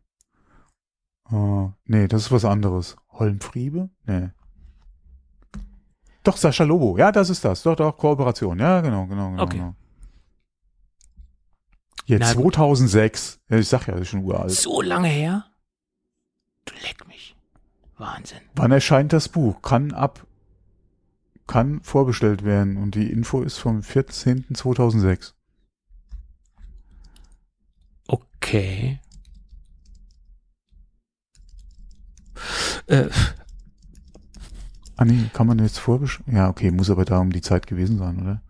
[1.31, 2.97] Äh, nee, das ist was anderes.
[3.11, 3.91] Holmfriebe?
[4.05, 4.31] Nee.
[6.27, 6.99] Doch, Sascha Lobo.
[6.99, 7.63] Ja, das ist das.
[7.63, 8.59] Doch, doch, Kooperation.
[8.59, 9.43] Ja, genau, genau, genau.
[9.45, 9.59] Okay.
[9.59, 9.77] Genau.
[12.07, 13.41] Jetzt 2006.
[13.49, 14.51] Ja, ich sag ja, das ist schon uralt.
[14.51, 15.45] So lange her?
[16.65, 17.37] Du leck mich.
[17.97, 18.41] Wahnsinn.
[18.57, 19.63] Wann erscheint das Buch?
[19.63, 20.27] Kann ab,
[21.47, 25.33] kann vorbestellt werden und die Info ist vom 14.2006.
[28.09, 28.99] Okay.
[32.89, 33.09] Äh.
[34.97, 36.37] Ah nee, kann man jetzt vorbestellen?
[36.37, 38.43] Ja, okay, muss aber da um die Zeit gewesen sein, oder?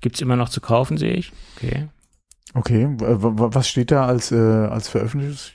[0.00, 1.32] Gibt's immer noch zu kaufen, sehe ich.
[1.56, 1.88] Okay.
[2.52, 5.54] Okay, was steht da als, äh, als Veröffentlichung?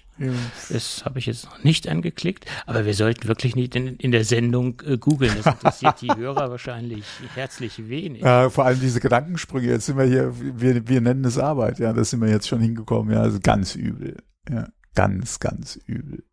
[0.70, 4.26] Das habe ich jetzt noch nicht angeklickt, aber wir sollten wirklich nicht in, in der
[4.26, 5.34] Sendung äh, googeln.
[5.42, 7.06] Das interessiert die Hörer wahrscheinlich
[7.36, 8.22] herzlich wenig.
[8.24, 9.68] Äh, vor allem diese Gedankensprünge.
[9.68, 11.80] Jetzt sind wir hier, wir, wir nennen es Arbeit.
[11.80, 13.14] Ja, da sind wir jetzt schon hingekommen.
[13.14, 14.18] Ja, also ganz übel.
[14.50, 16.26] Ja, ganz, ganz übel.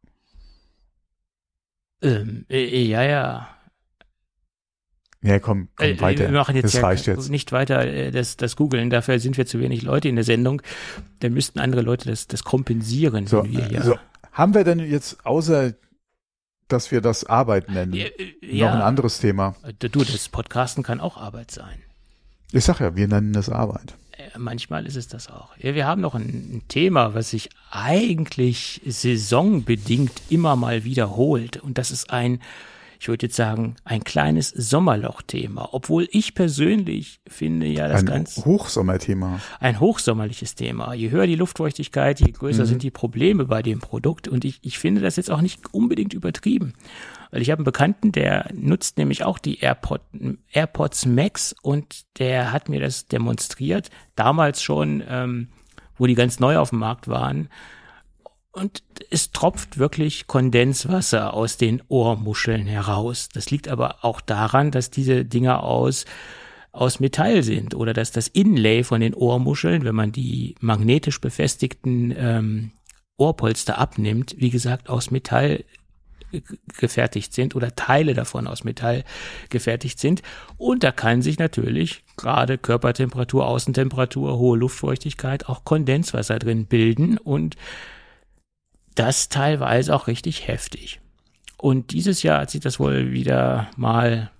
[2.02, 3.48] Ähm, äh, ja, ja.
[5.22, 6.30] Ja, komm, komm äh, weiter.
[6.30, 7.30] Wir machen jetzt, das ja reicht jetzt.
[7.30, 8.90] nicht weiter äh, das, das Googeln.
[8.90, 10.62] Dafür sind wir zu wenig Leute in der Sendung.
[11.20, 13.26] Dann müssten andere Leute das, das kompensieren.
[13.26, 13.82] So, wir ja.
[13.82, 13.96] so,
[14.32, 15.74] haben wir denn jetzt außer
[16.68, 17.94] dass wir das Arbeit nennen.
[18.42, 18.66] Ja.
[18.66, 19.54] Noch ein anderes Thema.
[19.78, 21.82] Du, das Podcasten kann auch Arbeit sein.
[22.56, 23.92] Ich sag ja, wir nennen das Arbeit.
[24.12, 25.50] Äh, manchmal ist es das auch.
[25.58, 31.58] Wir haben noch ein Thema, was sich eigentlich saisonbedingt immer mal wiederholt.
[31.58, 32.40] Und das ist ein
[32.98, 38.36] ich würde jetzt sagen, ein kleines Sommerloch-Thema, obwohl ich persönlich finde ja das ein ganz
[38.44, 39.40] Hochsommerthema.
[39.60, 40.94] ein hochsommerliches Thema.
[40.94, 42.66] Je höher die Luftfeuchtigkeit, je größer Mhm.
[42.68, 46.14] sind die Probleme bei dem Produkt und ich, ich finde das jetzt auch nicht unbedingt
[46.14, 46.74] übertrieben.
[47.30, 50.00] Weil ich habe einen Bekannten, der nutzt nämlich auch die AirPod,
[50.52, 55.48] AirPods Max und der hat mir das demonstriert, damals schon, ähm,
[55.98, 57.48] wo die ganz neu auf dem Markt waren.
[58.56, 63.28] Und es tropft wirklich Kondenswasser aus den Ohrmuscheln heraus.
[63.30, 66.06] Das liegt aber auch daran, dass diese Dinger aus,
[66.72, 72.14] aus Metall sind oder dass das Inlay von den Ohrmuscheln, wenn man die magnetisch befestigten
[72.16, 72.70] ähm,
[73.18, 75.62] Ohrpolster abnimmt, wie gesagt, aus Metall
[76.78, 79.04] gefertigt sind oder Teile davon aus Metall
[79.50, 80.22] gefertigt sind.
[80.56, 87.56] Und da kann sich natürlich gerade Körpertemperatur, Außentemperatur, hohe Luftfeuchtigkeit auch Kondenswasser drin bilden und
[88.96, 91.00] das teilweise auch richtig heftig.
[91.56, 94.30] Und dieses Jahr hat sich das wohl wieder mal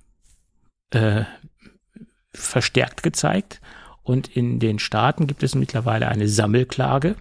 [0.90, 1.22] äh,
[2.34, 3.60] verstärkt gezeigt.
[4.02, 7.16] Und in den Staaten gibt es mittlerweile eine Sammelklage.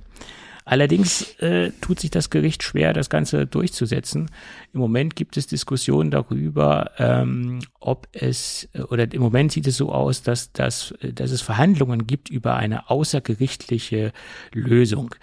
[0.67, 4.31] Allerdings äh, tut sich das Gericht schwer, das Ganze durchzusetzen.
[4.73, 9.77] Im Moment gibt es Diskussionen darüber, ähm, ob es, äh, oder im Moment sieht es
[9.77, 14.11] so aus, dass, dass, äh, dass es Verhandlungen gibt über eine außergerichtliche
[14.53, 15.13] Lösung.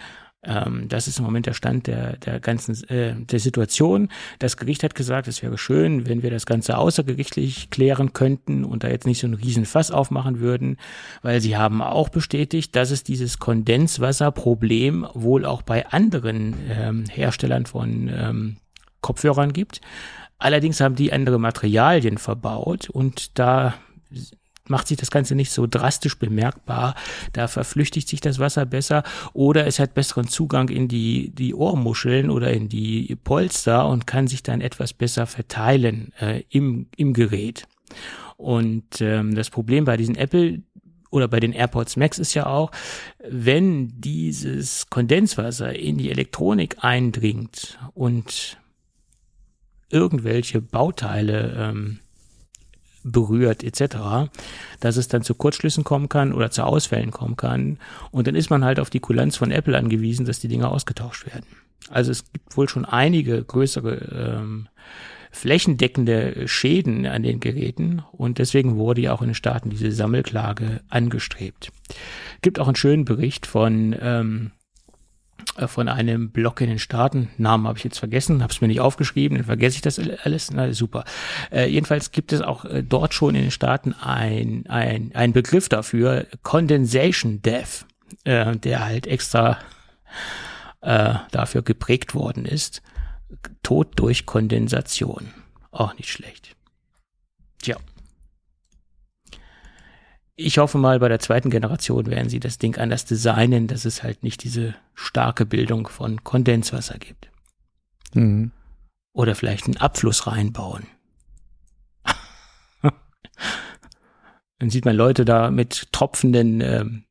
[0.45, 4.09] Ähm, das ist im Moment der Stand der, der ganzen äh, der Situation.
[4.39, 8.83] Das Gericht hat gesagt, es wäre schön, wenn wir das Ganze außergerichtlich klären könnten und
[8.83, 10.77] da jetzt nicht so einen riesen Fass aufmachen würden,
[11.21, 17.65] weil sie haben auch bestätigt, dass es dieses Kondenswasserproblem wohl auch bei anderen ähm, Herstellern
[17.65, 18.57] von ähm,
[19.01, 19.81] Kopfhörern gibt.
[20.37, 23.75] Allerdings haben die andere Materialien verbaut und da
[24.67, 26.95] macht sich das Ganze nicht so drastisch bemerkbar.
[27.33, 29.03] Da verflüchtigt sich das Wasser besser
[29.33, 34.27] oder es hat besseren Zugang in die, die Ohrmuscheln oder in die Polster und kann
[34.27, 37.67] sich dann etwas besser verteilen äh, im, im Gerät.
[38.37, 40.63] Und ähm, das Problem bei diesen Apple
[41.11, 42.71] oder bei den AirPods Max ist ja auch,
[43.29, 48.57] wenn dieses Kondenswasser in die Elektronik eindringt und
[49.91, 51.99] irgendwelche Bauteile ähm,
[53.03, 54.31] berührt etc.,
[54.79, 57.77] dass es dann zu Kurzschlüssen kommen kann oder zu Ausfällen kommen kann.
[58.11, 61.25] Und dann ist man halt auf die Kulanz von Apple angewiesen, dass die Dinger ausgetauscht
[61.25, 61.45] werden.
[61.89, 64.67] Also es gibt wohl schon einige größere ähm,
[65.31, 70.81] flächendeckende Schäden an den Geräten und deswegen wurde ja auch in den Staaten diese Sammelklage
[70.89, 71.71] angestrebt.
[72.41, 74.62] Gibt auch einen schönen Bericht von ähm, äh,
[75.67, 77.29] von einem Blog in den Staaten.
[77.37, 80.51] Namen habe ich jetzt vergessen, habe es mir nicht aufgeschrieben, dann vergesse ich das alles.
[80.51, 81.03] Na, super.
[81.51, 85.69] Äh, jedenfalls gibt es auch äh, dort schon in den Staaten ein, ein, ein Begriff
[85.69, 87.85] dafür, Condensation Death,
[88.23, 89.57] äh, der halt extra
[90.81, 92.81] äh, dafür geprägt worden ist.
[93.63, 95.31] Tod durch Kondensation.
[95.71, 96.55] Auch nicht schlecht.
[97.61, 97.77] Tja.
[100.35, 104.01] Ich hoffe mal, bei der zweiten Generation werden sie das Ding anders designen, dass es
[104.01, 107.29] halt nicht diese starke Bildung von Kondenswasser gibt.
[108.13, 108.51] Mhm.
[109.13, 110.87] Oder vielleicht einen Abfluss reinbauen.
[114.57, 117.05] Dann sieht man Leute da mit tropfenden ähm,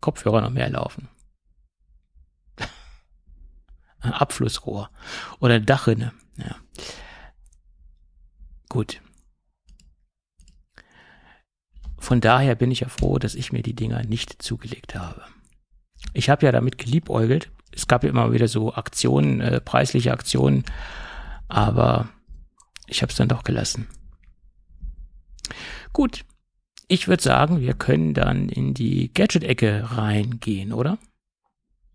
[0.00, 1.08] Kopfhörern noch mehr laufen.
[4.00, 4.90] Ein Abflussrohr
[5.38, 6.12] oder eine Dachrinne.
[6.36, 6.56] Ja.
[8.68, 9.00] Gut.
[12.02, 15.22] Von daher bin ich ja froh, dass ich mir die Dinger nicht zugelegt habe.
[16.14, 17.52] Ich habe ja damit geliebäugelt.
[17.70, 20.64] Es gab ja immer wieder so Aktionen, äh, preisliche Aktionen,
[21.46, 22.08] aber
[22.88, 23.86] ich habe es dann doch gelassen.
[25.92, 26.24] Gut,
[26.88, 30.98] ich würde sagen, wir können dann in die Gadget-Ecke reingehen, oder?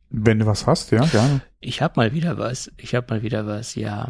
[0.09, 1.41] Wenn du was hast, ja, gerne.
[1.59, 2.71] Ich habe mal wieder was.
[2.77, 4.07] Ich habe mal wieder was, ja.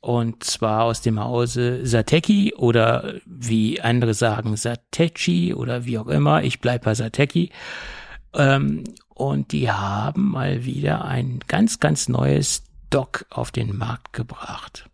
[0.00, 6.42] Und zwar aus dem Hause Sateki oder wie andere sagen Satechi oder wie auch immer.
[6.42, 7.50] Ich bleib bei Sateki.
[8.34, 14.88] Ähm, und die haben mal wieder ein ganz, ganz neues Dock auf den Markt gebracht.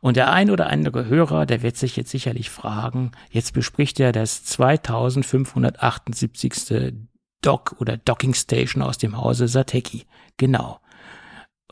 [0.00, 4.10] Und der ein oder andere Hörer, der wird sich jetzt sicherlich fragen, jetzt bespricht er
[4.12, 6.94] das 2578.
[7.40, 10.04] Dock oder Docking Station aus dem Hause Sateki.
[10.36, 10.78] Genau.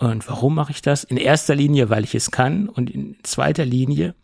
[0.01, 1.05] Und warum mache ich das?
[1.05, 4.14] In erster Linie, weil ich es kann und in zweiter Linie,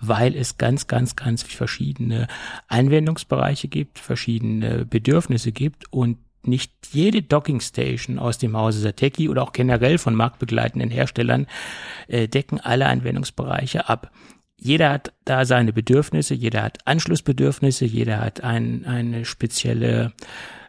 [0.00, 2.28] weil es ganz, ganz, ganz verschiedene
[2.68, 9.42] Anwendungsbereiche gibt, verschiedene Bedürfnisse gibt und nicht jede Docking Station aus dem Hause Sateki oder
[9.42, 11.48] auch generell von marktbegleitenden Herstellern
[12.06, 14.12] äh, decken alle Anwendungsbereiche ab.
[14.56, 20.12] Jeder hat da seine Bedürfnisse, jeder hat Anschlussbedürfnisse, jeder hat ein, eine spezielle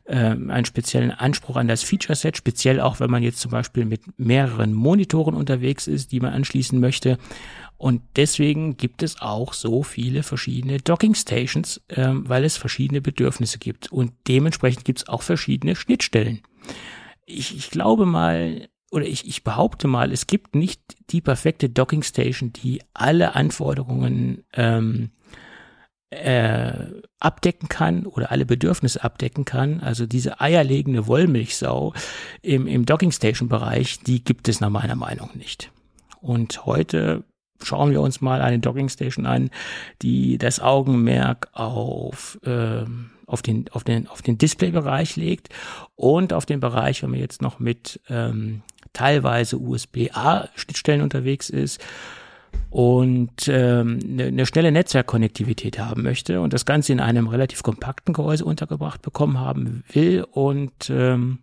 [0.09, 3.85] ähm, einen speziellen Anspruch an das Feature Set, speziell auch wenn man jetzt zum Beispiel
[3.85, 7.17] mit mehreren Monitoren unterwegs ist, die man anschließen möchte.
[7.77, 13.59] Und deswegen gibt es auch so viele verschiedene Docking Stations, ähm, weil es verschiedene Bedürfnisse
[13.59, 13.91] gibt.
[13.91, 16.41] Und dementsprechend gibt es auch verschiedene Schnittstellen.
[17.25, 20.81] Ich, ich glaube mal, oder ich, ich behaupte mal, es gibt nicht
[21.11, 25.11] die perfekte Docking Station, die alle Anforderungen ähm,
[26.09, 26.73] äh,
[27.19, 29.81] abdecken kann oder alle Bedürfnisse abdecken kann.
[29.81, 31.93] Also diese eierlegende Wollmilchsau
[32.41, 35.71] im, im Docking Station Bereich, die gibt es nach meiner Meinung nicht.
[36.21, 37.23] Und heute
[37.61, 39.49] schauen wir uns mal eine Docking Station an,
[40.01, 42.85] die das Augenmerk auf, äh,
[43.25, 45.49] auf den, auf den, auf den Displaybereich legt
[45.95, 48.63] und auf den Bereich, wenn man jetzt noch mit ähm,
[48.93, 51.79] teilweise USB-A-Schnittstellen unterwegs ist
[52.69, 58.13] und ähm, eine, eine schnelle Netzwerkkonnektivität haben möchte und das Ganze in einem relativ kompakten
[58.13, 61.39] Gehäuse untergebracht bekommen haben will und ähm,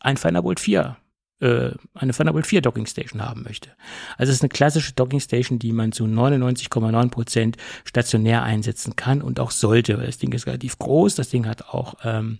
[0.00, 0.96] ein Thunderbolt 4
[1.40, 3.70] äh, eine Thunderbolt 4 Docking Station haben möchte.
[4.16, 9.20] Also es ist eine klassische Docking Station, die man zu 99,9 Prozent stationär einsetzen kann
[9.20, 12.38] und auch sollte, weil das Ding ist relativ groß, das Ding hat auch ähm,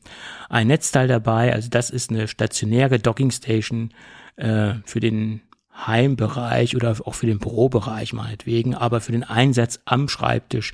[0.49, 3.93] ein Netzteil dabei, also das ist eine stationäre Docking Station
[4.37, 5.43] äh, für den
[5.77, 10.73] Heimbereich oder auch für den Bürobereich meinetwegen, aber für den Einsatz am Schreibtisch,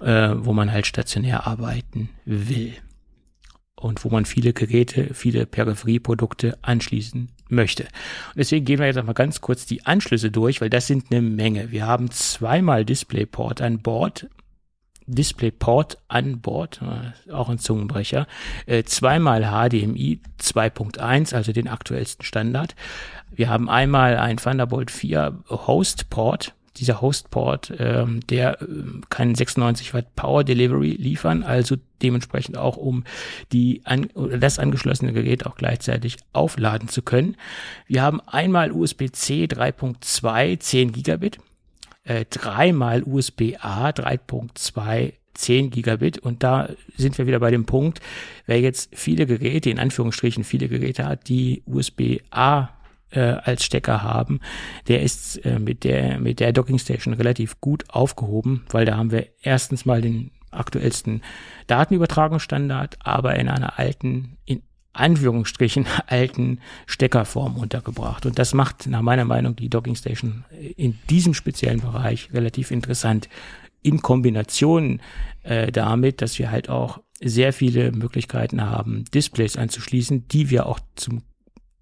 [0.00, 2.74] äh, wo man halt stationär arbeiten will
[3.76, 7.84] und wo man viele Geräte, viele Peripherieprodukte anschließen möchte.
[7.84, 11.22] Und deswegen gehen wir jetzt mal ganz kurz die Anschlüsse durch, weil das sind eine
[11.22, 11.70] Menge.
[11.70, 14.28] Wir haben zweimal DisplayPort an Bord.
[15.06, 16.80] DisplayPort an Bord,
[17.32, 18.26] auch ein Zungenbrecher,
[18.66, 22.74] äh, zweimal HDMI 2.1, also den aktuellsten Standard.
[23.34, 28.66] Wir haben einmal ein Thunderbolt 4 Host Port dieser Hostport, ähm, der äh,
[29.08, 33.04] kann 96 Watt Power Delivery liefern, also dementsprechend auch um
[33.52, 37.36] die an, das angeschlossene Gerät auch gleichzeitig aufladen zu können.
[37.86, 41.38] Wir haben einmal USB-C 3.2 10 Gigabit,
[42.06, 46.18] äh, dreimal USB-A 3.2 10 Gigabit.
[46.18, 48.00] Und da sind wir wieder bei dem Punkt,
[48.46, 52.70] wer jetzt viele Geräte, in Anführungsstrichen viele Geräte hat, die USB-A
[53.10, 54.40] äh, als Stecker haben,
[54.88, 59.12] der ist äh, mit der mit der Docking Station relativ gut aufgehoben, weil da haben
[59.12, 61.22] wir erstens mal den aktuellsten
[61.66, 64.62] Datenübertragungsstandard, aber in einer alten in
[64.96, 68.26] Anführungsstrichen alten Steckerform untergebracht.
[68.26, 70.44] Und das macht nach meiner Meinung die Docking Station
[70.76, 73.28] in diesem speziellen Bereich relativ interessant.
[73.82, 75.00] In Kombination
[75.42, 80.80] äh, damit, dass wir halt auch sehr viele Möglichkeiten haben, Displays anzuschließen, die wir auch
[80.96, 81.22] zum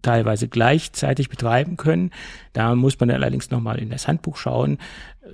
[0.05, 2.11] teilweise gleichzeitig betreiben können.
[2.53, 4.79] Da muss man allerdings nochmal in das Handbuch schauen,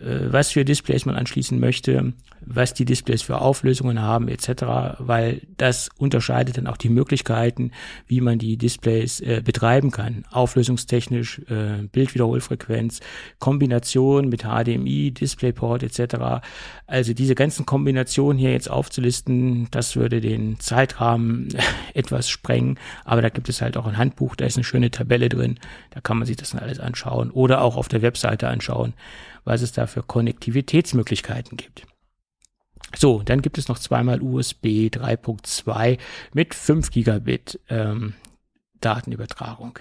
[0.03, 5.91] was für Displays man anschließen möchte, was die Displays für Auflösungen haben etc., weil das
[5.99, 7.73] unterscheidet dann auch die Möglichkeiten,
[8.07, 10.25] wie man die Displays äh, betreiben kann.
[10.31, 13.01] Auflösungstechnisch, äh, Bildwiederholfrequenz,
[13.39, 16.43] Kombination mit HDMI, DisplayPort etc.
[16.87, 21.49] Also diese ganzen Kombinationen hier jetzt aufzulisten, das würde den Zeitrahmen
[21.95, 25.29] etwas sprengen, aber da gibt es halt auch ein Handbuch, da ist eine schöne Tabelle
[25.29, 25.59] drin,
[25.91, 28.95] da kann man sich das dann alles anschauen oder auch auf der Webseite anschauen
[29.45, 31.87] was es da für Konnektivitätsmöglichkeiten gibt.
[32.97, 35.99] So, dann gibt es noch zweimal USB 3.2
[36.35, 38.15] mit 5 Gigabit ähm,
[38.81, 39.79] Datenübertragung.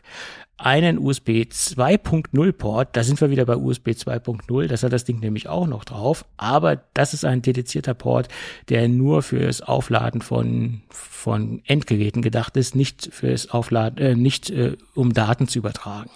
[0.57, 5.19] Einen USB 2.0 Port, da sind wir wieder bei USB 2.0, das hat das Ding
[5.19, 8.27] nämlich auch noch drauf, aber das ist ein dedizierter Port,
[8.67, 14.75] der nur fürs Aufladen von, von Endgeräten gedacht ist, nicht fürs Aufladen, äh, nicht äh,
[14.95, 16.11] um Daten zu übertragen.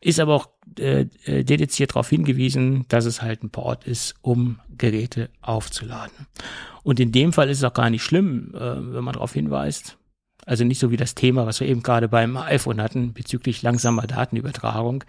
[0.00, 0.48] Ist aber auch
[0.78, 6.26] äh, äh, dediziert darauf hingewiesen, dass es halt ein Port ist, um Geräte aufzuladen.
[6.82, 9.98] Und in dem Fall ist es auch gar nicht schlimm, äh, wenn man darauf hinweist.
[10.46, 14.06] Also nicht so wie das Thema, was wir eben gerade beim iPhone hatten, bezüglich langsamer
[14.06, 15.04] Datenübertragung.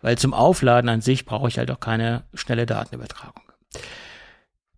[0.00, 3.42] Weil zum Aufladen an sich brauche ich halt auch keine schnelle Datenübertragung.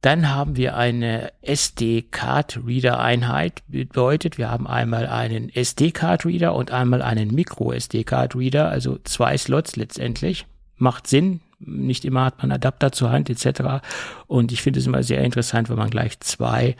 [0.00, 3.62] Dann haben wir eine SD-Card-Reader-Einheit.
[3.68, 10.46] Bedeutet, wir haben einmal einen SD-Card-Reader und einmal einen Micro-SD-Card-Reader, also zwei Slots letztendlich.
[10.76, 11.40] Macht Sinn.
[11.58, 13.84] Nicht immer hat man Adapter zur Hand etc.
[14.26, 16.76] Und ich finde es immer sehr interessant, wenn man gleich zwei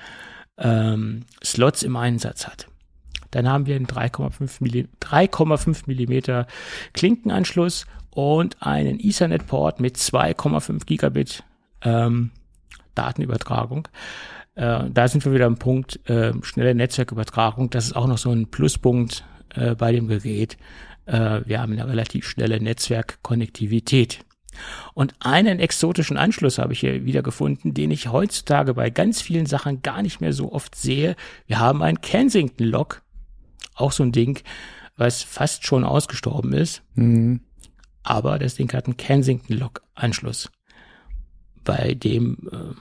[0.57, 2.69] ähm, Slots im Einsatz hat.
[3.31, 6.47] Dann haben wir einen 3,5 Millimeter
[6.95, 11.45] Klinkenanschluss und einen Ethernet-Port mit 2,5 Gigabit
[11.83, 12.31] ähm,
[12.95, 13.89] Datenübertragung.
[14.55, 17.71] Äh, da sind wir wieder am Punkt äh, schnelle Netzwerkübertragung.
[17.71, 20.57] Das ist auch noch so ein Pluspunkt äh, bei dem Gerät.
[21.07, 24.21] Äh, wir haben eine relativ schnelle Netzwerkkonnektivität.
[24.95, 29.47] Und einen exotischen Anschluss habe ich hier wieder gefunden, den ich heutzutage bei ganz vielen
[29.47, 31.17] Sachen gar nicht mehr so oft sehe.
[31.47, 33.03] Wir haben ein Kensington-Lock,
[33.75, 34.41] auch so ein Ding,
[34.97, 36.83] was fast schon ausgestorben ist.
[36.95, 37.41] Mhm.
[38.03, 40.51] Aber das Ding hat einen Kensington-Lock-Anschluss.
[41.65, 42.75] Bei dem, äh,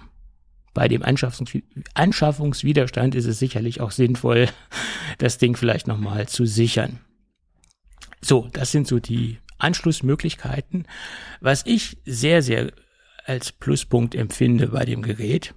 [0.73, 1.51] bei dem Anschaffungs
[1.93, 4.47] Anschaffungswiderstand ist es sicherlich auch sinnvoll,
[5.18, 6.99] das Ding vielleicht nochmal zu sichern.
[8.22, 10.88] So, das sind so die Anschlussmöglichkeiten.
[11.41, 12.72] Was ich sehr, sehr
[13.26, 15.53] als Pluspunkt empfinde bei dem Gerät,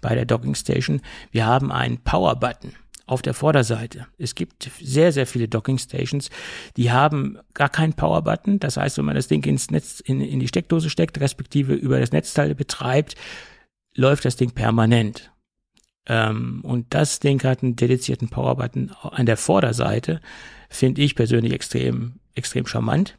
[0.00, 1.00] bei der Docking Station,
[1.30, 2.74] wir haben einen Power Button
[3.06, 4.06] auf der Vorderseite.
[4.18, 6.30] Es gibt sehr, sehr viele Docking Stations,
[6.76, 8.58] die haben gar keinen Power Button.
[8.60, 12.00] Das heißt, wenn man das Ding ins Netz, in, in die Steckdose steckt, respektive über
[12.00, 13.14] das Netzteil betreibt,
[13.94, 15.32] läuft das Ding permanent.
[16.06, 20.20] Ähm, und das Ding hat einen dedizierten Power Button an der Vorderseite,
[20.68, 23.16] finde ich persönlich extrem, extrem charmant.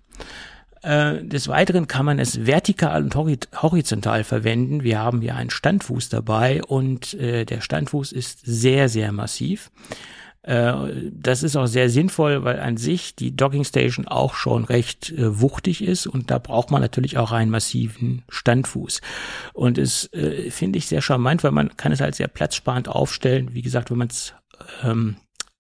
[0.86, 4.84] Äh, des Weiteren kann man es vertikal und horizontal verwenden.
[4.84, 9.72] Wir haben hier einen Standfuß dabei und äh, der Standfuß ist sehr, sehr massiv.
[10.44, 10.74] Äh,
[11.12, 15.40] das ist auch sehr sinnvoll, weil an sich die Docking Station auch schon recht äh,
[15.40, 19.02] wuchtig ist und da braucht man natürlich auch einen massiven Standfuß.
[19.54, 23.56] Und es äh, finde ich sehr charmant, weil man kann es halt sehr platzsparend aufstellen.
[23.56, 24.36] Wie gesagt, wenn man es
[24.84, 25.16] ähm,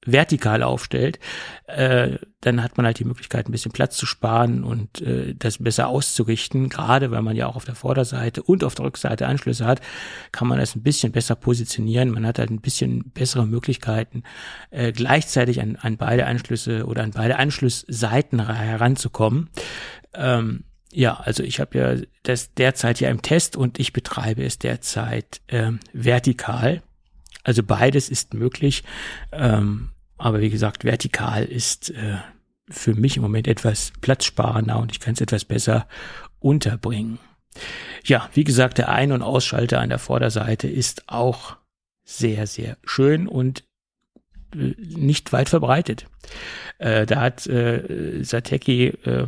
[0.05, 1.19] vertikal aufstellt,
[1.67, 5.57] äh, dann hat man halt die Möglichkeit, ein bisschen Platz zu sparen und äh, das
[5.57, 6.69] besser auszurichten.
[6.69, 9.81] Gerade weil man ja auch auf der Vorderseite und auf der Rückseite Anschlüsse hat,
[10.31, 12.11] kann man das ein bisschen besser positionieren.
[12.11, 14.23] Man hat halt ein bisschen bessere Möglichkeiten,
[14.69, 19.49] äh, gleichzeitig an, an beide Anschlüsse oder an beide Anschlussseiten heranzukommen.
[20.13, 20.63] Ähm,
[20.95, 25.41] ja, also ich habe ja das derzeit ja im Test und ich betreibe es derzeit
[25.49, 26.81] ähm, vertikal.
[27.43, 28.83] Also beides ist möglich.
[29.31, 32.17] Ähm, aber wie gesagt, vertikal ist äh,
[32.69, 35.87] für mich im Moment etwas platzsparender und ich kann es etwas besser
[36.39, 37.19] unterbringen.
[38.03, 41.57] Ja, wie gesagt, der Ein- und Ausschalter an der Vorderseite ist auch
[42.03, 43.63] sehr, sehr schön und
[44.53, 46.07] äh, nicht weit verbreitet.
[46.77, 49.27] Äh, da hat äh, Sateki äh,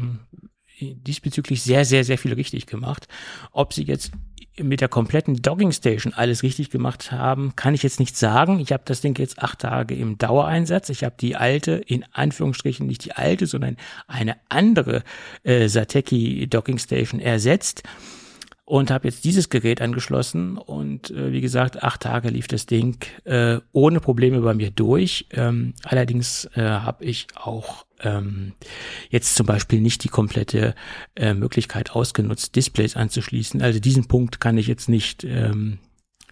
[0.80, 3.08] diesbezüglich sehr, sehr, sehr viel richtig gemacht.
[3.52, 4.12] Ob sie jetzt
[4.60, 8.60] mit der kompletten Dogging Station alles richtig gemacht haben, kann ich jetzt nicht sagen.
[8.60, 10.90] Ich habe das Ding jetzt acht Tage im Dauereinsatz.
[10.90, 13.78] Ich habe die alte, in Anführungsstrichen nicht die alte, sondern
[14.08, 15.04] eine andere
[15.44, 17.84] äh, Sateki Docking Station ersetzt
[18.68, 22.98] und habe jetzt dieses Gerät angeschlossen und äh, wie gesagt, acht Tage lief das Ding
[23.24, 25.26] äh, ohne Probleme bei mir durch.
[25.32, 28.52] Ähm, allerdings äh, habe ich auch ähm,
[29.10, 30.76] jetzt zum Beispiel nicht die komplette
[31.16, 33.62] äh, Möglichkeit ausgenutzt, Displays anzuschließen.
[33.62, 35.80] Also diesen Punkt kann ich jetzt nicht ähm,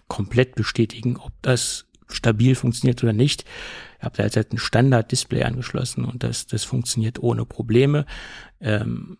[0.06, 3.46] komplett bestätigen, ob das stabil funktioniert oder nicht.
[3.98, 8.04] Ich habe da jetzt halt ein Standard-Display angeschlossen und das, das funktioniert ohne Probleme.
[8.60, 9.16] Ähm,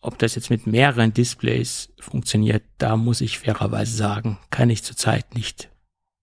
[0.00, 5.34] ob das jetzt mit mehreren Displays funktioniert, da muss ich fairerweise sagen, kann ich zurzeit
[5.34, 5.70] nicht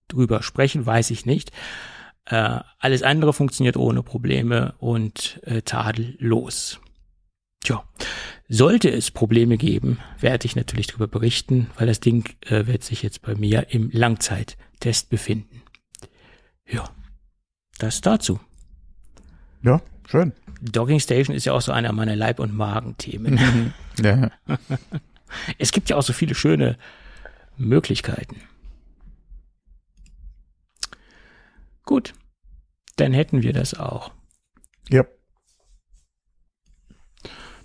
[0.08, 1.52] drüber sprechen, weiß ich nicht.
[2.26, 6.80] Äh, alles andere funktioniert ohne Probleme und äh, tadellos.
[7.62, 7.84] Tja,
[8.50, 13.04] sollte es Probleme geben, werde ich natürlich darüber berichten, weil das Ding äh, wird sich
[13.04, 15.62] jetzt bei mir im Langzeittest befinden.
[16.68, 16.90] Ja,
[17.78, 18.40] das dazu.
[19.64, 20.34] Ja, schön.
[20.62, 23.74] Dogging Station ist ja auch so einer meiner Leib- und Magenthemen.
[24.02, 24.32] ja.
[25.58, 26.78] Es gibt ja auch so viele schöne
[27.58, 28.40] Möglichkeiten.
[31.86, 32.14] Gut,
[32.98, 34.12] dann hätten wir das auch.
[34.90, 35.06] Ja.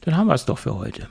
[0.01, 1.09] Dann haben wir es doch für heute.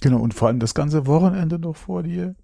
[0.00, 2.36] Genau, und vor allem das ganze Wochenende noch vor dir.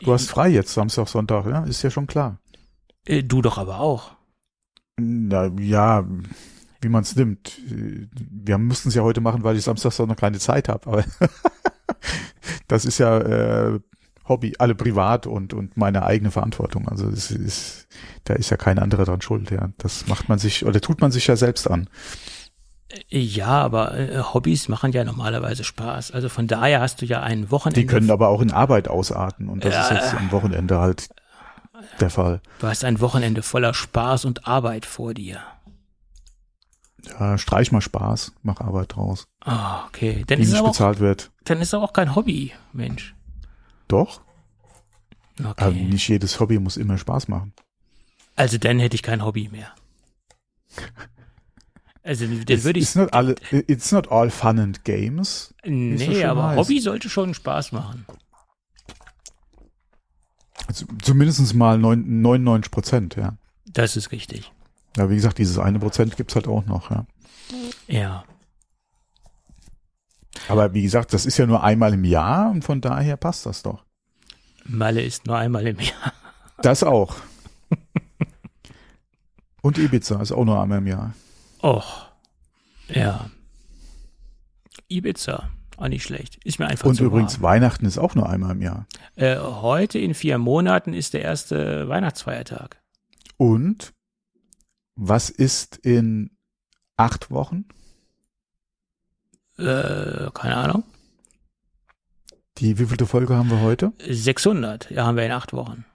[0.00, 1.64] Du hast frei jetzt, Samstag, Sonntag, ja?
[1.64, 2.38] Ist ja schon klar.
[3.06, 4.16] Äh, du doch aber auch.
[5.00, 6.04] Na, ja,
[6.80, 7.60] wie man es nimmt.
[7.66, 10.86] Wir mussten es ja heute machen, weil ich Samstag noch keine Zeit habe.
[10.86, 11.04] Aber
[12.68, 13.80] das ist ja äh,
[14.28, 16.88] Hobby, alle privat und und meine eigene Verantwortung.
[16.88, 17.88] Also es ist,
[18.24, 19.50] da ist ja kein anderer dran schuld.
[19.50, 21.88] Ja, das macht man sich oder tut man sich ja selbst an.
[23.08, 26.10] Ja, aber äh, Hobbys machen ja normalerweise Spaß.
[26.10, 27.80] Also von daher hast du ja ein Wochenende.
[27.80, 31.08] Die können aber auch in Arbeit ausarten und das äh, ist jetzt am Wochenende halt
[32.00, 32.40] der Fall.
[32.58, 35.40] Du hast ein Wochenende voller Spaß und Arbeit vor dir.
[37.18, 39.26] Ja, streich mal Spaß, mach Arbeit draus.
[39.40, 40.24] Ah, okay.
[40.26, 41.30] Dann die ist nicht aber bezahlt auch, wird.
[41.44, 43.14] Dann ist aber auch kein Hobby, Mensch.
[43.88, 44.20] Doch.
[45.38, 45.52] Okay.
[45.56, 47.54] Aber nicht jedes Hobby muss immer Spaß machen.
[48.36, 49.70] Also dann hätte ich kein Hobby mehr.
[52.02, 52.86] Also dann würde ich.
[52.86, 55.54] It's not, all, it's not all fun and games.
[55.64, 56.58] Nee, aber heißt.
[56.58, 58.06] Hobby sollte schon Spaß machen.
[60.72, 63.36] Zumindest mal 99 Prozent, ja.
[63.66, 64.52] Das ist richtig.
[64.96, 67.06] Ja, wie gesagt, dieses eine Prozent gibt's halt auch noch, ja.
[67.86, 68.24] Ja.
[70.48, 73.62] Aber wie gesagt, das ist ja nur einmal im Jahr und von daher passt das
[73.62, 73.84] doch.
[74.64, 76.12] Malle ist nur einmal im Jahr.
[76.62, 77.16] Das auch.
[79.62, 81.14] und Ibiza ist auch nur einmal im Jahr.
[81.62, 82.10] Och.
[82.88, 83.30] Ja.
[84.88, 85.48] Ibiza.
[85.80, 86.38] Auch nicht schlecht.
[86.44, 87.54] Ist mir einfach Und übrigens, warm.
[87.54, 88.86] Weihnachten ist auch nur einmal im Jahr.
[89.16, 92.82] Äh, heute in vier Monaten ist der erste Weihnachtsfeiertag.
[93.38, 93.94] Und
[94.94, 96.36] was ist in
[96.98, 97.64] acht Wochen?
[99.56, 100.84] Äh, keine Ahnung.
[102.58, 103.94] Die wievielte Folge haben wir heute?
[104.06, 105.86] 600, ja, haben wir in acht Wochen.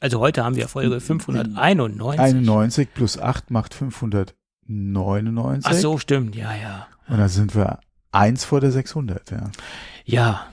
[0.00, 2.18] Also heute haben wir Folge 591.
[2.18, 5.70] 91 plus 8 macht 599.
[5.70, 6.86] Ach so, stimmt, ja, ja.
[7.08, 7.80] Und dann sind wir
[8.12, 9.50] eins vor der 600, ja.
[10.04, 10.46] Ja,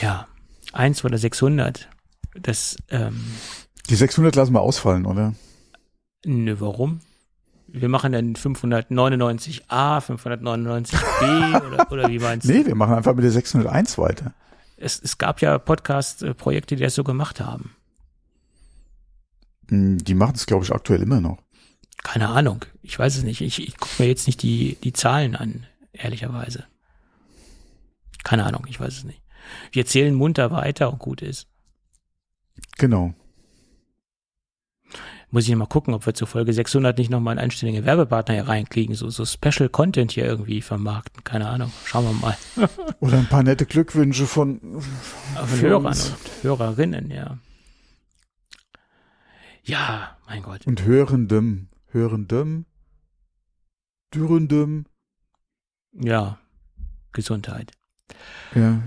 [0.00, 0.26] ja.
[0.72, 1.88] Eins von der 600.
[2.34, 3.20] Das, ähm,
[3.90, 5.34] Die 600 lassen wir ausfallen, oder?
[6.24, 7.00] ne, warum?
[7.66, 12.52] Wir machen dann 599a, 599b oder, oder wie meinst du?
[12.52, 14.34] Nee, wir machen einfach mit der 601 weiter.
[14.76, 17.74] Es, es gab ja Podcast-Projekte, die das so gemacht haben.
[19.68, 21.38] Hm, Die machen es, glaube ich, aktuell immer noch.
[22.02, 22.64] Keine Ahnung.
[22.82, 23.40] Ich weiß es nicht.
[23.40, 26.64] Ich, ich gucke mir jetzt nicht die, die Zahlen an, ehrlicherweise.
[28.24, 29.22] Keine Ahnung, ich weiß es nicht.
[29.72, 31.48] Wir zählen munter weiter und gut ist.
[32.78, 33.14] Genau.
[35.30, 38.48] Muss ich mal gucken, ob wir zur Folge 600 nicht nochmal einen anständigen Werbepartner hier
[38.48, 41.24] reinkriegen, so, so Special Content hier irgendwie vermarkten.
[41.24, 41.72] Keine Ahnung.
[41.86, 42.36] Schauen wir mal.
[43.00, 46.10] Oder ein paar nette Glückwünsche von, Von Hörern uns.
[46.10, 47.38] und Hörerinnen, ja.
[49.64, 50.66] Ja, mein Gott.
[50.66, 52.66] und Hörendem, Hörendem,
[54.12, 54.84] Dürendem.
[55.94, 56.38] Ja.
[57.12, 57.72] Gesundheit.
[58.54, 58.80] Ja.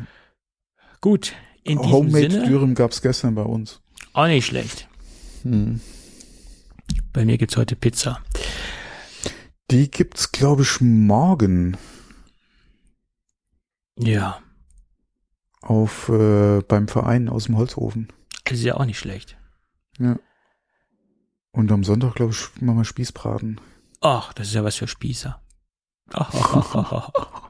[1.02, 1.34] Gut.
[1.64, 3.82] In diesem Homemade Sinne, Dürüm gab's gestern bei uns.
[4.14, 4.88] auch nicht schlecht.
[5.44, 5.82] Hm.
[7.12, 8.20] Bei mir gibt's heute Pizza.
[9.72, 11.76] Die gibt's, glaube ich, morgen
[13.98, 14.40] Ja.
[15.62, 18.10] auf äh, beim Verein aus dem Holzhofen.
[18.44, 19.38] Das ist ja auch nicht schlecht.
[19.98, 20.18] Ja.
[21.52, 23.60] Und am Sonntag, glaube ich, machen wir Spießbraten.
[24.02, 25.42] Ach, das ist ja was für Spießer.
[26.14, 27.45] Ach, ach, ach, ach, ach.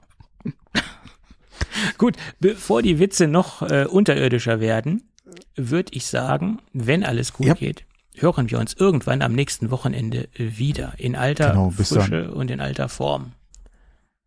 [1.97, 5.09] Gut, bevor die Witze noch äh, unterirdischer werden,
[5.55, 7.53] würde ich sagen, wenn alles gut Ja.
[7.53, 7.85] geht,
[8.15, 10.93] hören wir uns irgendwann am nächsten Wochenende wieder.
[10.97, 13.33] In alter Genau, bis Frische und in alter Form.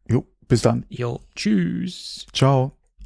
[0.09, 0.85] Jo, bis dann.
[0.89, 2.27] Jo, tschüss.
[2.33, 2.73] Ciao.